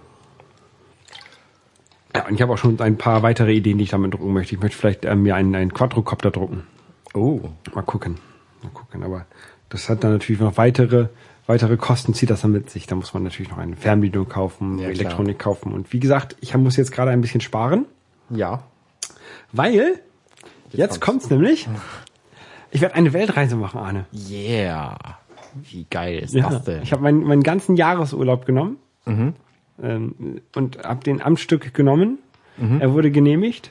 Ja, 2.14 2.26
und 2.28 2.34
ich 2.34 2.42
habe 2.42 2.52
auch 2.52 2.58
schon 2.58 2.78
ein 2.80 2.96
paar 2.96 3.22
weitere 3.22 3.52
Ideen, 3.52 3.78
die 3.78 3.84
ich 3.84 3.90
damit 3.90 4.14
drucken 4.14 4.32
möchte. 4.32 4.54
Ich 4.54 4.60
möchte 4.60 4.78
vielleicht 4.78 5.04
äh, 5.04 5.14
mir 5.16 5.34
einen, 5.34 5.54
einen 5.54 5.72
Quadrocopter 5.72 6.30
drucken. 6.30 6.62
Oh, 7.12 7.40
Mal 7.74 7.82
gucken. 7.82 8.18
Mal 8.62 8.70
gucken. 8.70 9.02
Aber 9.02 9.26
das 9.68 9.88
hat 9.88 10.04
dann 10.04 10.12
natürlich 10.12 10.40
noch 10.40 10.56
weitere, 10.56 11.08
weitere 11.46 11.76
Kosten, 11.76 12.14
zieht 12.14 12.30
das 12.30 12.40
dann 12.42 12.52
mit 12.52 12.70
sich. 12.70 12.86
Da 12.86 12.94
muss 12.94 13.12
man 13.14 13.22
natürlich 13.22 13.50
noch 13.50 13.58
eine 13.58 13.76
Fernbedienung 13.76 14.28
kaufen, 14.28 14.78
Ja, 14.78 14.90
klar. 14.90 15.00
Elektronik 15.00 15.38
kaufen. 15.38 15.72
Und 15.72 15.92
wie 15.92 16.00
gesagt, 16.00 16.36
ich 16.40 16.54
muss 16.56 16.76
jetzt 16.76 16.92
gerade 16.92 17.10
ein 17.10 17.20
bisschen 17.20 17.40
sparen, 17.40 17.86
ja. 18.30 18.62
weil 19.52 20.00
jetzt, 20.72 21.00
kommt's. 21.00 21.26
kommt's 21.26 21.30
nämlich. 21.30 21.68
Ich 22.70 22.80
werde 22.80 22.94
eine 22.96 23.12
Weltreise 23.12 23.56
machen, 23.56 23.78
Arne. 23.80 24.06
Yeah. 24.12 24.96
Wie 25.70 25.86
geil 25.88 26.18
ist 26.18 26.34
Ja, 26.34 26.48
das 26.50 26.64
denn? 26.64 26.82
ich 26.82 26.92
habe 26.92 27.02
meinen, 27.02 27.22
meinen 27.22 27.42
ganzen 27.44 27.76
Jahresurlaub 27.76 28.44
genommen 28.46 28.78
ähm, 29.06 30.40
und 30.56 30.78
habe 30.82 31.04
den 31.04 31.22
am 31.22 31.36
Stück 31.36 31.72
genommen. 31.74 32.18
Er 32.80 32.92
wurde 32.92 33.10
genehmigt 33.10 33.70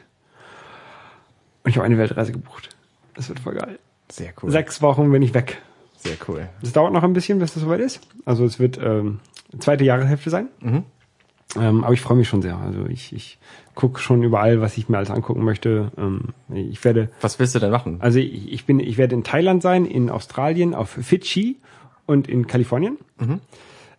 und 1.63 1.69
ich 1.71 1.77
habe 1.77 1.85
eine 1.85 1.97
Weltreise 1.97 2.31
gebucht. 2.33 2.69
Das 3.13 3.29
wird 3.29 3.39
voll 3.39 3.55
geil. 3.55 3.79
sehr 4.09 4.33
cool. 4.41 4.51
Sechs 4.51 4.81
Wochen 4.81 5.09
bin 5.11 5.21
ich 5.21 5.33
weg. 5.33 5.61
Sehr 6.03 6.17
cool. 6.27 6.49
Das 6.61 6.73
dauert 6.73 6.93
noch 6.93 7.03
ein 7.03 7.13
bisschen, 7.13 7.39
bis 7.39 7.53
das 7.53 7.63
soweit 7.63 7.79
ist. 7.79 8.01
Also 8.25 8.43
es 8.45 8.59
wird 8.59 8.77
ähm, 8.81 9.19
zweite 9.59 9.83
Jahreshälfte 9.83 10.29
sein. 10.29 10.47
Ähm, 11.55 11.83
aber 11.83 11.93
ich 11.93 12.01
freue 12.01 12.17
mich 12.17 12.27
schon 12.27 12.41
sehr. 12.41 12.57
Also 12.57 12.85
ich, 12.87 13.13
ich 13.13 13.37
gucke 13.75 13.99
schon 13.99 14.23
überall, 14.23 14.59
was 14.59 14.77
ich 14.77 14.89
mir 14.89 14.97
alles 14.97 15.11
angucken 15.11 15.43
möchte. 15.43 15.91
Ähm, 15.97 16.29
ich 16.53 16.83
werde 16.83 17.09
Was 17.21 17.37
willst 17.39 17.53
du 17.55 17.59
denn 17.59 17.71
machen? 17.71 17.97
also 17.99 18.19
ich, 18.19 18.51
ich 18.51 18.65
bin, 18.65 18.79
ich 18.79 18.97
werde 18.97 19.15
in 19.15 19.23
Thailand 19.23 19.61
sein, 19.61 19.85
in 19.85 20.09
Australien, 20.09 20.73
auf 20.73 20.89
Fidschi 20.89 21.57
und 22.05 22.27
in 22.27 22.47
Kalifornien. 22.47 22.97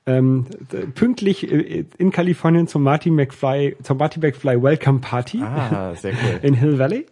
Ähm, 0.07 0.47
d- 0.73 0.87
pünktlich 0.89 1.51
äh, 1.51 1.85
in 1.97 2.11
Kalifornien 2.11 2.67
zum 2.69 2.83
Marty 2.83 3.11
McFly, 3.11 3.77
zur 3.83 3.97
Marty 3.97 4.21
McFly 4.21 4.63
Welcome 4.63 4.99
Party 4.99 5.41
Ah, 5.43 5.95
sehr 5.95 6.13
cool. 6.13 6.41
in 6.43 6.53
Hill 6.55 6.79
Valley. 6.79 7.07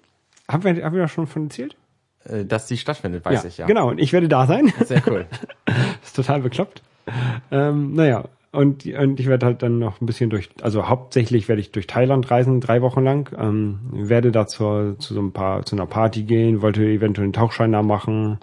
Haben 0.51 0.65
wir, 0.65 0.85
haben 0.85 0.95
wir 0.95 1.03
da 1.03 1.09
schon 1.09 1.27
von 1.27 1.45
erzählt? 1.45 1.77
Äh, 2.25 2.45
Dass 2.45 2.67
die 2.67 2.77
stattfindet, 2.77 3.25
weiß 3.25 3.45
ich 3.45 3.59
ja. 3.59 3.67
Genau, 3.67 3.91
und 3.91 3.99
ich 3.99 4.13
werde 4.13 4.29
da 4.29 4.47
sein. 4.47 4.73
Sehr 4.85 5.03
cool. 5.07 5.27
Ist 6.03 6.17
total 6.17 6.41
bekloppt. 6.41 6.83
Ähm, 7.51 7.95
naja, 7.95 8.25
und, 8.53 8.85
und 8.85 9.19
ich 9.19 9.27
werde 9.27 9.47
halt 9.47 9.63
dann 9.63 9.79
noch 9.79 10.01
ein 10.01 10.07
bisschen 10.07 10.29
durch, 10.29 10.51
also 10.61 10.87
hauptsächlich 10.89 11.49
werde 11.49 11.61
ich 11.61 11.73
durch 11.73 11.87
Thailand 11.87 12.31
reisen, 12.31 12.61
drei 12.61 12.83
Wochen 12.83 13.03
lang. 13.03 13.35
Ähm, 13.39 13.79
werde 13.93 14.31
da 14.31 14.47
zur, 14.47 14.99
zu 14.99 15.15
so 15.15 15.21
ein 15.21 15.33
paar, 15.33 15.65
zu 15.65 15.75
einer 15.75 15.87
Party 15.87 16.25
gehen, 16.25 16.61
wollte 16.61 16.85
eventuell 16.85 17.25
einen 17.25 17.33
Tauchschein 17.33 17.73
da 17.73 17.83
machen. 17.83 18.39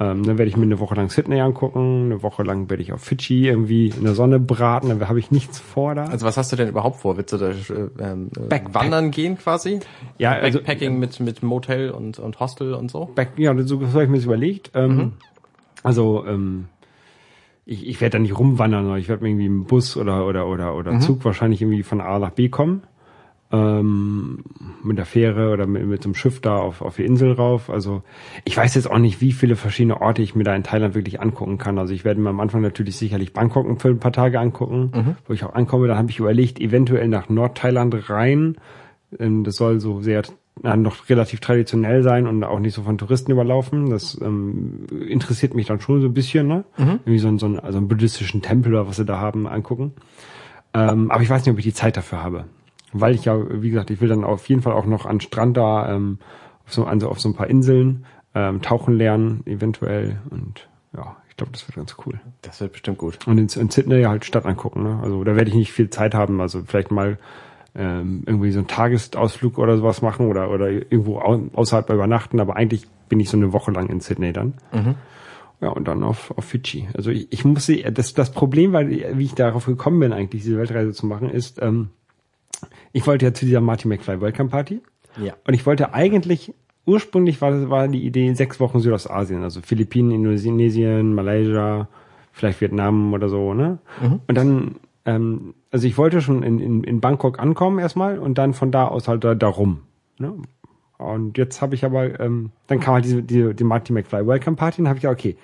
Ähm, 0.00 0.22
dann 0.22 0.38
werde 0.38 0.48
ich 0.48 0.56
mir 0.56 0.62
eine 0.62 0.78
Woche 0.78 0.94
lang 0.94 1.10
Sydney 1.10 1.40
angucken, 1.40 2.06
eine 2.06 2.22
Woche 2.22 2.44
lang 2.44 2.70
werde 2.70 2.82
ich 2.82 2.92
auf 2.92 3.02
Fidschi 3.02 3.48
irgendwie 3.48 3.88
in 3.88 4.04
der 4.04 4.14
Sonne 4.14 4.38
braten, 4.38 4.96
da 4.98 5.08
habe 5.08 5.18
ich 5.18 5.30
nichts 5.32 5.58
vor 5.58 5.96
da. 5.96 6.04
Also 6.04 6.24
was 6.24 6.36
hast 6.36 6.52
du 6.52 6.56
denn 6.56 6.68
überhaupt 6.68 7.00
vor? 7.00 7.16
Willst 7.16 7.32
du 7.32 7.36
da 7.36 7.48
äh, 7.48 7.54
ähm, 7.98 8.30
äh, 8.36 8.40
Backpack. 8.48 8.74
wandern 8.74 9.10
gehen 9.10 9.36
quasi? 9.36 9.80
ja, 10.18 10.32
also 10.32 10.58
Backpacking 10.58 10.98
mit, 10.98 11.18
mit 11.18 11.42
Motel 11.42 11.90
und, 11.90 12.18
und 12.18 12.38
Hostel 12.38 12.74
und 12.74 12.90
so? 12.90 13.06
Back, 13.06 13.30
ja, 13.38 13.56
so 13.62 13.80
habe 13.80 14.04
ich 14.04 14.08
mir 14.08 14.16
das 14.16 14.24
überlegt. 14.24 14.70
Ähm, 14.74 15.14
Also 15.82 16.24
ähm, 16.26 16.66
ich, 17.64 17.86
ich 17.86 18.00
werde 18.00 18.16
da 18.16 18.18
nicht 18.18 18.38
rumwandern, 18.38 18.84
sondern 18.84 19.00
ich 19.00 19.08
werde 19.08 19.26
irgendwie 19.26 19.46
im 19.46 19.64
Bus 19.64 19.96
oder 19.96 20.26
oder 20.26 20.46
oder 20.46 20.74
oder 20.74 21.00
Zug 21.00 21.24
wahrscheinlich 21.24 21.60
irgendwie 21.60 21.82
von 21.82 22.00
A 22.00 22.18
nach 22.18 22.30
B 22.30 22.48
kommen. 22.48 22.82
Ähm, 23.50 24.44
mit 24.84 24.98
der 24.98 25.06
Fähre 25.06 25.50
oder 25.52 25.66
mit, 25.66 25.86
mit 25.86 26.02
so 26.02 26.08
einem 26.08 26.14
Schiff 26.14 26.40
da 26.42 26.56
auf, 26.56 26.82
auf 26.82 26.96
die 26.96 27.04
Insel 27.06 27.32
rauf. 27.32 27.70
Also 27.70 28.02
ich 28.44 28.54
weiß 28.56 28.74
jetzt 28.74 28.90
auch 28.90 28.98
nicht, 28.98 29.22
wie 29.22 29.32
viele 29.32 29.56
verschiedene 29.56 30.00
Orte 30.02 30.20
ich 30.20 30.34
mir 30.34 30.44
da 30.44 30.54
in 30.54 30.64
Thailand 30.64 30.94
wirklich 30.94 31.20
angucken 31.22 31.56
kann. 31.56 31.78
Also 31.78 31.94
ich 31.94 32.04
werde 32.04 32.20
mir 32.20 32.28
am 32.28 32.40
Anfang 32.40 32.60
natürlich 32.60 32.96
sicherlich 32.96 33.32
Bangkok 33.32 33.80
für 33.80 33.88
ein 33.88 34.00
paar 34.00 34.12
Tage 34.12 34.38
angucken, 34.38 35.16
wo 35.26 35.32
ich 35.32 35.44
auch 35.44 35.54
ankomme. 35.54 35.88
Dann 35.88 35.96
habe 35.96 36.10
ich 36.10 36.18
überlegt, 36.18 36.60
eventuell 36.60 37.08
nach 37.08 37.30
Nordthailand 37.30 38.10
rein. 38.10 38.56
Ähm, 39.18 39.44
Das 39.44 39.56
soll 39.56 39.80
so 39.80 40.02
sehr 40.02 40.22
noch 40.60 41.08
relativ 41.08 41.40
traditionell 41.40 42.02
sein 42.02 42.26
und 42.26 42.42
auch 42.44 42.58
nicht 42.58 42.74
so 42.74 42.82
von 42.82 42.98
Touristen 42.98 43.30
überlaufen. 43.32 43.88
Das 43.90 44.20
ähm, 44.20 44.86
interessiert 45.08 45.54
mich 45.54 45.66
dann 45.66 45.80
schon 45.80 46.00
so 46.02 46.08
ein 46.08 46.14
bisschen, 46.14 46.48
ne? 46.48 46.64
Irgendwie 46.76 47.18
so, 47.18 47.28
ein- 47.28 47.38
so 47.38 47.46
einen, 47.46 47.60
also 47.60 47.78
einen 47.78 47.88
buddhistischen 47.88 48.42
Tempel 48.42 48.74
oder 48.74 48.88
was 48.88 48.96
sie 48.96 49.04
da 49.06 49.18
haben, 49.20 49.46
angucken. 49.46 49.92
Ähm, 50.74 51.10
aber 51.10 51.22
ich 51.22 51.30
weiß 51.30 51.46
nicht, 51.46 51.52
ob 51.52 51.58
ich 51.58 51.64
die 51.64 51.72
Zeit 51.72 51.96
dafür 51.96 52.22
habe. 52.22 52.44
Weil 52.92 53.14
ich 53.14 53.24
ja, 53.26 53.36
wie 53.62 53.70
gesagt, 53.70 53.90
ich 53.90 54.00
will 54.00 54.08
dann 54.08 54.24
auf 54.24 54.48
jeden 54.48 54.62
Fall 54.62 54.72
auch 54.72 54.86
noch 54.86 55.06
an 55.06 55.20
Strand 55.20 55.56
da, 55.56 55.94
ähm, 55.94 56.18
auf 56.66 56.72
so, 56.72 56.84
also 56.84 57.08
auf 57.08 57.20
so 57.20 57.28
ein 57.28 57.34
paar 57.34 57.48
Inseln. 57.48 58.04
ähm, 58.34 58.62
tauchen 58.62 58.94
lernen, 58.94 59.42
eventuell. 59.46 60.20
Und 60.30 60.68
ja, 60.94 61.16
ich 61.28 61.36
glaube, 61.36 61.52
das 61.52 61.66
wird 61.66 61.76
ganz 61.76 61.96
cool. 62.06 62.20
Das 62.42 62.60
wird 62.60 62.72
bestimmt 62.72 62.98
gut. 62.98 63.18
Und 63.26 63.38
in, 63.38 63.48
in 63.60 63.70
Sydney 63.70 64.02
halt 64.02 64.24
Stadt 64.24 64.46
angucken. 64.46 64.82
Ne? 64.82 65.00
Also 65.02 65.24
da 65.24 65.34
werde 65.34 65.50
ich 65.50 65.56
nicht 65.56 65.72
viel 65.72 65.90
Zeit 65.90 66.14
haben. 66.14 66.40
Also 66.40 66.62
vielleicht 66.64 66.90
mal 66.90 67.18
ähm, 67.74 68.22
irgendwie 68.26 68.50
so 68.52 68.58
einen 68.58 68.68
Tagesausflug 68.68 69.58
oder 69.58 69.76
sowas 69.76 70.02
machen 70.02 70.26
oder, 70.26 70.50
oder 70.50 70.68
irgendwo 70.70 71.18
au 71.18 71.40
außerhalb 71.54 71.90
übernachten. 71.90 72.38
Aber 72.40 72.56
eigentlich 72.56 72.86
bin 73.08 73.18
ich 73.18 73.30
so 73.30 73.36
eine 73.36 73.52
Woche 73.52 73.70
lang 73.70 73.88
in 73.88 74.00
Sydney 74.00 74.32
dann. 74.32 74.54
Mhm. 74.72 74.94
Ja, 75.60 75.70
und 75.70 75.88
dann 75.88 76.04
auf, 76.04 76.30
auf 76.36 76.44
Fidschi. 76.44 76.88
Also 76.94 77.10
ich, 77.10 77.32
ich 77.32 77.44
muss 77.44 77.66
sie, 77.66 77.82
das, 77.82 78.14
das 78.14 78.30
Problem, 78.30 78.72
weil 78.72 79.18
wie 79.18 79.24
ich 79.24 79.34
darauf 79.34 79.66
gekommen 79.66 79.98
bin, 79.98 80.12
eigentlich 80.12 80.42
diese 80.42 80.56
Weltreise 80.58 80.92
zu 80.92 81.06
machen, 81.06 81.30
ist, 81.30 81.60
ähm, 81.60 81.88
ich 82.92 83.06
wollte 83.06 83.26
ja 83.26 83.34
zu 83.34 83.46
dieser 83.46 83.60
Marty 83.60 83.88
McFly 83.88 84.20
Welcome 84.20 84.50
Party. 84.50 84.80
Ja. 85.22 85.34
Und 85.46 85.54
ich 85.54 85.66
wollte 85.66 85.94
eigentlich, 85.94 86.54
ursprünglich 86.86 87.40
war, 87.40 87.50
das, 87.50 87.68
war 87.70 87.88
die 87.88 88.04
Idee 88.04 88.32
sechs 88.34 88.60
Wochen 88.60 88.80
Südostasien, 88.80 89.42
also 89.42 89.60
Philippinen, 89.60 90.10
Indonesien, 90.10 91.14
Malaysia, 91.14 91.88
vielleicht 92.32 92.60
Vietnam 92.60 93.12
oder 93.12 93.28
so, 93.28 93.54
ne? 93.54 93.78
Und 94.26 94.34
dann, 94.34 94.76
ähm, 95.04 95.54
also 95.70 95.86
ich 95.86 95.98
wollte 95.98 96.20
schon 96.20 96.42
in, 96.42 96.60
in, 96.60 96.84
in 96.84 97.00
Bangkok 97.00 97.38
ankommen 97.38 97.78
erstmal 97.78 98.18
und 98.18 98.38
dann 98.38 98.54
von 98.54 98.70
da 98.70 98.86
aus 98.86 99.08
halt 99.08 99.24
da, 99.24 99.34
da 99.34 99.48
rum. 99.48 99.80
Ne? 100.18 100.34
Und 100.98 101.38
jetzt 101.38 101.62
habe 101.62 101.74
ich 101.74 101.84
aber, 101.84 102.18
ähm, 102.20 102.50
dann 102.66 102.80
kam 102.80 102.94
halt 102.94 103.04
diese, 103.04 103.22
diese 103.22 103.54
die 103.54 103.64
Marty 103.64 103.92
McFly 103.92 104.26
Welcome 104.26 104.56
Party 104.56 104.80
und 104.80 104.88
habe 104.88 104.98
ich 104.98 105.02
gedacht, 105.02 105.18
okay, 105.18 105.36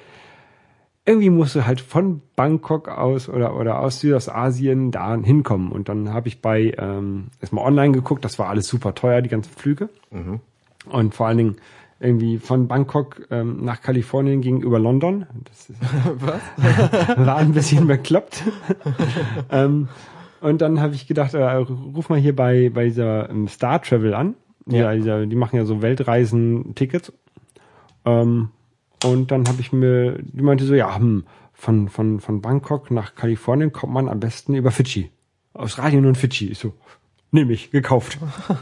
irgendwie 1.06 1.30
musst 1.30 1.54
du 1.54 1.66
halt 1.66 1.80
von 1.80 2.22
Bangkok 2.34 2.88
aus 2.88 3.28
oder 3.28 3.56
oder 3.56 3.80
aus 3.80 4.00
Südostasien 4.00 4.90
da 4.90 5.16
hinkommen. 5.16 5.70
Und 5.70 5.88
dann 5.88 6.12
habe 6.12 6.28
ich 6.28 6.40
bei 6.40 6.74
ähm, 6.78 7.28
erstmal 7.40 7.66
online 7.66 7.92
geguckt, 7.92 8.24
das 8.24 8.38
war 8.38 8.48
alles 8.48 8.68
super 8.68 8.94
teuer, 8.94 9.20
die 9.20 9.28
ganzen 9.28 9.52
Flüge. 9.52 9.90
Und 10.90 11.14
vor 11.14 11.26
allen 11.26 11.38
Dingen 11.38 11.56
irgendwie 12.00 12.38
von 12.38 12.68
Bangkok 12.68 13.26
ähm, 13.30 13.64
nach 13.64 13.80
Kalifornien 13.80 14.40
gegenüber 14.40 14.78
London. 14.78 15.26
Das 15.44 15.70
ist, 15.70 15.80
Was? 16.20 17.16
war 17.26 17.36
ein 17.36 17.52
bisschen 17.52 17.86
bekloppt. 17.86 18.42
ähm, 19.50 19.88
und 20.40 20.60
dann 20.60 20.80
habe 20.80 20.94
ich 20.94 21.06
gedacht, 21.06 21.34
äh, 21.34 21.42
ruf 21.42 22.08
mal 22.08 22.18
hier 22.18 22.36
bei, 22.36 22.70
bei 22.72 22.84
dieser 22.84 23.30
ähm, 23.30 23.48
Star 23.48 23.80
Travel 23.80 24.14
an. 24.14 24.34
Ja. 24.66 24.92
Ja. 24.92 24.94
dieser, 24.94 25.26
die 25.26 25.36
machen 25.36 25.56
ja 25.56 25.64
so 25.64 25.82
Weltreisen-Tickets. 25.82 27.12
Ähm, 28.04 28.50
und 29.04 29.30
dann 29.30 29.46
habe 29.46 29.60
ich 29.60 29.72
mir, 29.72 30.18
die 30.22 30.42
meinte 30.42 30.64
so, 30.64 30.74
ja, 30.74 30.96
hm, 30.96 31.24
von, 31.52 31.88
von, 31.88 32.20
von 32.20 32.40
Bangkok 32.40 32.90
nach 32.90 33.14
Kalifornien 33.14 33.72
kommt 33.72 33.92
man 33.92 34.08
am 34.08 34.20
besten 34.20 34.54
über 34.54 34.70
Fidschi. 34.70 35.10
Australien 35.54 36.04
und 36.06 36.18
Fidschi. 36.18 36.48
Ich 36.48 36.58
so, 36.58 36.74
nehme 37.30 37.52
ich, 37.52 37.70
gekauft. 37.70 38.18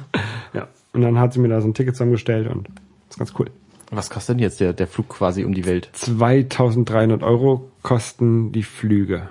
ja. 0.53 0.69
Und 0.93 1.01
dann 1.01 1.19
hat 1.19 1.33
sie 1.33 1.41
mir 1.41 1.49
da 1.49 1.61
so 1.61 1.69
ein 1.69 1.75
Ticket 1.75 1.95
zusammengestellt 1.95 2.49
und 2.49 2.69
ist 3.09 3.19
ganz 3.19 3.33
cool. 3.39 3.51
Was 3.91 4.11
kostet 4.11 4.37
denn 4.37 4.43
jetzt 4.43 4.61
der, 4.61 4.73
der 4.73 4.87
Flug 4.87 5.09
quasi 5.11 5.45
um 5.45 5.55
die 5.55 5.67
Welt? 5.67 5.91
2300 5.93 7.23
Euro 7.23 7.71
kosten 7.83 8.53
die 8.53 8.63
Flüge. 8.63 9.29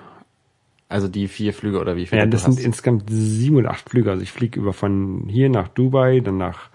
Also 0.88 1.08
die 1.08 1.26
vier 1.26 1.54
Flüge 1.54 1.80
oder 1.80 1.96
wie 1.96 2.06
viele 2.06 2.20
Ja, 2.20 2.26
das 2.26 2.44
sind 2.44 2.58
hast? 2.58 2.64
insgesamt 2.64 3.04
sieben 3.08 3.56
oder 3.56 3.70
acht 3.70 3.88
Flüge. 3.88 4.10
Also 4.10 4.22
ich 4.22 4.30
fliege 4.30 4.60
über 4.60 4.72
von 4.72 5.24
hier 5.28 5.48
nach 5.48 5.68
Dubai, 5.68 6.20
dann 6.20 6.36
nach 6.36 6.68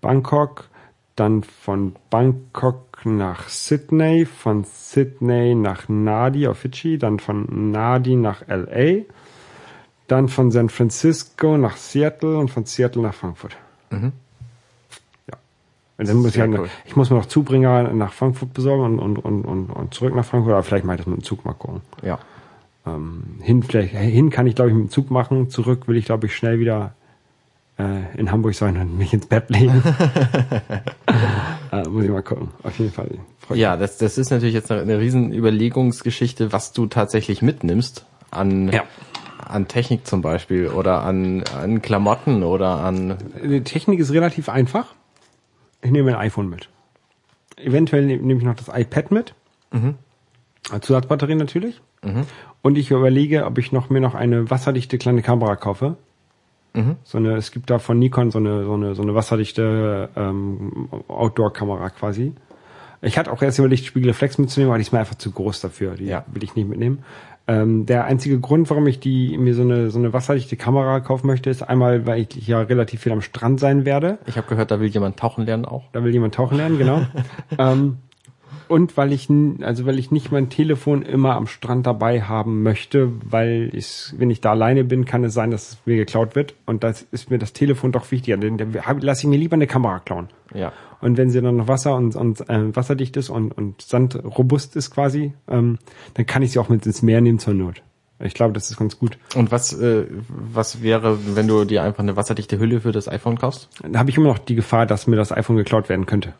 Bangkok, 0.00 0.68
dann 1.16 1.42
von 1.42 1.96
Bangkok 2.10 2.85
nach 3.06 3.48
Sydney, 3.48 4.26
von 4.26 4.64
Sydney 4.64 5.54
nach 5.54 5.88
Nadi 5.88 6.46
auf 6.46 6.58
Fidschi, 6.58 6.98
dann 6.98 7.18
von 7.18 7.70
Nadi 7.70 8.16
nach 8.16 8.42
LA, 8.48 9.04
dann 10.08 10.28
von 10.28 10.50
San 10.50 10.68
Francisco 10.68 11.56
nach 11.56 11.76
Seattle 11.76 12.36
und 12.36 12.50
von 12.50 12.64
Seattle 12.64 13.02
nach 13.02 13.14
Frankfurt. 13.14 13.56
Mhm. 13.90 14.12
Ja. 15.30 15.38
Und 15.98 16.08
dann 16.08 16.16
muss 16.16 16.34
ich, 16.34 16.40
halt, 16.40 16.58
cool. 16.58 16.68
ich 16.84 16.96
muss 16.96 17.10
mir 17.10 17.16
noch 17.16 17.26
Zubringer 17.26 17.92
nach 17.92 18.12
Frankfurt 18.12 18.52
besorgen 18.52 18.98
und, 18.98 19.18
und, 19.18 19.18
und, 19.18 19.44
und, 19.44 19.70
und 19.70 19.94
zurück 19.94 20.14
nach 20.14 20.24
Frankfurt, 20.24 20.52
aber 20.52 20.62
vielleicht 20.62 20.84
mache 20.84 20.96
ich 20.96 21.04
das 21.04 21.06
mit 21.06 21.20
dem 21.20 21.24
Zug 21.24 21.44
mal 21.44 21.54
gucken. 21.54 21.82
Ja. 22.02 22.18
Ähm, 22.86 23.38
hin, 23.40 23.62
vielleicht, 23.62 23.94
hin 23.94 24.30
kann 24.30 24.46
ich, 24.46 24.54
glaube 24.54 24.70
ich, 24.70 24.76
mit 24.76 24.86
dem 24.86 24.90
Zug 24.90 25.10
machen. 25.10 25.50
Zurück 25.50 25.88
will 25.88 25.96
ich, 25.96 26.04
glaube 26.04 26.26
ich, 26.26 26.36
schnell 26.36 26.60
wieder 26.60 26.94
äh, 27.78 28.16
in 28.16 28.30
Hamburg 28.30 28.54
sein 28.54 28.76
und 28.76 28.96
mich 28.96 29.12
ins 29.12 29.26
Bett 29.26 29.50
legen. 29.50 29.82
muss 31.96 32.04
ich 32.04 32.10
mal 32.10 32.22
gucken. 32.22 32.48
Auf 32.62 32.78
jeden 32.78 32.92
Fall. 32.92 33.08
Ja, 33.54 33.76
das, 33.76 33.98
das 33.98 34.18
ist 34.18 34.30
natürlich 34.30 34.54
jetzt 34.54 34.70
eine, 34.70 34.82
eine 34.82 34.98
riesen 34.98 35.32
Überlegungsgeschichte, 35.32 36.52
was 36.52 36.72
du 36.72 36.86
tatsächlich 36.86 37.42
mitnimmst 37.42 38.04
an, 38.30 38.68
Ja. 38.72 38.84
an 39.38 39.68
Technik 39.68 40.06
zum 40.06 40.22
Beispiel 40.22 40.68
oder 40.68 41.02
an, 41.02 41.44
an 41.60 41.80
Klamotten 41.82 42.42
oder 42.42 42.80
an 42.80 43.16
Die 43.42 43.62
Technik 43.62 44.00
ist 44.00 44.12
relativ 44.12 44.48
einfach. 44.48 44.94
Ich 45.82 45.90
nehme 45.90 46.10
ein 46.10 46.16
iPhone 46.26 46.48
mit. 46.48 46.68
Eventuell 47.56 48.04
ne- 48.06 48.16
nehme 48.18 48.40
ich 48.40 48.44
noch 48.46 48.56
das 48.56 48.68
iPad 48.72 49.10
mit. 49.10 49.34
Als 50.70 50.86
Zusatzbatterie 50.86 51.34
natürlich. 51.36 51.80
Und 52.62 52.76
ich 52.78 52.90
überlege, 52.90 53.44
ob 53.46 53.58
ich 53.58 53.72
noch 53.72 53.90
mir 53.90 54.00
noch 54.00 54.14
eine 54.14 54.50
wasserdichte 54.50 54.98
kleine 54.98 55.22
Kamera 55.22 55.56
kaufe. 55.56 55.96
So 57.04 57.18
eine, 57.18 57.36
es 57.36 57.50
gibt 57.50 57.70
da 57.70 57.78
von 57.78 57.98
Nikon 57.98 58.30
so 58.30 58.38
eine, 58.38 58.64
so 58.64 58.74
eine, 58.74 58.94
so 58.94 59.02
eine 59.02 59.14
wasserdichte 59.14 60.08
ähm, 60.16 60.88
Outdoor-Kamera 61.08 61.90
quasi. 61.90 62.32
Ich 63.02 63.18
hatte 63.18 63.30
auch 63.32 63.42
erst 63.42 63.58
überlegt, 63.58 63.84
Spiegelreflex 63.84 64.38
mitzunehmen, 64.38 64.70
aber 64.70 64.78
die 64.78 64.82
ist 64.82 64.92
mir 64.92 64.98
einfach 65.00 65.16
zu 65.16 65.30
groß 65.30 65.60
dafür. 65.60 65.94
Die 65.94 66.06
Ja. 66.06 66.24
will 66.32 66.42
ich 66.42 66.54
nicht 66.54 66.68
mitnehmen. 66.68 67.00
Ähm, 67.48 67.86
der 67.86 68.06
einzige 68.06 68.40
Grund, 68.40 68.68
warum 68.70 68.86
ich 68.88 68.98
die 68.98 69.38
mir 69.38 69.54
so 69.54 69.62
eine 69.62 69.90
so 69.90 70.00
eine 70.00 70.12
wasserdichte 70.12 70.56
Kamera 70.56 70.98
kaufen 70.98 71.28
möchte, 71.28 71.48
ist 71.48 71.62
einmal, 71.62 72.04
weil 72.04 72.22
ich 72.22 72.46
ja 72.46 72.60
relativ 72.60 73.02
viel 73.02 73.12
am 73.12 73.20
Strand 73.20 73.60
sein 73.60 73.84
werde. 73.84 74.18
Ich 74.26 74.36
habe 74.36 74.48
gehört, 74.48 74.72
da 74.72 74.80
will 74.80 74.88
jemand 74.88 75.16
tauchen 75.16 75.46
lernen 75.46 75.64
auch. 75.64 75.84
Da 75.92 76.02
will 76.02 76.12
jemand 76.12 76.34
tauchen 76.34 76.56
lernen, 76.56 76.76
genau. 76.78 77.02
ähm, 77.58 77.98
und 78.68 78.96
weil 78.96 79.12
ich, 79.12 79.28
also 79.60 79.86
weil 79.86 79.98
ich 79.98 80.10
nicht 80.10 80.32
mein 80.32 80.48
Telefon 80.48 81.02
immer 81.02 81.34
am 81.34 81.46
Strand 81.46 81.86
dabei 81.86 82.22
haben 82.22 82.62
möchte, 82.62 83.12
weil 83.24 83.70
ich, 83.72 84.12
wenn 84.16 84.30
ich 84.30 84.40
da 84.40 84.50
alleine 84.50 84.84
bin, 84.84 85.04
kann 85.04 85.24
es 85.24 85.34
sein, 85.34 85.50
dass 85.50 85.72
es 85.72 85.78
mir 85.84 85.96
geklaut 85.96 86.34
wird. 86.34 86.54
Und 86.66 86.84
das 86.84 87.02
ist 87.10 87.30
mir 87.30 87.38
das 87.38 87.52
Telefon 87.52 87.92
doch 87.92 88.10
wichtiger. 88.10 88.36
Denn 88.36 88.58
dann 88.58 88.72
lasse 89.00 89.22
ich 89.22 89.28
mir 89.28 89.38
lieber 89.38 89.54
eine 89.54 89.66
Kamera 89.66 90.00
klauen. 90.00 90.28
Ja. 90.54 90.72
Und 91.00 91.16
wenn 91.16 91.30
sie 91.30 91.40
dann 91.40 91.56
noch 91.56 91.68
Wasser 91.68 91.94
und, 91.94 92.16
und 92.16 92.48
äh, 92.48 92.74
wasserdicht 92.74 93.16
ist 93.16 93.30
und, 93.30 93.52
und 93.52 93.82
sandrobust 93.82 94.76
ist 94.76 94.90
quasi, 94.90 95.32
ähm, 95.48 95.78
dann 96.14 96.26
kann 96.26 96.42
ich 96.42 96.52
sie 96.52 96.58
auch 96.58 96.68
mit 96.68 96.86
ins 96.86 97.02
Meer 97.02 97.20
nehmen 97.20 97.38
zur 97.38 97.54
Not. 97.54 97.82
Ich 98.18 98.34
glaube, 98.34 98.54
das 98.54 98.70
ist 98.70 98.78
ganz 98.78 98.98
gut. 98.98 99.18
Und 99.34 99.52
was, 99.52 99.74
äh, 99.74 100.06
was 100.28 100.82
wäre, 100.82 101.18
wenn 101.36 101.46
du 101.46 101.64
dir 101.64 101.82
einfach 101.82 102.02
eine 102.02 102.16
wasserdichte 102.16 102.58
Hülle 102.58 102.80
für 102.80 102.92
das 102.92 103.08
iPhone 103.08 103.38
kaufst? 103.38 103.68
Da 103.82 103.98
habe 103.98 104.08
ich 104.08 104.16
immer 104.16 104.28
noch 104.28 104.38
die 104.38 104.54
Gefahr, 104.54 104.86
dass 104.86 105.06
mir 105.06 105.16
das 105.16 105.32
iPhone 105.32 105.56
geklaut 105.56 105.88
werden 105.90 106.06
könnte. 106.06 106.32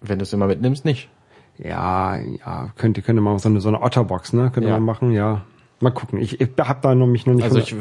Wenn 0.00 0.20
du 0.20 0.22
es 0.22 0.32
immer 0.32 0.46
mitnimmst, 0.46 0.84
nicht. 0.84 1.08
Ja, 1.58 2.16
ja, 2.16 2.70
könnte, 2.76 3.02
könnte 3.02 3.20
man 3.20 3.38
so 3.38 3.48
eine, 3.48 3.60
so 3.60 3.68
eine 3.68 3.82
Otterbox, 3.82 4.32
ne? 4.32 4.50
Könnte 4.52 4.68
Ja. 4.68 4.76
man 4.76 4.84
machen, 4.84 5.10
ja. 5.12 5.42
Mal 5.80 5.90
gucken. 5.90 6.20
Ich, 6.20 6.40
ich 6.40 6.48
habe 6.58 6.78
da 6.82 6.94
noch 6.94 7.06
mich 7.06 7.26
noch 7.26 7.34
nicht. 7.34 7.44
Also 7.44 7.58
ich 7.58 7.74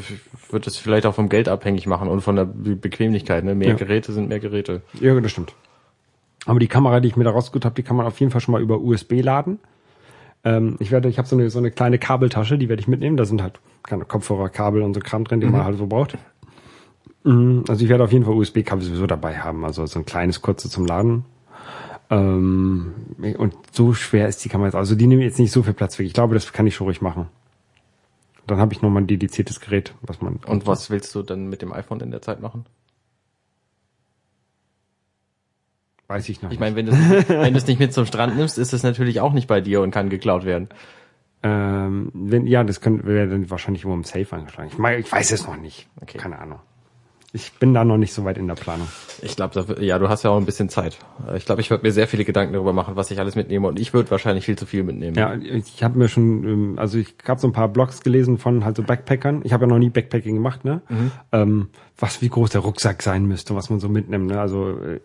würde 0.51 0.69
es 0.69 0.77
vielleicht 0.77 1.05
auch 1.07 1.15
vom 1.15 1.29
Geld 1.29 1.49
abhängig 1.49 1.87
machen 1.87 2.07
und 2.09 2.21
von 2.21 2.35
der 2.35 2.45
Be 2.45 2.75
Bequemlichkeit. 2.75 3.43
Ne? 3.43 3.55
Mehr 3.55 3.69
Ja. 3.69 3.73
Geräte 3.75 4.11
sind 4.13 4.29
mehr 4.29 4.39
Geräte. 4.39 4.81
ja, 4.99 5.19
das 5.19 5.31
stimmt. 5.31 5.53
Aber 6.45 6.59
die 6.59 6.67
Kamera, 6.67 6.99
die 6.99 7.07
ich 7.07 7.17
mir 7.17 7.23
da 7.23 7.31
rausgesucht 7.31 7.65
habe, 7.65 7.75
die 7.75 7.83
kann 7.83 7.95
man 7.97 8.05
auf 8.05 8.19
jeden 8.19 8.31
Fall 8.31 8.39
schon 8.41 8.51
mal 8.53 8.61
über 8.61 8.79
USB 8.79 9.21
laden. 9.21 9.59
Ähm, 10.43 10.75
ich 10.79 10.91
werde, 10.91 11.09
ich 11.09 11.17
habe 11.17 11.27
so 11.27 11.35
eine 11.35 11.49
so 11.49 11.57
eine 11.59 11.71
kleine 11.71 11.97
Kabeltasche, 11.97 12.57
die 12.59 12.69
werde 12.69 12.79
ich 12.81 12.87
mitnehmen. 12.87 13.17
Da 13.17 13.25
sind 13.25 13.41
halt 13.41 13.59
keine 13.83 14.05
Kopfhörer, 14.05 14.49
Kabel 14.49 14.83
und 14.83 14.93
so 14.93 14.99
Kram 14.99 15.23
drin, 15.23 15.39
den 15.41 15.51
man 15.51 15.63
halt 15.65 15.77
so 15.77 15.87
braucht. 15.87 16.17
Mhm, 17.23 17.63
Also 17.67 17.83
ich 17.83 17.89
werde 17.89 18.03
auf 18.03 18.11
jeden 18.11 18.25
Fall 18.25 18.35
USB-Kabel 18.35 18.83
sowieso 18.83 19.07
dabei 19.07 19.39
haben. 19.39 19.65
Also 19.65 19.85
so 19.87 19.97
ein 19.99 20.05
kleines, 20.05 20.41
kurzes 20.41 20.69
zum 20.71 20.85
Laden. 20.85 21.25
Ähm, 22.09 22.93
und 23.37 23.55
so 23.71 23.93
schwer 23.93 24.27
ist 24.27 24.43
die 24.45 24.49
Kamera 24.49 24.67
jetzt. 24.67 24.75
Also 24.75 24.95
die 24.95 25.07
nehmen 25.07 25.21
jetzt 25.21 25.39
nicht 25.39 25.51
so 25.51 25.63
viel 25.63 25.73
Platz 25.73 25.99
weg. 25.99 26.05
Ich 26.05 26.13
glaube, 26.13 26.33
das 26.33 26.53
kann 26.53 26.67
ich 26.67 26.75
schon 26.75 26.85
ruhig 26.85 27.01
machen. 27.01 27.27
Dann 28.45 28.59
habe 28.59 28.73
ich 28.73 28.81
noch 28.81 28.89
mal 28.89 29.01
ein 29.01 29.07
dediziertes 29.07 29.59
Gerät, 29.59 29.93
was 30.01 30.21
man. 30.21 30.37
Und 30.45 30.65
was 30.65 30.89
willst 30.89 31.13
du 31.15 31.21
dann 31.21 31.49
mit 31.49 31.61
dem 31.61 31.73
iPhone 31.73 31.99
in 31.99 32.11
der 32.11 32.21
Zeit 32.21 32.41
machen? 32.41 32.65
Weiß 36.07 36.29
ich 36.29 36.41
noch. 36.41 36.51
Ich 36.51 36.59
meine, 36.59 36.77
wenn 36.77 36.85
du 36.85 36.93
es 36.93 37.29
wenn 37.29 37.53
du 37.53 37.57
es 37.57 37.67
nicht 37.67 37.79
mit 37.79 37.91
zum 37.91 38.05
Strand 38.05 38.37
nimmst, 38.37 38.57
ist 38.57 38.71
es 38.71 38.83
natürlich 38.83 39.19
auch 39.19 39.33
nicht 39.33 39.47
bei 39.47 39.59
dir 39.59 39.81
und 39.81 39.91
kann 39.91 40.09
geklaut 40.09 40.45
werden. 40.45 40.69
Ähm, 41.43 42.09
wenn, 42.13 42.47
ja, 42.47 42.63
das 42.63 42.79
könnte, 42.79 43.05
wäre 43.05 43.27
dann 43.27 43.49
wahrscheinlich 43.49 43.83
immer 43.83 43.93
im 43.93 44.05
Safe 44.05 44.27
angeschlagen. 44.33 44.69
Ich, 44.71 44.77
mein, 44.77 44.99
ich 44.99 45.11
weiß 45.11 45.31
es 45.31 45.45
noch 45.45 45.57
nicht. 45.57 45.87
Okay. 46.01 46.17
Keine 46.17 46.39
Ahnung. 46.39 46.59
Ich 47.37 47.53
bin 47.53 47.75
da 47.75 47.85
noch 47.85 47.97
nicht 47.97 48.13
so 48.13 48.25
weit 48.25 48.39
in 48.39 48.47
der 48.47 48.55
Planung. 48.55 48.87
Ich 49.21 49.35
glaube, 49.35 49.77
ja, 49.79 49.99
du 49.99 50.09
hast 50.09 50.23
ja 50.23 50.31
auch 50.31 50.37
ein 50.37 50.45
bisschen 50.45 50.69
Zeit. 50.69 50.97
Ich 51.35 51.45
glaube, 51.45 51.61
ich 51.61 51.69
würde 51.69 51.85
mir 51.85 51.91
sehr 51.91 52.07
viele 52.07 52.25
Gedanken 52.25 52.53
darüber 52.53 52.73
machen, 52.73 52.95
was 52.95 53.11
ich 53.11 53.19
alles 53.19 53.35
mitnehme 53.35 53.67
und 53.67 53.79
ich 53.79 53.93
würde 53.93 54.09
wahrscheinlich 54.09 54.45
viel 54.45 54.57
zu 54.57 54.65
viel 54.65 54.81
mitnehmen. 54.83 55.15
Ja, 55.15 55.35
ich 55.35 55.83
habe 55.83 55.99
mir 55.99 56.07
schon, 56.07 56.43
ähm, 56.43 56.73
also 56.79 56.97
ich 56.97 57.13
habe 57.27 57.39
so 57.39 57.47
ein 57.47 57.53
paar 57.53 57.67
Blogs 57.67 58.01
gelesen 58.01 58.39
von 58.39 58.65
halt 58.65 58.75
so 58.77 58.81
Backpackern. 58.81 59.41
Ich 59.43 59.53
habe 59.53 59.65
ja 59.65 59.67
noch 59.67 59.77
nie 59.77 59.91
Backpacking 59.91 60.33
gemacht, 60.33 60.65
ne? 60.65 60.81
Ähm, 61.31 61.69
was 61.99 62.21
wie 62.23 62.29
groß 62.29 62.49
der 62.51 62.61
Rucksack 62.61 63.03
sein 63.03 63.25
müsste, 63.25 63.55
was 63.55 63.69
man 63.69 63.79
so 63.79 63.87
mitnimmt. 63.87 64.27
Ne? 64.31 64.39
Also 64.39 64.71
äh, 64.79 64.99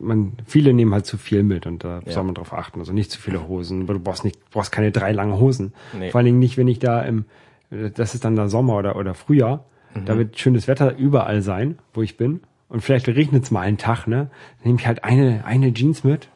man, 0.00 0.32
viele 0.46 0.72
nehmen 0.72 0.94
halt 0.94 1.04
zu 1.04 1.18
viel 1.18 1.42
mit 1.42 1.66
und 1.66 1.84
da 1.84 2.00
Ja. 2.06 2.12
soll 2.12 2.24
man 2.24 2.34
drauf 2.34 2.54
achten. 2.54 2.80
Also 2.80 2.92
nicht 2.94 3.10
zu 3.10 3.20
viele 3.20 3.46
Hosen, 3.46 3.86
du 3.86 3.98
brauchst 4.00 4.24
nicht, 4.24 4.38
brauchst 4.50 4.72
keine 4.72 4.90
drei 4.90 5.12
lange 5.12 5.38
Hosen. 5.38 5.74
Nee. 5.98 6.10
Vor 6.10 6.18
allen 6.20 6.26
Dingen 6.26 6.38
nicht, 6.38 6.56
wenn 6.56 6.68
ich 6.68 6.78
da 6.78 7.02
im, 7.02 7.26
das 7.70 8.14
ist 8.14 8.24
dann 8.24 8.36
der 8.36 8.48
Sommer 8.48 8.76
oder 8.76 8.96
oder 8.96 9.12
Frühjahr. 9.14 9.64
Da 10.04 10.18
wird 10.18 10.38
schönes 10.38 10.66
Wetter 10.68 10.96
überall 10.96 11.42
sein, 11.42 11.78
wo 11.92 12.02
ich 12.02 12.16
bin. 12.16 12.40
Und 12.68 12.80
vielleicht 12.80 13.06
regnet 13.08 13.44
es 13.44 13.50
mal 13.50 13.60
einen 13.60 13.78
Tag, 13.78 14.06
ne? 14.06 14.16
Dann 14.58 14.66
nehme 14.66 14.78
ich 14.80 14.86
halt 14.86 15.04
eine, 15.04 15.44
eine 15.44 15.72
Jeans 15.72 16.02
mit 16.04 16.28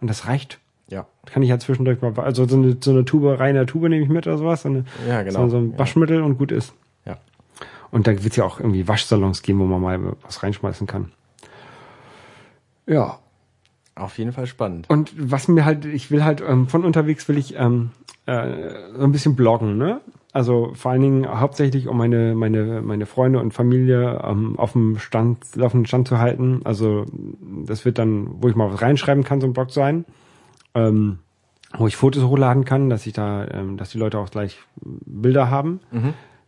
Und 0.00 0.08
das 0.08 0.26
reicht. 0.26 0.58
Ja. 0.88 1.06
Kann 1.26 1.42
ich 1.42 1.48
ja 1.48 1.58
zwischendurch 1.58 2.00
mal, 2.00 2.12
also 2.18 2.46
so 2.46 2.56
eine, 2.56 2.76
so 2.80 2.90
eine 2.90 3.04
Tube, 3.04 3.38
reine 3.38 3.66
Tube 3.66 3.88
nehme 3.88 4.02
ich 4.02 4.08
mit 4.08 4.26
oder 4.26 4.38
sowas. 4.38 4.62
So, 4.62 4.68
eine, 4.68 4.84
Ja, 5.08 5.22
genau. 5.22 5.44
so, 5.44 5.48
so 5.48 5.56
ein 5.58 5.72
Ja. 5.72 5.78
Waschmittel 5.78 6.22
und 6.22 6.38
gut 6.38 6.52
ist. 6.52 6.74
Ja. 7.06 7.18
Und 7.90 8.06
da 8.06 8.22
wird's 8.22 8.36
ja 8.36 8.44
auch 8.44 8.60
irgendwie 8.60 8.86
Waschsalons 8.88 9.42
geben, 9.42 9.60
wo 9.60 9.64
man 9.64 9.80
mal 9.80 10.16
was 10.22 10.42
reinschmeißen 10.42 10.86
kann. 10.86 11.12
Ja. 12.86 13.18
Auf 13.94 14.16
jeden 14.18 14.32
Fall 14.32 14.46
spannend. 14.46 14.88
Und 14.88 15.12
was 15.16 15.48
mir 15.48 15.64
halt, 15.64 15.84
ich 15.84 16.10
will 16.10 16.24
halt, 16.24 16.40
ähm, 16.40 16.68
von 16.68 16.84
unterwegs 16.84 17.28
will 17.28 17.36
ich 17.36 17.56
ähm, 17.56 17.90
äh, 18.26 18.70
so 18.96 19.02
ein 19.02 19.12
bisschen 19.12 19.34
bloggen, 19.34 19.76
ne? 19.76 20.00
Also 20.38 20.70
vor 20.74 20.92
allen 20.92 21.02
Dingen 21.02 21.40
hauptsächlich, 21.40 21.88
um 21.88 21.98
meine, 21.98 22.36
meine, 22.36 22.80
meine 22.80 23.06
Freunde 23.06 23.40
und 23.40 23.52
Familie 23.52 24.22
ähm, 24.22 24.56
auf 24.56 24.70
dem 24.70 24.96
Stand, 25.00 25.38
auf 25.60 25.72
dem 25.72 25.84
Stand 25.84 26.06
zu 26.06 26.20
halten. 26.20 26.60
Also 26.62 27.06
das 27.66 27.84
wird 27.84 27.98
dann, 27.98 28.40
wo 28.40 28.48
ich 28.48 28.54
mal 28.54 28.72
was 28.72 28.80
reinschreiben 28.80 29.24
kann, 29.24 29.40
so 29.40 29.48
ein 29.48 29.52
Blog 29.52 29.72
sein. 29.72 30.04
Ähm, 30.76 31.18
wo 31.76 31.88
ich 31.88 31.96
Fotos 31.96 32.22
hochladen 32.22 32.64
kann, 32.64 32.88
dass 32.88 33.04
ich 33.04 33.14
da, 33.14 33.48
ähm, 33.48 33.78
dass 33.78 33.90
die 33.90 33.98
Leute 33.98 34.16
auch 34.20 34.30
gleich 34.30 34.60
Bilder 34.80 35.50
haben. 35.50 35.80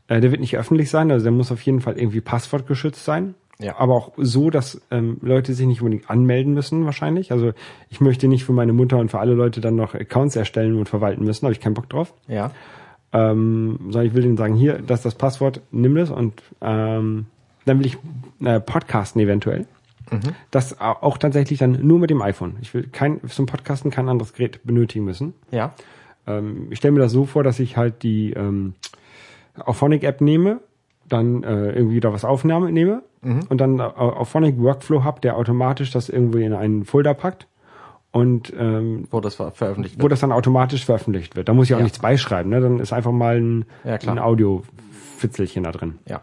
Äh, 0.06 0.20
der 0.20 0.30
wird 0.30 0.40
nicht 0.40 0.56
öffentlich 0.56 0.88
sein, 0.88 1.10
also 1.10 1.24
der 1.24 1.32
muss 1.32 1.50
auf 1.50 1.62
jeden 1.62 1.80
Fall 1.80 1.98
irgendwie 1.98 2.20
passwortgeschützt 2.20 3.04
sein. 3.04 3.34
Ja. 3.58 3.76
Aber 3.76 3.94
auch 3.94 4.12
so, 4.18 4.50
dass 4.50 4.80
ähm, 4.92 5.18
Leute 5.20 5.52
sich 5.52 5.66
nicht 5.66 5.82
unbedingt 5.82 6.08
anmelden 6.08 6.54
müssen 6.54 6.84
wahrscheinlich. 6.84 7.32
Also 7.32 7.54
ich 7.88 8.00
möchte 8.00 8.28
nicht 8.28 8.44
für 8.44 8.52
meine 8.52 8.72
Mutter 8.72 8.98
und 8.98 9.10
für 9.10 9.18
alle 9.18 9.34
Leute 9.34 9.60
dann 9.60 9.74
noch 9.74 9.96
Accounts 9.96 10.36
erstellen 10.36 10.76
und 10.76 10.88
verwalten 10.88 11.24
müssen, 11.24 11.44
habe 11.44 11.54
ich 11.54 11.60
keinen 11.60 11.74
Bock 11.74 11.88
drauf. 11.88 12.14
Ja. 12.28 12.52
Ähm, 13.12 13.76
sondern 13.84 14.06
ich 14.06 14.14
will 14.14 14.22
denen 14.22 14.36
sagen, 14.36 14.54
hier, 14.54 14.78
das 14.78 15.00
ist 15.00 15.04
das 15.06 15.14
Passwort, 15.16 15.60
nimm 15.72 15.96
das 15.96 16.10
und 16.10 16.40
ähm, 16.60 17.26
dann 17.66 17.78
will 17.80 17.86
ich 17.86 17.98
äh, 18.44 18.60
podcasten 18.60 19.20
eventuell. 19.20 19.66
Das 20.50 20.80
au- 20.80 20.96
auch 21.02 21.18
tatsächlich 21.18 21.58
dann 21.58 21.86
nur 21.86 21.98
mit 21.98 22.10
dem 22.10 22.20
iPhone. 22.22 22.56
Ich 22.62 22.72
will 22.74 22.88
kein 22.90 23.20
zum 23.28 23.46
Podcasten 23.46 23.90
kein 23.90 24.08
anderes 24.08 24.32
Gerät 24.32 24.60
benötigen 24.64 25.04
müssen. 25.04 25.34
Ja. 25.52 25.72
Ähm, 26.26 26.66
ich 26.70 26.78
stelle 26.78 26.92
mir 26.92 27.00
das 27.00 27.12
so 27.12 27.26
vor, 27.26 27.42
dass 27.44 27.60
ich 27.60 27.76
halt 27.76 28.02
die 28.02 28.32
ähm, 28.32 28.74
Auphonic-App 29.58 30.20
nehme, 30.20 30.60
dann 31.08 31.42
äh, 31.42 31.72
irgendwie 31.72 32.00
da 32.00 32.12
was 32.12 32.24
aufnahme, 32.24 32.70
nehme 32.72 33.02
und 33.50 33.60
dann 33.60 33.78
äh, 33.78 33.82
Auphonic 33.82 34.58
Workflow 34.58 35.04
hab, 35.04 35.20
der 35.20 35.36
automatisch 35.36 35.90
das 35.90 36.08
irgendwo 36.08 36.38
in 36.38 36.54
einen 36.54 36.84
Folder 36.84 37.12
packt 37.14 37.46
und 38.12 38.52
ähm, 38.58 39.06
Wo 39.10 39.20
das 39.20 39.36
ver 39.36 39.52
veröffentlicht 39.52 39.96
wo 39.98 40.02
wird. 40.02 40.12
das 40.12 40.20
dann 40.20 40.32
automatisch 40.32 40.84
veröffentlicht 40.84 41.36
wird. 41.36 41.48
Da 41.48 41.54
muss 41.54 41.66
ich 41.68 41.74
auch 41.74 41.78
Ja. 41.78 41.84
nichts 41.84 41.98
beischreiben, 42.00 42.50
ne? 42.50 42.60
Dann 42.60 42.80
ist 42.80 42.92
einfach 42.92 43.12
mal 43.12 43.36
ein, 43.40 43.64
Ja, 43.84 43.94
ein 44.06 44.18
Audio-Fitzelchen 44.18 45.64
da 45.64 45.72
drin. 45.72 45.98
Ja. 46.06 46.22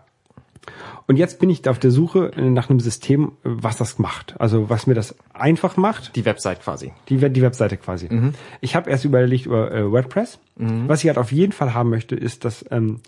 Und 1.06 1.16
jetzt 1.16 1.40
bin 1.40 1.50
ich 1.50 1.68
auf 1.70 1.80
der 1.80 1.92
Suche 1.92 2.32
nach 2.36 2.70
einem 2.70 2.82
System, 2.82 3.32
was 3.44 3.78
das 3.78 4.00
macht. 4.00 4.36
Also 4.40 4.70
was 4.70 4.86
mir 4.88 4.94
das 4.96 5.16
einfach 5.34 5.78
macht. 5.78 6.14
Die 6.18 6.26
Website 6.26 6.62
quasi. 6.62 6.92
Die, 7.08 7.18
die 7.30 7.42
Webseite 7.42 7.78
quasi. 7.78 8.08
Mhm. 8.14 8.34
Ich 8.60 8.76
habe 8.76 8.90
erst 8.90 9.06
überlegt 9.06 9.46
über 9.46 9.72
äh, 9.72 9.90
WordPress. 9.90 10.40
Was 10.58 11.04
ich 11.04 11.08
halt 11.08 11.18
auf 11.20 11.32
jeden 11.32 11.54
Fall 11.54 11.74
haben 11.74 11.90
möchte, 11.90 12.16
ist, 12.16 12.44
dass 12.44 12.66
ähm, 12.72 13.00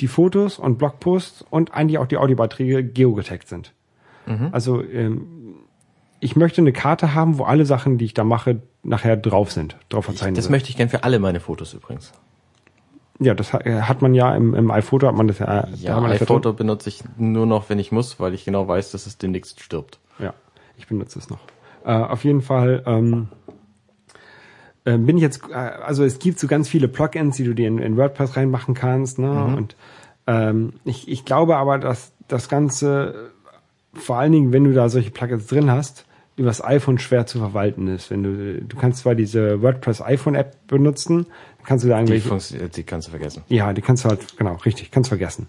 die 0.00 0.08
Fotos 0.08 0.58
und 0.58 0.78
Blogposts 0.78 1.44
und 1.50 1.74
eigentlich 1.74 1.98
auch 1.98 2.06
die 2.06 2.16
Audiobeiträge 2.16 2.82
geogetaggt 2.84 3.48
sind. 3.48 3.74
Mhm. 4.26 4.48
Also 4.52 4.82
ähm, 4.82 5.26
ich 6.20 6.36
möchte 6.36 6.60
eine 6.60 6.72
Karte 6.72 7.14
haben, 7.14 7.38
wo 7.38 7.44
alle 7.44 7.64
Sachen, 7.66 7.98
die 7.98 8.04
ich 8.04 8.14
da 8.14 8.24
mache, 8.24 8.60
nachher 8.82 9.16
drauf 9.16 9.52
sind, 9.52 9.76
drauf 9.88 10.06
verzeichnet 10.06 10.38
Das 10.38 10.44
sind. 10.44 10.52
möchte 10.52 10.70
ich 10.70 10.76
gern 10.76 10.88
für 10.88 11.04
alle 11.04 11.18
meine 11.18 11.40
Fotos 11.40 11.74
übrigens. 11.74 12.12
Ja, 13.20 13.34
das 13.34 13.52
äh, 13.52 13.82
hat 13.82 14.00
man 14.00 14.14
ja 14.14 14.34
im, 14.34 14.54
im 14.54 14.70
iPhoto, 14.70 15.08
hat 15.08 15.14
man 15.14 15.26
das 15.26 15.38
ja. 15.38 15.46
da 15.46 15.68
Ja, 15.76 16.00
ja 16.00 16.08
iPhoto 16.08 16.52
benutze 16.52 16.88
ich 16.88 17.02
nur 17.16 17.46
noch, 17.46 17.68
wenn 17.68 17.78
ich 17.78 17.90
muss, 17.90 18.20
weil 18.20 18.34
ich 18.34 18.44
genau 18.44 18.68
weiß, 18.68 18.92
dass 18.92 19.06
es 19.06 19.18
demnächst 19.18 19.60
stirbt. 19.60 19.98
Ja, 20.18 20.34
ich 20.76 20.86
benutze 20.86 21.18
es 21.18 21.28
noch. 21.28 21.40
Äh, 21.84 21.92
auf 21.92 22.24
jeden 22.24 22.42
Fall 22.42 22.82
ähm, 22.86 23.28
äh, 24.84 24.96
bin 24.96 25.16
ich 25.16 25.22
jetzt, 25.22 25.42
äh, 25.50 25.54
also 25.54 26.04
es 26.04 26.18
gibt 26.18 26.38
so 26.38 26.46
ganz 26.46 26.68
viele 26.68 26.88
Plugins, 26.88 27.36
die 27.36 27.44
du 27.44 27.54
dir 27.54 27.68
in, 27.68 27.78
in 27.78 27.96
WordPress 27.96 28.36
reinmachen 28.36 28.74
kannst, 28.74 29.18
ne? 29.18 29.44
Und 29.56 29.76
ähm, 30.26 30.74
ich, 30.84 31.08
ich 31.08 31.24
glaube 31.24 31.56
aber, 31.56 31.78
dass 31.78 32.12
das 32.28 32.48
Ganze, 32.48 33.32
vor 33.94 34.16
allen 34.18 34.32
Dingen, 34.32 34.52
wenn 34.52 34.64
du 34.64 34.72
da 34.72 34.88
solche 34.88 35.10
Plugins 35.10 35.46
drin 35.46 35.70
hast, 35.70 36.04
über 36.38 36.48
das 36.48 36.64
iPhone 36.64 36.98
schwer 36.98 37.26
zu 37.26 37.38
verwalten 37.38 37.88
ist. 37.88 38.10
Wenn 38.10 38.22
du, 38.22 38.62
du 38.62 38.76
kannst 38.76 39.00
zwar 39.00 39.14
diese 39.14 39.60
WordPress 39.62 40.00
iPhone 40.00 40.34
App 40.34 40.56
benutzen, 40.68 41.26
kannst 41.64 41.84
du 41.84 41.88
da 41.88 41.96
Die, 41.96 42.00
irgendwelche, 42.00 42.28
funktioniert, 42.28 42.76
die 42.76 42.82
kannst 42.84 43.08
du 43.08 43.10
vergessen. 43.10 43.42
Ja, 43.48 43.72
die 43.72 43.82
kannst 43.82 44.04
du 44.04 44.08
halt, 44.08 44.38
genau, 44.38 44.54
richtig, 44.64 44.90
kannst 44.90 45.08
vergessen. 45.08 45.48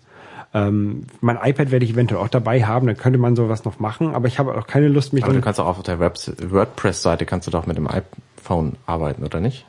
Ähm, 0.54 1.04
mein 1.22 1.38
iPad 1.42 1.70
werde 1.72 1.86
ich 1.86 1.92
eventuell 1.92 2.20
auch 2.20 2.28
dabei 2.28 2.64
haben, 2.66 2.88
dann 2.88 2.98
könnte 2.98 3.20
man 3.20 3.36
sowas 3.36 3.66
noch 3.66 3.80
machen, 3.80 4.16
aber 4.16 4.28
ich 4.28 4.40
habe 4.40 4.58
auch 4.58 4.66
keine 4.66 4.88
Lust, 4.88 5.14
mich 5.14 5.24
Aber 5.24 5.34
du 5.34 5.42
kannst 5.42 5.60
auch 5.60 5.78
auf 5.78 5.84
der 5.84 6.00
WordPress-Seite 6.00 7.26
kannst 7.26 7.46
du 7.48 7.52
doch 7.52 7.68
mit 7.68 7.78
dem 7.78 7.88
iPhone 7.88 8.76
arbeiten, 8.88 9.24
oder 9.24 9.40
nicht? 9.40 9.66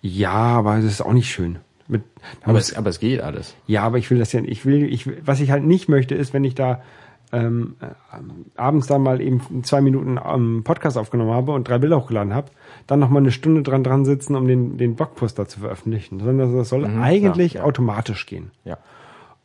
Ja, 0.00 0.32
aber 0.32 0.76
das 0.76 0.86
ist 0.86 1.00
auch 1.02 1.12
nicht 1.12 1.30
schön. 1.30 1.58
Mit, 1.86 2.02
Aber 2.42 2.58
es, 2.58 2.74
aber 2.74 2.90
es 2.90 2.98
geht 3.00 3.20
alles. 3.20 3.54
ja, 3.66 3.82
aber 3.82 3.98
ich 3.98 4.10
will 4.10 4.18
das 4.18 4.32
ja, 4.32 4.40
ich 4.40 4.64
will, 4.66 4.92
ich, 4.92 5.08
was 5.26 5.40
ich 5.40 5.50
halt 5.50 5.64
nicht 5.64 5.88
möchte, 5.88 6.14
ist, 6.14 6.32
wenn 6.32 6.44
ich 6.44 6.54
da 6.54 6.82
ähm, 7.32 7.76
äh, 7.80 7.86
abends 8.56 8.86
dann 8.86 9.02
mal 9.02 9.20
eben 9.20 9.64
zwei 9.64 9.80
Minuten 9.80 10.18
ähm, 10.24 10.62
Podcast 10.64 10.98
aufgenommen 10.98 11.32
habe 11.32 11.52
und 11.52 11.68
drei 11.68 11.78
Bilder 11.78 11.98
hochgeladen 11.98 12.34
habe, 12.34 12.50
dann 12.86 13.00
noch 13.00 13.08
mal 13.08 13.20
eine 13.20 13.32
Stunde 13.32 13.62
dran 13.62 13.82
dran 13.82 14.04
sitzen, 14.04 14.36
um 14.36 14.46
den 14.46 14.76
den 14.76 14.94
Blogpost 14.94 15.38
da 15.38 15.46
zu 15.46 15.60
veröffentlichen, 15.60 16.20
sondern 16.20 16.54
das 16.56 16.68
soll 16.68 16.84
eigentlich 16.84 17.54
ja, 17.54 17.60
ja. 17.60 17.66
automatisch 17.66 18.26
gehen. 18.26 18.50
Ja. 18.64 18.78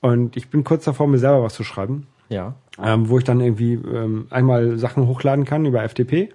Und 0.01 0.37
ich 0.37 0.49
bin 0.49 0.63
kurz 0.63 0.85
davor, 0.85 1.07
mir 1.07 1.17
selber 1.17 1.43
was 1.43 1.55
zu 1.55 1.63
schreiben. 1.63 2.07
Ja. 2.29 2.55
ähm, 2.83 3.07
wo 3.07 3.17
ich 3.17 3.23
dann 3.23 3.39
irgendwie 3.39 3.75
ähm, 3.75 4.27
einmal 4.29 4.77
Sachen 4.77 5.07
hochladen 5.07 5.45
kann 5.45 5.65
über 5.65 5.87
FTP 5.87 6.33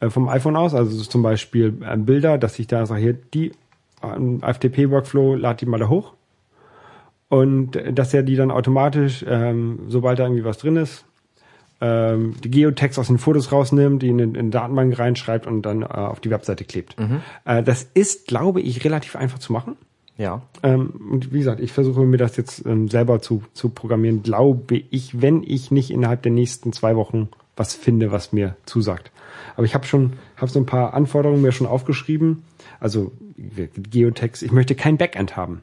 äh, 0.00 0.10
vom 0.10 0.28
iPhone 0.28 0.54
aus, 0.56 0.74
also 0.74 0.90
so 0.90 1.04
zum 1.04 1.22
Beispiel 1.22 1.74
äh, 1.80 1.96
Bilder, 1.96 2.38
dass 2.38 2.58
ich 2.58 2.66
da 2.66 2.86
sage, 2.86 3.00
hier 3.00 3.12
die 3.14 3.52
ähm, 4.02 4.40
FTP-Workflow, 4.40 5.34
lad 5.34 5.60
die 5.60 5.66
mal 5.66 5.80
da 5.80 5.88
hoch 5.88 6.12
und 7.28 7.78
dass 7.92 8.14
er 8.14 8.22
die 8.22 8.36
dann 8.36 8.50
automatisch, 8.50 9.24
ähm, 9.28 9.80
sobald 9.88 10.18
da 10.18 10.24
irgendwie 10.24 10.44
was 10.44 10.58
drin 10.58 10.76
ist, 10.76 11.04
ähm, 11.80 12.34
die 12.42 12.50
Geotext 12.50 12.98
aus 12.98 13.08
den 13.08 13.18
Fotos 13.18 13.52
rausnimmt, 13.52 14.02
die 14.02 14.08
in, 14.08 14.18
in 14.18 14.34
den 14.34 14.50
Datenbank 14.50 14.98
reinschreibt 14.98 15.46
und 15.46 15.62
dann 15.62 15.82
äh, 15.82 15.86
auf 15.86 16.20
die 16.20 16.30
Webseite 16.30 16.64
klebt. 16.64 16.96
Äh, 17.44 17.62
das 17.62 17.88
ist, 17.94 18.26
glaube 18.26 18.60
ich, 18.60 18.84
relativ 18.84 19.14
einfach 19.16 19.38
zu 19.38 19.52
machen. 19.52 19.76
Ja. 20.16 20.42
Ähm, 20.64 20.90
und 21.12 21.32
wie 21.32 21.38
gesagt, 21.38 21.60
ich 21.60 21.72
versuche 21.72 22.00
mir 22.00 22.16
das 22.16 22.36
jetzt 22.36 22.66
ähm, 22.66 22.88
selber 22.88 23.20
zu, 23.20 23.42
zu 23.54 23.68
programmieren, 23.68 24.24
glaube 24.24 24.82
ich, 24.90 25.22
wenn 25.22 25.44
ich 25.44 25.70
nicht 25.70 25.90
innerhalb 25.90 26.22
der 26.22 26.32
nächsten 26.32 26.72
zwei 26.72 26.96
Wochen 26.96 27.28
was 27.56 27.74
finde, 27.74 28.10
was 28.10 28.32
mir 28.32 28.56
zusagt. 28.66 29.12
Aber 29.56 29.64
ich 29.64 29.74
habe 29.74 29.86
schon, 29.86 30.14
habe 30.36 30.50
so 30.50 30.58
ein 30.58 30.66
paar 30.66 30.94
Anforderungen 30.94 31.42
mir 31.42 31.52
schon 31.52 31.66
aufgeschrieben. 31.66 32.42
Also 32.80 33.12
Geotext, 33.36 34.42
ich 34.42 34.52
möchte 34.52 34.74
kein 34.74 34.96
Backend 34.96 35.36
haben. 35.36 35.62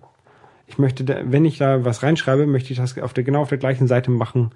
Ich 0.67 0.77
möchte, 0.77 1.03
da, 1.03 1.19
wenn 1.25 1.45
ich 1.45 1.57
da 1.57 1.85
was 1.85 2.03
reinschreibe, 2.03 2.47
möchte 2.47 2.71
ich 2.73 2.79
das 2.79 2.97
auf 2.97 3.13
der, 3.13 3.23
genau 3.23 3.41
auf 3.41 3.49
der 3.49 3.57
gleichen 3.57 3.87
Seite 3.87 4.11
machen, 4.11 4.51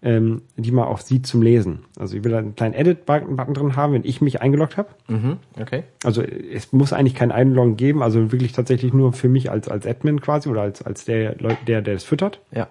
ähm, 0.00 0.42
die 0.56 0.70
man 0.70 0.84
auch 0.86 1.00
sieht 1.00 1.26
zum 1.26 1.42
Lesen. 1.42 1.80
Also 1.98 2.16
ich 2.16 2.22
will 2.22 2.30
da 2.30 2.38
einen 2.38 2.54
kleinen 2.54 2.74
Edit-Button 2.74 3.54
drin 3.54 3.76
haben, 3.76 3.92
wenn 3.94 4.04
ich 4.04 4.20
mich 4.20 4.40
eingeloggt 4.40 4.76
habe. 4.76 4.90
Mhm. 5.08 5.38
Okay. 5.60 5.82
Also 6.04 6.22
es 6.22 6.72
muss 6.72 6.92
eigentlich 6.92 7.16
kein 7.16 7.32
Einloggen 7.32 7.76
geben, 7.76 8.02
also 8.02 8.30
wirklich 8.30 8.52
tatsächlich 8.52 8.92
nur 8.92 9.12
für 9.12 9.28
mich 9.28 9.50
als, 9.50 9.68
als 9.68 9.86
Admin 9.86 10.20
quasi 10.20 10.48
oder 10.48 10.62
als, 10.62 10.82
als 10.82 11.04
der, 11.04 11.34
der, 11.34 11.82
der 11.82 11.94
das 11.94 12.04
füttert. 12.04 12.40
Ja. 12.52 12.68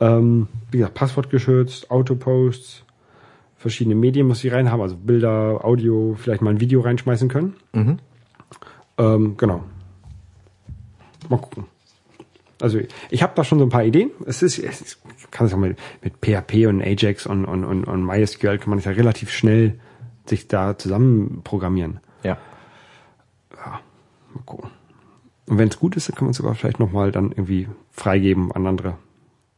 Ähm, 0.00 0.48
wie 0.70 0.78
gesagt, 0.78 0.94
Passwort 0.94 1.30
geschützt, 1.30 1.90
Autoposts, 1.90 2.84
verschiedene 3.56 3.96
Medien 3.96 4.28
muss 4.28 4.44
ich 4.44 4.52
reinhaben, 4.52 4.82
also 4.82 4.96
Bilder, 4.96 5.64
Audio, 5.64 6.14
vielleicht 6.16 6.42
mal 6.42 6.50
ein 6.50 6.60
Video 6.60 6.80
reinschmeißen 6.80 7.28
können. 7.28 7.54
Mhm. 7.72 7.98
Ähm, 8.98 9.36
genau. 9.36 9.64
Mal 11.28 11.38
gucken. 11.38 11.64
Also 12.60 12.80
ich 13.10 13.22
habe 13.22 13.32
da 13.36 13.44
schon 13.44 13.58
so 13.58 13.66
ein 13.66 13.70
paar 13.70 13.84
Ideen. 13.84 14.10
Es 14.26 14.42
ist, 14.42 14.58
es 14.58 14.98
kann 15.30 15.46
es 15.46 15.52
ja 15.52 15.58
mit, 15.58 15.78
mit 16.02 16.14
PHP 16.20 16.66
und 16.66 16.82
Ajax 16.82 17.26
und, 17.26 17.44
und, 17.44 17.64
und, 17.64 17.84
und 17.84 18.04
MySQL 18.04 18.58
kann 18.58 18.70
man 18.70 18.78
es 18.78 18.84
ja 18.84 18.92
relativ 18.92 19.30
schnell 19.30 19.78
sich 20.26 20.48
da 20.48 20.76
zusammen 20.76 21.40
programmieren. 21.44 22.00
Ja. 22.22 22.38
Mal 24.34 24.42
gucken. 24.44 24.70
Und 25.46 25.58
wenn 25.58 25.68
es 25.68 25.78
gut 25.78 25.96
ist, 25.96 26.08
dann 26.08 26.16
kann 26.16 26.24
man 26.24 26.32
es 26.32 26.36
sogar 26.36 26.54
vielleicht 26.54 26.80
nochmal 26.80 27.12
dann 27.12 27.30
irgendwie 27.30 27.68
freigeben 27.90 28.52
an 28.52 28.66
andere. 28.66 28.96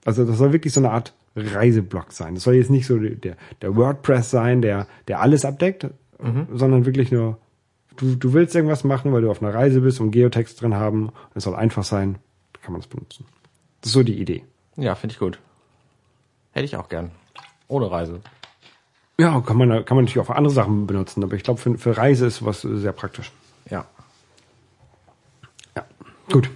Also 0.05 0.25
das 0.25 0.39
soll 0.39 0.53
wirklich 0.53 0.73
so 0.73 0.81
eine 0.81 0.91
Art 0.91 1.15
Reiseblock 1.37 2.13
sein. 2.13 2.35
Das 2.35 2.45
soll 2.45 2.55
jetzt 2.55 2.71
nicht 2.71 2.87
so 2.87 2.99
der, 2.99 3.37
der 3.63 3.77
WordPress 3.77 4.31
sein, 4.31 4.63
der, 4.63 4.87
der 5.09 5.21
alles 5.21 5.45
abdeckt, 5.45 5.89
sondern 6.53 6.87
wirklich 6.87 7.11
nur, 7.13 7.39
du, 7.97 8.15
du 8.15 8.33
willst 8.33 8.55
irgendwas 8.55 8.85
machen, 8.85 9.13
weil 9.13 9.23
du 9.23 9.31
auf 9.31 9.43
einer 9.43 9.55
Reise 9.55 9.81
bist 9.81 10.01
und 10.01 10.11
Geotext 10.11 10.61
drin 10.61 10.75
haben. 10.75 11.11
Es 11.35 11.45
soll 11.45 11.55
einfach 11.55 11.85
sein, 11.85 12.19
kann 12.63 12.73
man 12.73 12.81
es 12.81 12.87
benutzen. 12.87 13.25
Das 13.81 13.89
ist 13.89 13.95
so 13.95 14.03
die 14.03 14.21
Idee. 14.21 14.45
Ja, 14.77 14.95
finde 14.95 15.15
ich 15.15 15.19
gut. 15.19 15.39
Hätte 16.53 16.65
ich 16.65 16.77
auch 16.77 16.89
gern. 16.89 17.11
Ohne 17.69 17.91
Reise. 17.91 18.21
Ja, 19.19 19.41
kann 19.41 19.57
man, 19.57 19.85
kann 19.85 19.97
man 19.97 20.05
natürlich 20.05 20.21
auch 20.21 20.27
für 20.27 20.37
andere 20.37 20.53
Sachen 20.53 20.87
benutzen, 20.87 21.23
aber 21.23 21.35
ich 21.35 21.43
glaube, 21.43 21.61
für, 21.61 21.77
für 21.77 21.97
Reise 21.97 22.27
ist 22.27 22.45
was 22.45 22.63
sehr 22.63 22.93
praktisch. 22.93 23.31
Ja. 23.69 23.85
Ja, 25.77 25.85
gut. 26.33 26.51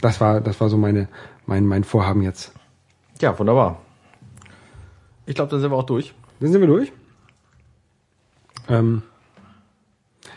Das 0.00 0.20
war, 0.20 0.40
das 0.40 0.60
war 0.60 0.68
so 0.68 0.76
meine, 0.76 1.08
mein, 1.46 1.66
mein 1.66 1.84
Vorhaben 1.84 2.22
jetzt. 2.22 2.52
Ja, 3.20 3.38
wunderbar. 3.38 3.80
Ich 5.26 5.34
glaube, 5.34 5.50
dann 5.50 5.60
sind 5.60 5.70
wir 5.70 5.76
auch 5.76 5.86
durch. 5.86 6.14
Dann 6.40 6.52
sind 6.52 6.60
wir 6.60 6.68
durch. 6.68 6.92
Ähm, 8.68 9.02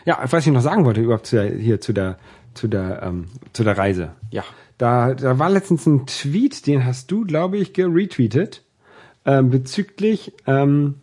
ja, 0.04 0.18
was 0.30 0.46
ich 0.46 0.52
noch 0.52 0.60
sagen 0.60 0.84
wollte 0.84 1.00
überhaupt 1.00 1.26
zu 1.26 1.36
der, 1.36 1.54
hier 1.54 1.80
zu 1.80 1.92
der 1.92 2.18
zu 2.58 2.68
der 2.68 3.02
ähm, 3.02 3.26
zu 3.52 3.64
der 3.64 3.78
Reise. 3.78 4.10
Ja. 4.30 4.44
Da, 4.76 5.14
da 5.14 5.38
war 5.38 5.50
letztens 5.50 5.86
ein 5.86 6.06
Tweet, 6.06 6.66
den 6.66 6.84
hast 6.84 7.10
du, 7.10 7.24
glaube 7.24 7.56
ich, 7.56 7.72
geretweetet 7.72 8.62
ähm, 9.24 9.50
bezüglich 9.50 10.32
ähm, 10.46 10.94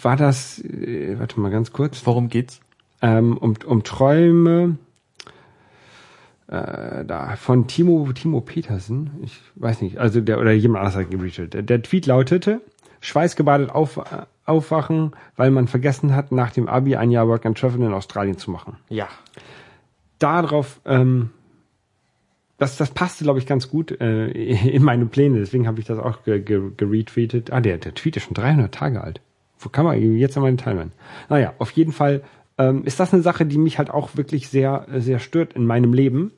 war 0.00 0.16
das, 0.16 0.60
äh, 0.60 1.18
warte 1.18 1.40
mal 1.40 1.50
ganz 1.50 1.72
kurz, 1.72 2.06
Worum 2.06 2.28
geht's? 2.28 2.60
ähm, 3.02 3.36
um, 3.36 3.54
um 3.66 3.82
Träume 3.84 4.78
äh, 6.46 7.04
da 7.04 7.36
von 7.36 7.66
Timo 7.66 8.10
Timo 8.12 8.40
Petersen, 8.40 9.10
ich 9.22 9.38
weiß 9.56 9.82
nicht, 9.82 9.98
also 9.98 10.20
der 10.20 10.40
oder 10.40 10.52
jemand 10.52 10.84
anders 10.84 10.96
hat 10.96 11.10
geretweetet. 11.10 11.54
Der, 11.54 11.62
der 11.62 11.82
Tweet 11.82 12.06
lautete: 12.06 12.62
Schweißgebadet 13.00 13.70
auf, 13.70 13.98
äh, 13.98 14.22
aufwachen, 14.46 15.12
weil 15.36 15.50
man 15.50 15.68
vergessen 15.68 16.14
hat, 16.16 16.32
nach 16.32 16.50
dem 16.50 16.68
Abi 16.68 16.96
ein 16.96 17.10
Jahr 17.10 17.28
Work 17.28 17.44
and 17.44 17.58
Travel 17.58 17.82
in 17.82 17.92
Australien 17.92 18.38
zu 18.38 18.50
machen. 18.50 18.76
Ja. 18.88 19.08
Darauf, 20.18 20.80
ähm, 20.84 21.30
das, 22.58 22.76
das 22.76 22.90
passte, 22.90 23.24
glaube 23.24 23.38
ich, 23.38 23.46
ganz 23.46 23.68
gut 23.70 23.98
äh, 24.00 24.28
in 24.30 24.82
meine 24.82 25.06
Pläne. 25.06 25.38
Deswegen 25.38 25.66
habe 25.66 25.80
ich 25.80 25.86
das 25.86 25.98
auch 25.98 26.24
ge, 26.24 26.40
ge, 26.40 26.70
geretweetet. 26.76 27.52
Ah, 27.52 27.60
der, 27.60 27.78
der 27.78 27.94
Tweet 27.94 28.16
ist 28.16 28.24
schon 28.24 28.34
300 28.34 28.74
Tage 28.74 29.02
alt. 29.02 29.20
Wo 29.58 29.68
kann 29.68 29.84
man 29.84 30.00
jetzt 30.16 30.36
an 30.36 30.42
meine 30.42 30.56
Timeline? 30.56 30.92
Naja, 31.28 31.54
auf 31.58 31.70
jeden 31.72 31.92
Fall 31.92 32.22
ähm, 32.58 32.84
ist 32.84 33.00
das 33.00 33.12
eine 33.12 33.22
Sache, 33.22 33.46
die 33.46 33.58
mich 33.58 33.78
halt 33.78 33.90
auch 33.90 34.16
wirklich 34.16 34.48
sehr, 34.48 34.86
sehr 34.96 35.18
stört 35.18 35.54
in 35.54 35.66
meinem 35.66 35.92
Leben, 35.92 36.32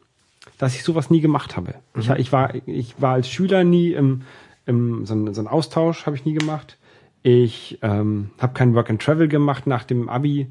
dass 0.59 0.75
ich 0.75 0.85
sowas 0.85 1.11
nie 1.11 1.21
gemacht 1.21 1.57
habe. 1.57 1.75
Ich, 1.99 2.09
ich, 2.11 2.33
war, 2.33 2.55
ich 2.67 3.01
war 3.01 3.15
als 3.15 3.29
Schüler 3.29 3.65
nie 3.65 3.93
im, 3.93 4.23
im 4.67 5.07
so, 5.07 5.15
ein, 5.15 5.35
so 5.35 5.41
ein 5.41 5.49
Austausch 5.49 6.07
habe 6.07 6.17
ich 6.17 6.25
nie 6.25 6.35
gemacht. 6.35 6.79
Ich 7.23 7.79
ähm, 7.83 8.31
habe 8.39 8.55
kein 8.55 8.75
Work 8.75 8.89
and 8.89 9.03
Travel 9.03 9.29
gemacht 9.29 9.67
nach 9.67 9.85
dem 9.85 10.09
Abi. 10.09 10.47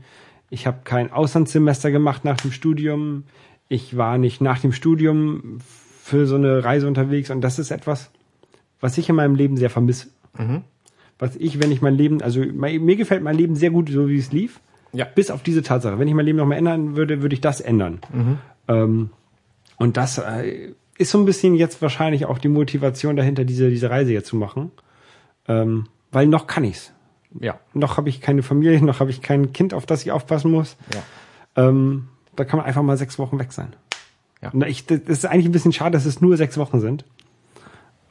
Ich 0.50 0.68
habe 0.68 0.80
kein 0.84 1.12
Auslandssemester 1.12 1.92
gemacht 1.92 2.26
nach 2.26 2.38
dem 2.38 2.52
Studium. 2.52 3.24
Ich 3.68 3.96
war 3.98 4.18
nicht 4.18 4.42
nach 4.42 4.60
dem 4.60 4.72
Studium 4.72 5.60
für 6.04 6.26
so 6.26 6.36
eine 6.36 6.64
Reise 6.64 6.88
unterwegs. 6.88 7.30
Und 7.30 7.42
das 7.42 7.60
ist 7.60 7.72
etwas, 7.72 8.12
was 8.80 8.98
ich 8.98 9.10
in 9.10 9.16
meinem 9.16 9.36
Leben 9.36 9.58
sehr 9.58 9.70
vermisse. 9.70 10.08
Was 11.20 11.36
ich, 11.36 11.62
wenn 11.62 11.72
ich 11.72 11.82
mein 11.82 11.96
Leben, 11.96 12.22
also 12.22 12.40
mir 12.40 12.96
gefällt 12.96 13.22
mein 13.22 13.36
Leben 13.36 13.56
sehr 13.56 13.70
gut, 13.70 13.90
so 13.90 14.08
wie 14.10 14.18
es 14.18 14.32
lief. 14.32 14.60
Ja. 14.92 15.06
Bis 15.06 15.30
auf 15.30 15.44
diese 15.44 15.62
Tatsache. 15.62 16.00
Wenn 16.00 16.08
ich 16.08 16.14
mein 16.16 16.26
Leben 16.26 16.38
noch 16.40 16.48
mal 16.48 16.56
ändern 16.56 16.96
würde, 16.96 17.22
würde 17.22 17.36
ich 17.36 17.42
das 17.42 17.62
ändern. 17.62 18.00
Ähm, 18.68 19.10
und 19.78 19.98
das 19.98 20.18
äh, 20.18 20.74
ist 20.98 21.12
so 21.12 21.20
ein 21.20 21.26
bisschen 21.26 21.56
jetzt 21.56 21.82
wahrscheinlich 21.82 22.26
auch 22.26 22.40
die 22.40 22.50
Motivation 22.50 23.16
dahinter, 23.16 23.46
diese, 23.46 23.70
diese 23.70 23.90
Reise 23.90 24.14
jetzt 24.14 24.28
zu 24.28 24.36
machen. 24.36 24.72
Ähm, 25.48 25.86
weil 26.12 26.28
noch 26.28 26.48
kann 26.48 26.64
ich's. 26.64 26.92
Ja. 27.40 27.60
Noch 27.74 27.98
habe 27.98 28.10
ich 28.10 28.22
keine 28.22 28.44
Familie, 28.44 28.82
noch 28.84 29.00
habe 29.00 29.12
ich 29.12 29.22
kein 29.22 29.54
Kind, 29.54 29.74
auf 29.74 29.86
das 29.86 30.02
ich 30.02 30.12
aufpassen 30.12 30.52
muss. 30.52 30.76
Ja. 30.94 31.68
Ähm, 31.68 32.08
da 32.36 32.46
kann 32.46 32.58
man 32.58 32.66
einfach 32.66 32.82
mal 32.82 32.98
sechs 32.98 33.20
Wochen 33.20 33.38
weg 33.40 33.52
sein. 33.52 33.74
Ja. 34.42 34.50
Und 34.52 34.66
ich, 34.66 34.86
das 34.86 35.00
ist 35.00 35.26
eigentlich 35.26 35.46
ein 35.46 35.52
bisschen 35.52 35.74
schade, 35.74 35.92
dass 35.92 36.06
es 36.06 36.22
nur 36.22 36.38
sechs 36.38 36.58
Wochen 36.58 36.80
sind. 36.80 37.06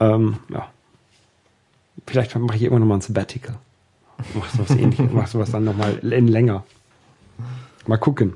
Ähm, 0.01 0.39
ja. 0.51 0.69
Vielleicht 2.07 2.37
mache 2.37 2.57
ich 2.57 2.63
immer 2.63 2.79
noch 2.79 2.87
mal 2.87 2.97
ein 2.97 3.01
Sabbatical. 3.01 3.57
Mach 4.35 4.49
sowas 4.51 4.71
ähnliches, 4.71 5.11
mach 5.13 5.27
sowas 5.27 5.51
dann 5.51 5.65
noch 5.65 5.77
mal 5.77 5.99
in 5.99 6.29
länger. 6.29 6.65
Mal 7.87 7.99
gucken. 7.99 8.35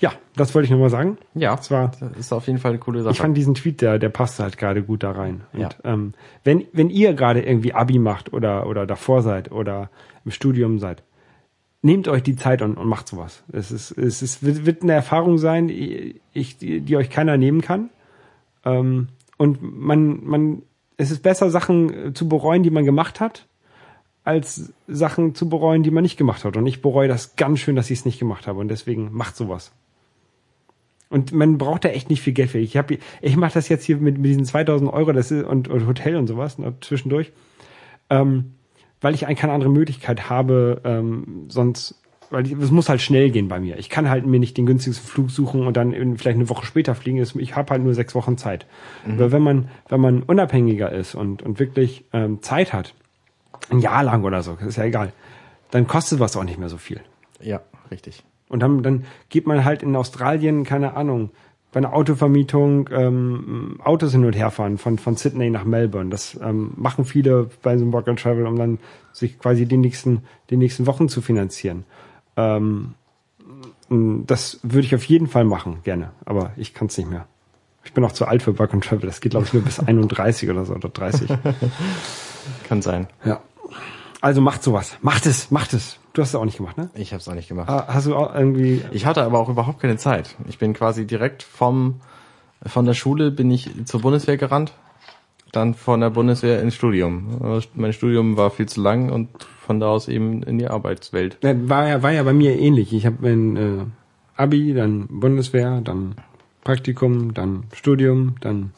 Ja, 0.00 0.12
das 0.34 0.54
wollte 0.54 0.64
ich 0.64 0.70
noch 0.70 0.78
mal 0.78 0.90
sagen. 0.90 1.18
Ja. 1.34 1.54
Das 1.56 1.70
war, 1.70 1.92
Das 2.00 2.12
ist 2.18 2.32
auf 2.32 2.46
jeden 2.46 2.58
Fall 2.58 2.70
eine 2.72 2.78
coole 2.80 3.02
Sache. 3.02 3.12
ich 3.12 3.20
fand 3.20 3.36
diesen 3.36 3.54
Tweet, 3.54 3.80
der, 3.82 3.98
der 3.98 4.08
passte 4.08 4.42
halt 4.42 4.56
gerade 4.58 4.82
gut 4.82 5.02
da 5.02 5.12
rein. 5.12 5.42
Und 5.52 5.60
Ja. 5.60 5.68
ähm, 5.84 6.14
wenn, 6.42 6.64
wenn 6.72 6.88
ihr 6.90 7.12
gerade 7.14 7.42
irgendwie 7.42 7.74
Abi 7.74 7.98
macht 7.98 8.32
oder, 8.32 8.66
oder 8.66 8.86
davor 8.86 9.22
seid 9.22 9.52
oder 9.52 9.90
im 10.24 10.30
Studium 10.30 10.78
seid, 10.78 11.02
nehmt 11.82 12.08
euch 12.08 12.22
die 12.22 12.36
Zeit 12.36 12.62
und, 12.62 12.76
und 12.76 12.88
macht 12.88 13.08
sowas. 13.08 13.42
Es 13.52 13.70
ist, 13.70 13.90
es 13.92 14.22
ist, 14.22 14.42
wird, 14.44 14.66
wird 14.66 14.82
eine 14.82 14.92
Erfahrung 14.92 15.38
sein, 15.38 15.68
ich, 15.68 16.58
die, 16.58 16.80
die 16.80 16.96
euch 16.96 17.10
keiner 17.10 17.36
nehmen 17.36 17.60
kann. 17.60 17.90
Ähm, 18.64 19.08
und 19.38 19.58
man, 19.62 20.24
man, 20.24 20.62
es 20.98 21.10
ist 21.10 21.22
besser, 21.22 21.50
Sachen 21.50 22.08
äh, 22.08 22.12
zu 22.14 22.28
bereuen, 22.28 22.62
die 22.62 22.70
man 22.70 22.84
gemacht 22.84 23.20
hat, 23.20 23.46
als 24.24 24.72
Sachen 24.86 25.34
zu 25.34 25.48
bereuen, 25.48 25.82
die 25.82 25.90
man 25.90 26.02
nicht 26.02 26.18
gemacht 26.18 26.44
hat. 26.44 26.56
Und 26.58 26.66
ich 26.66 26.82
bereue 26.82 27.08
das 27.08 27.36
ganz 27.36 27.60
schön, 27.60 27.74
dass 27.76 27.90
ich 27.90 28.00
es 28.00 28.04
nicht 28.04 28.18
gemacht 28.18 28.46
habe. 28.46 28.58
Und 28.60 28.68
deswegen 28.68 29.08
macht 29.12 29.34
sowas. 29.36 29.72
Und 31.10 31.32
man 31.32 31.58
braucht 31.58 31.84
da 31.84 31.88
echt 31.88 32.08
nicht 32.08 32.22
viel 32.22 32.32
Geld 32.32 32.50
für. 32.50 32.58
Ich 32.58 32.76
habe, 32.76 32.98
ich 33.20 33.36
mache 33.36 33.54
das 33.54 33.68
jetzt 33.68 33.84
hier 33.84 33.96
mit, 33.96 34.16
mit 34.16 34.26
diesen 34.26 34.44
2000 34.44 34.92
Euro 34.92 35.12
das 35.12 35.32
ist, 35.32 35.44
und, 35.44 35.66
und 35.66 35.86
Hotel 35.86 36.16
und 36.16 36.28
sowas 36.28 36.56
ne, 36.56 36.74
zwischendurch, 36.80 37.32
ähm, 38.08 38.52
weil 39.00 39.14
ich 39.14 39.26
eigentlich 39.26 39.38
keine 39.38 39.52
andere 39.52 39.70
Möglichkeit 39.70 40.30
habe, 40.30 40.80
ähm, 40.84 41.46
sonst, 41.48 42.00
weil 42.30 42.46
ich, 42.46 42.52
es 42.52 42.70
muss 42.70 42.88
halt 42.88 43.00
schnell 43.00 43.30
gehen 43.30 43.48
bei 43.48 43.58
mir. 43.58 43.76
Ich 43.78 43.88
kann 43.88 44.08
halt 44.08 44.24
mir 44.24 44.38
nicht 44.38 44.56
den 44.56 44.66
günstigsten 44.66 45.04
Flug 45.04 45.32
suchen 45.32 45.66
und 45.66 45.76
dann 45.76 45.92
in, 45.92 46.16
vielleicht 46.16 46.36
eine 46.36 46.48
Woche 46.48 46.64
später 46.64 46.94
fliegen. 46.94 47.18
Ich 47.18 47.56
habe 47.56 47.70
halt 47.72 47.82
nur 47.82 47.94
sechs 47.94 48.14
Wochen 48.14 48.38
Zeit. 48.38 48.66
Aber 49.04 49.32
wenn 49.32 49.42
man, 49.42 49.68
wenn 49.88 50.00
man 50.00 50.22
unabhängiger 50.22 50.92
ist 50.92 51.16
und, 51.16 51.42
und 51.42 51.58
wirklich 51.58 52.04
ähm, 52.12 52.40
Zeit 52.40 52.72
hat, 52.72 52.94
ein 53.68 53.80
Jahr 53.80 54.04
lang 54.04 54.22
oder 54.22 54.44
so, 54.44 54.56
ist 54.64 54.76
ja 54.76 54.84
egal, 54.84 55.12
dann 55.72 55.88
kostet 55.88 56.20
was 56.20 56.36
auch 56.36 56.44
nicht 56.44 56.58
mehr 56.58 56.68
so 56.68 56.76
viel. 56.76 57.00
ja, 57.40 57.62
richtig. 57.90 58.22
Und 58.50 58.60
dann, 58.60 58.82
dann 58.82 59.04
geht 59.30 59.46
man 59.46 59.64
halt 59.64 59.82
in 59.82 59.96
Australien, 59.96 60.64
keine 60.64 60.94
Ahnung, 60.94 61.30
bei 61.72 61.78
einer 61.78 61.94
Autovermietung 61.94 62.90
ähm, 62.92 63.78
Autos 63.82 64.12
hin 64.12 64.24
und 64.24 64.32
her 64.34 64.50
fahren 64.50 64.76
von, 64.76 64.98
von 64.98 65.16
Sydney 65.16 65.50
nach 65.50 65.64
Melbourne. 65.64 66.10
Das 66.10 66.38
ähm, 66.42 66.72
machen 66.76 67.04
viele 67.04 67.48
bei 67.62 67.78
so 67.78 67.84
einem 67.84 67.92
Work 67.92 68.08
and 68.08 68.18
Travel, 68.18 68.46
um 68.46 68.56
dann 68.56 68.78
sich 69.12 69.38
quasi 69.38 69.66
die 69.66 69.76
nächsten, 69.76 70.24
die 70.50 70.56
nächsten 70.56 70.86
Wochen 70.86 71.08
zu 71.08 71.22
finanzieren. 71.22 71.84
Ähm, 72.36 72.94
das 73.88 74.58
würde 74.62 74.86
ich 74.86 74.94
auf 74.94 75.04
jeden 75.04 75.28
Fall 75.28 75.44
machen, 75.44 75.78
gerne. 75.84 76.10
Aber 76.24 76.52
ich 76.56 76.74
kann 76.74 76.88
es 76.88 76.98
nicht 76.98 77.08
mehr. 77.08 77.26
Ich 77.84 77.92
bin 77.92 78.04
auch 78.04 78.12
zu 78.12 78.26
alt 78.26 78.42
für 78.42 78.58
Work 78.58 78.74
and 78.74 78.84
Travel. 78.84 79.06
Das 79.06 79.20
geht, 79.20 79.30
glaube 79.30 79.46
ich, 79.46 79.52
nur 79.52 79.62
bis 79.62 79.78
31 79.86 80.50
oder 80.50 80.64
so 80.64 80.74
oder 80.74 80.88
30. 80.88 81.28
Kann 82.68 82.82
sein. 82.82 83.06
Ja. 83.24 83.40
Also 84.20 84.40
macht 84.40 84.62
sowas. 84.64 84.96
Macht 85.02 85.26
es, 85.26 85.50
macht 85.52 85.72
es. 85.72 85.99
Du 86.12 86.22
hast 86.22 86.30
es 86.30 86.34
auch 86.34 86.44
nicht 86.44 86.56
gemacht, 86.56 86.76
ne? 86.76 86.90
Ich 86.94 87.12
habe 87.12 87.20
es 87.20 87.28
auch 87.28 87.34
nicht 87.34 87.48
gemacht. 87.48 87.68
Ah, 87.68 87.86
Hast 87.88 88.06
du 88.06 88.16
auch 88.16 88.34
irgendwie 88.34 88.82
Ich 88.90 89.06
hatte 89.06 89.22
aber 89.22 89.38
auch 89.38 89.48
überhaupt 89.48 89.80
keine 89.80 89.96
Zeit. 89.96 90.36
Ich 90.48 90.58
bin 90.58 90.72
quasi 90.74 91.06
direkt 91.06 91.42
vom 91.42 92.00
von 92.66 92.84
der 92.84 92.94
Schule 92.94 93.30
bin 93.30 93.50
ich 93.50 93.70
zur 93.86 94.02
Bundeswehr 94.02 94.36
gerannt, 94.36 94.74
dann 95.52 95.74
von 95.74 96.00
der 96.00 96.10
Bundeswehr 96.10 96.60
ins 96.60 96.74
Studium. 96.74 97.62
Mein 97.74 97.92
Studium 97.92 98.36
war 98.36 98.50
viel 98.50 98.66
zu 98.66 98.82
lang 98.82 99.10
und 99.10 99.28
von 99.60 99.80
da 99.80 99.88
aus 99.88 100.08
eben 100.08 100.42
in 100.42 100.58
die 100.58 100.68
Arbeitswelt. 100.68 101.38
War 101.42 101.88
ja, 101.88 102.02
war 102.02 102.12
ja 102.12 102.22
bei 102.22 102.32
mir 102.32 102.58
ähnlich. 102.58 102.92
Ich 102.92 103.06
habe 103.06 103.16
mein 103.20 103.56
äh, 103.56 103.84
Abi, 104.36 104.74
dann 104.74 105.06
Bundeswehr, 105.08 105.80
dann 105.80 106.16
Praktikum, 106.64 107.32
dann 107.34 107.64
Studium, 107.72 108.34
dann 108.40 108.72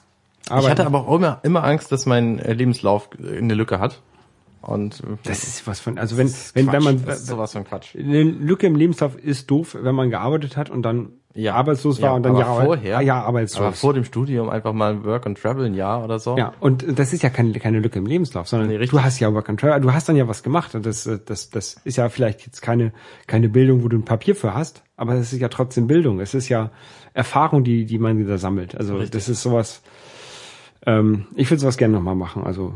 Arbeit. 0.49 0.65
Ich 0.65 0.71
hatte 0.71 0.87
aber 0.87 1.09
auch 1.09 1.17
immer, 1.17 1.41
immer 1.43 1.65
Angst, 1.65 1.91
dass 1.93 2.07
mein 2.07 2.39
äh, 2.39 2.53
Lebenslauf 2.53 3.09
eine 3.21 3.55
Lücke 3.55 3.81
hat. 3.81 4.01
Und 4.63 5.01
äh, 5.01 5.17
das 5.25 5.43
ist 5.43 5.67
was 5.67 5.81
von, 5.81 5.99
also 5.99 6.17
wenn, 6.17 6.29
wenn, 6.55 6.67
Quatsch. 6.67 6.73
wenn 6.75 6.83
man, 6.85 7.05
das 7.05 7.21
ist 7.21 7.27
sowas 7.27 7.53
von 7.53 7.65
Quatsch. 7.65 7.97
eine 7.97 8.23
Lücke 8.23 8.67
im 8.67 8.77
Lebenslauf 8.77 9.17
ist 9.17 9.51
doof, 9.51 9.77
wenn 9.81 9.95
man 9.95 10.09
gearbeitet 10.11 10.57
hat 10.57 10.71
und 10.71 10.83
dann 10.83 11.11
Ja. 11.35 11.55
arbeitslos 11.55 12.01
war 12.01 12.11
Ja, 12.11 12.15
und 12.17 12.23
dann 12.23 12.33
aber 12.37 12.41
ja, 12.43 12.47
Arbeit- 12.47 12.67
vorher- 12.67 12.99
ah, 12.99 13.01
ja 13.01 13.23
arbeitslos. 13.23 13.61
Aber 13.67 13.73
vor 13.73 13.93
dem 13.95 14.05
Studium 14.05 14.49
einfach 14.51 14.73
mal 14.73 15.05
Work 15.05 15.27
and 15.27 15.37
Travel 15.41 15.67
ein 15.67 15.75
Jahr 15.75 16.05
oder 16.05 16.19
so. 16.21 16.37
ja, 16.39 16.53
und 16.61 16.85
das 16.99 17.13
ist 17.13 17.23
ja 17.23 17.31
keine, 17.31 17.53
keine 17.59 17.81
Lücke 17.81 17.99
im 17.99 18.07
Lebenslauf, 18.07 18.47
sondern 18.49 18.69
Nee, 18.69 18.79
du 18.87 19.03
hast 19.03 19.19
ja 19.19 19.33
Work 19.35 19.49
and 19.49 19.59
Travel, 19.59 19.81
du 19.81 19.93
hast 19.93 20.09
dann 20.09 20.17
ja 20.17 20.29
was 20.29 20.43
gemacht 20.45 20.75
und 20.77 20.87
das, 20.87 21.07
äh, 21.07 21.19
das, 21.25 21.51
das 21.51 21.77
ist 21.85 21.97
ja 21.97 22.09
vielleicht 22.09 22.47
jetzt 22.47 22.61
keine, 22.63 22.93
keine 23.27 23.49
Bildung, 23.49 23.83
wo 23.83 23.89
du 23.89 23.97
ein 23.97 24.05
Papier 24.05 24.37
für 24.37 24.55
hast, 24.55 24.85
aber 24.97 25.15
es 25.15 25.33
ist 25.33 25.41
ja 25.41 25.49
trotzdem 25.49 25.87
Bildung. 25.89 26.21
Es 26.21 26.35
ist 26.35 26.49
ja 26.49 26.71
Erfahrung, 27.15 27.65
die, 27.65 27.85
die 27.85 27.99
man 27.99 28.27
da 28.27 28.39
sammelt. 28.39 28.77
Also 28.77 28.95
Richtig. 28.95 29.11
das 29.11 29.29
ist 29.29 29.43
sowas, 29.43 29.83
ähm, 30.87 31.27
ich 31.35 31.51
würde 31.51 31.61
sowas 31.61 31.77
gerne 31.77 31.95
nochmal 31.95 32.15
machen. 32.15 32.45
Also 32.45 32.75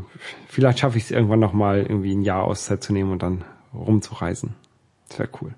vielleicht 0.48 0.78
schaffe 0.78 0.98
ich 0.98 1.04
es 1.04 1.10
irgendwann 1.10 1.40
nochmal 1.40 1.80
irgendwie 1.82 2.14
ein 2.14 2.22
Jahr 2.22 2.44
Auszeit 2.44 2.82
zu 2.82 2.92
nehmen 2.92 3.12
und 3.12 3.22
dann 3.22 3.44
rumzureisen. 3.74 4.54
Das 5.08 5.18
wäre 5.18 5.28
cool. 5.42 5.54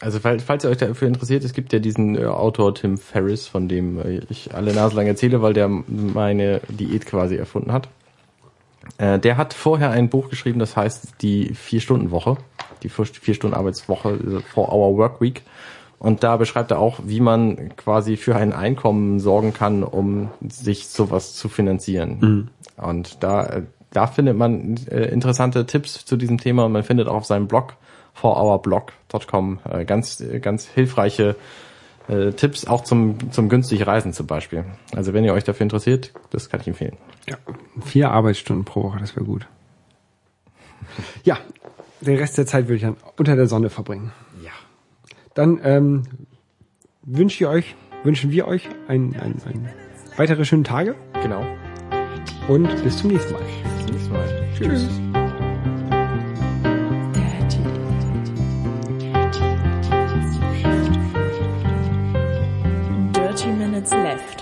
Also 0.00 0.20
falls, 0.20 0.44
falls 0.44 0.64
ihr 0.64 0.70
euch 0.70 0.76
dafür 0.76 1.08
interessiert, 1.08 1.42
es 1.42 1.52
gibt 1.52 1.72
ja 1.72 1.80
diesen 1.80 2.16
äh, 2.16 2.24
Autor 2.24 2.74
Tim 2.74 2.98
Ferriss, 2.98 3.48
von 3.48 3.68
dem 3.68 3.98
äh, 3.98 4.20
ich 4.28 4.54
alle 4.54 4.72
Nase 4.72 4.94
lang 4.94 5.06
erzähle, 5.06 5.42
weil 5.42 5.54
der 5.54 5.68
meine 5.68 6.60
Diät 6.68 7.04
quasi 7.06 7.36
erfunden 7.36 7.72
hat. 7.72 7.88
Äh, 8.98 9.18
der 9.18 9.36
hat 9.36 9.54
vorher 9.54 9.90
ein 9.90 10.08
Buch 10.08 10.30
geschrieben, 10.30 10.60
das 10.60 10.76
heißt 10.76 11.14
die 11.20 11.52
Vier-Stunden-Woche, 11.54 12.36
die 12.82 12.88
Vier-Stunden-Arbeitswoche, 12.88 14.10
äh, 14.10 14.40
Four-Hour 14.40 14.96
Work 14.96 15.20
Week. 15.20 15.42
Und 15.98 16.22
da 16.22 16.36
beschreibt 16.36 16.70
er 16.70 16.78
auch, 16.78 17.00
wie 17.04 17.20
man 17.20 17.76
quasi 17.76 18.16
für 18.16 18.36
ein 18.36 18.52
Einkommen 18.52 19.18
sorgen 19.18 19.52
kann, 19.52 19.82
um 19.82 20.30
sich 20.48 20.86
sowas 20.88 21.34
zu 21.34 21.48
finanzieren. 21.48 22.50
Und 22.76 23.22
da, 23.22 23.62
da 23.90 24.06
findet 24.06 24.36
man 24.36 24.76
äh, 24.90 25.06
interessante 25.06 25.66
Tipps 25.66 26.04
zu 26.04 26.16
diesem 26.16 26.38
Thema 26.38 26.66
und 26.66 26.72
man 26.72 26.84
findet 26.84 27.08
auch 27.08 27.16
auf 27.16 27.26
seinem 27.26 27.48
Blog 27.48 27.74
fourhourblog.com 28.14 29.60
äh, 29.68 29.84
ganz, 29.84 30.22
ganz 30.40 30.66
hilfreiche 30.66 31.36
äh, 32.08 32.32
Tipps, 32.32 32.66
auch 32.66 32.84
zum, 32.84 33.32
zum 33.32 33.48
günstig 33.48 33.86
Reisen 33.86 34.12
zum 34.12 34.26
Beispiel. 34.26 34.64
Also 34.94 35.12
wenn 35.12 35.24
ihr 35.24 35.34
euch 35.34 35.44
dafür 35.44 35.64
interessiert, 35.64 36.12
das 36.30 36.48
kann 36.48 36.60
ich 36.60 36.68
empfehlen. 36.68 36.96
Ja, 37.28 37.36
vier 37.84 38.10
Arbeitsstunden 38.10 38.64
pro 38.64 38.84
Woche, 38.84 38.98
das 38.98 39.14
wäre 39.14 39.24
gut. 39.24 39.46
Ja, 41.24 41.38
den 42.00 42.16
Rest 42.16 42.38
der 42.38 42.46
Zeit 42.46 42.64
würde 42.64 42.76
ich 42.76 42.82
dann 42.82 42.96
unter 43.16 43.36
der 43.36 43.46
Sonne 43.46 43.70
verbringen. 43.70 44.12
Dann 45.38 45.60
ähm, 45.62 46.02
wünsche 47.04 47.44
ich 47.44 47.48
euch, 47.48 47.76
wünschen 48.02 48.32
wir 48.32 48.48
euch 48.48 48.68
ein, 48.88 49.14
ein, 49.20 49.36
ein 49.46 49.68
weitere 50.16 50.44
schöne 50.44 50.64
Tage 50.64 50.96
Genau. 51.22 51.46
und 52.48 52.66
bis 52.82 52.98
zum 52.98 53.12
nächsten 53.12 53.34
Mal. 53.34 53.42
Bis 53.76 53.86
zum 53.86 53.94
nächsten 53.94 54.12
Mal. 54.14 54.48
Tschüss. 54.58 54.88
Minutes 63.56 63.92
Left. 63.92 64.37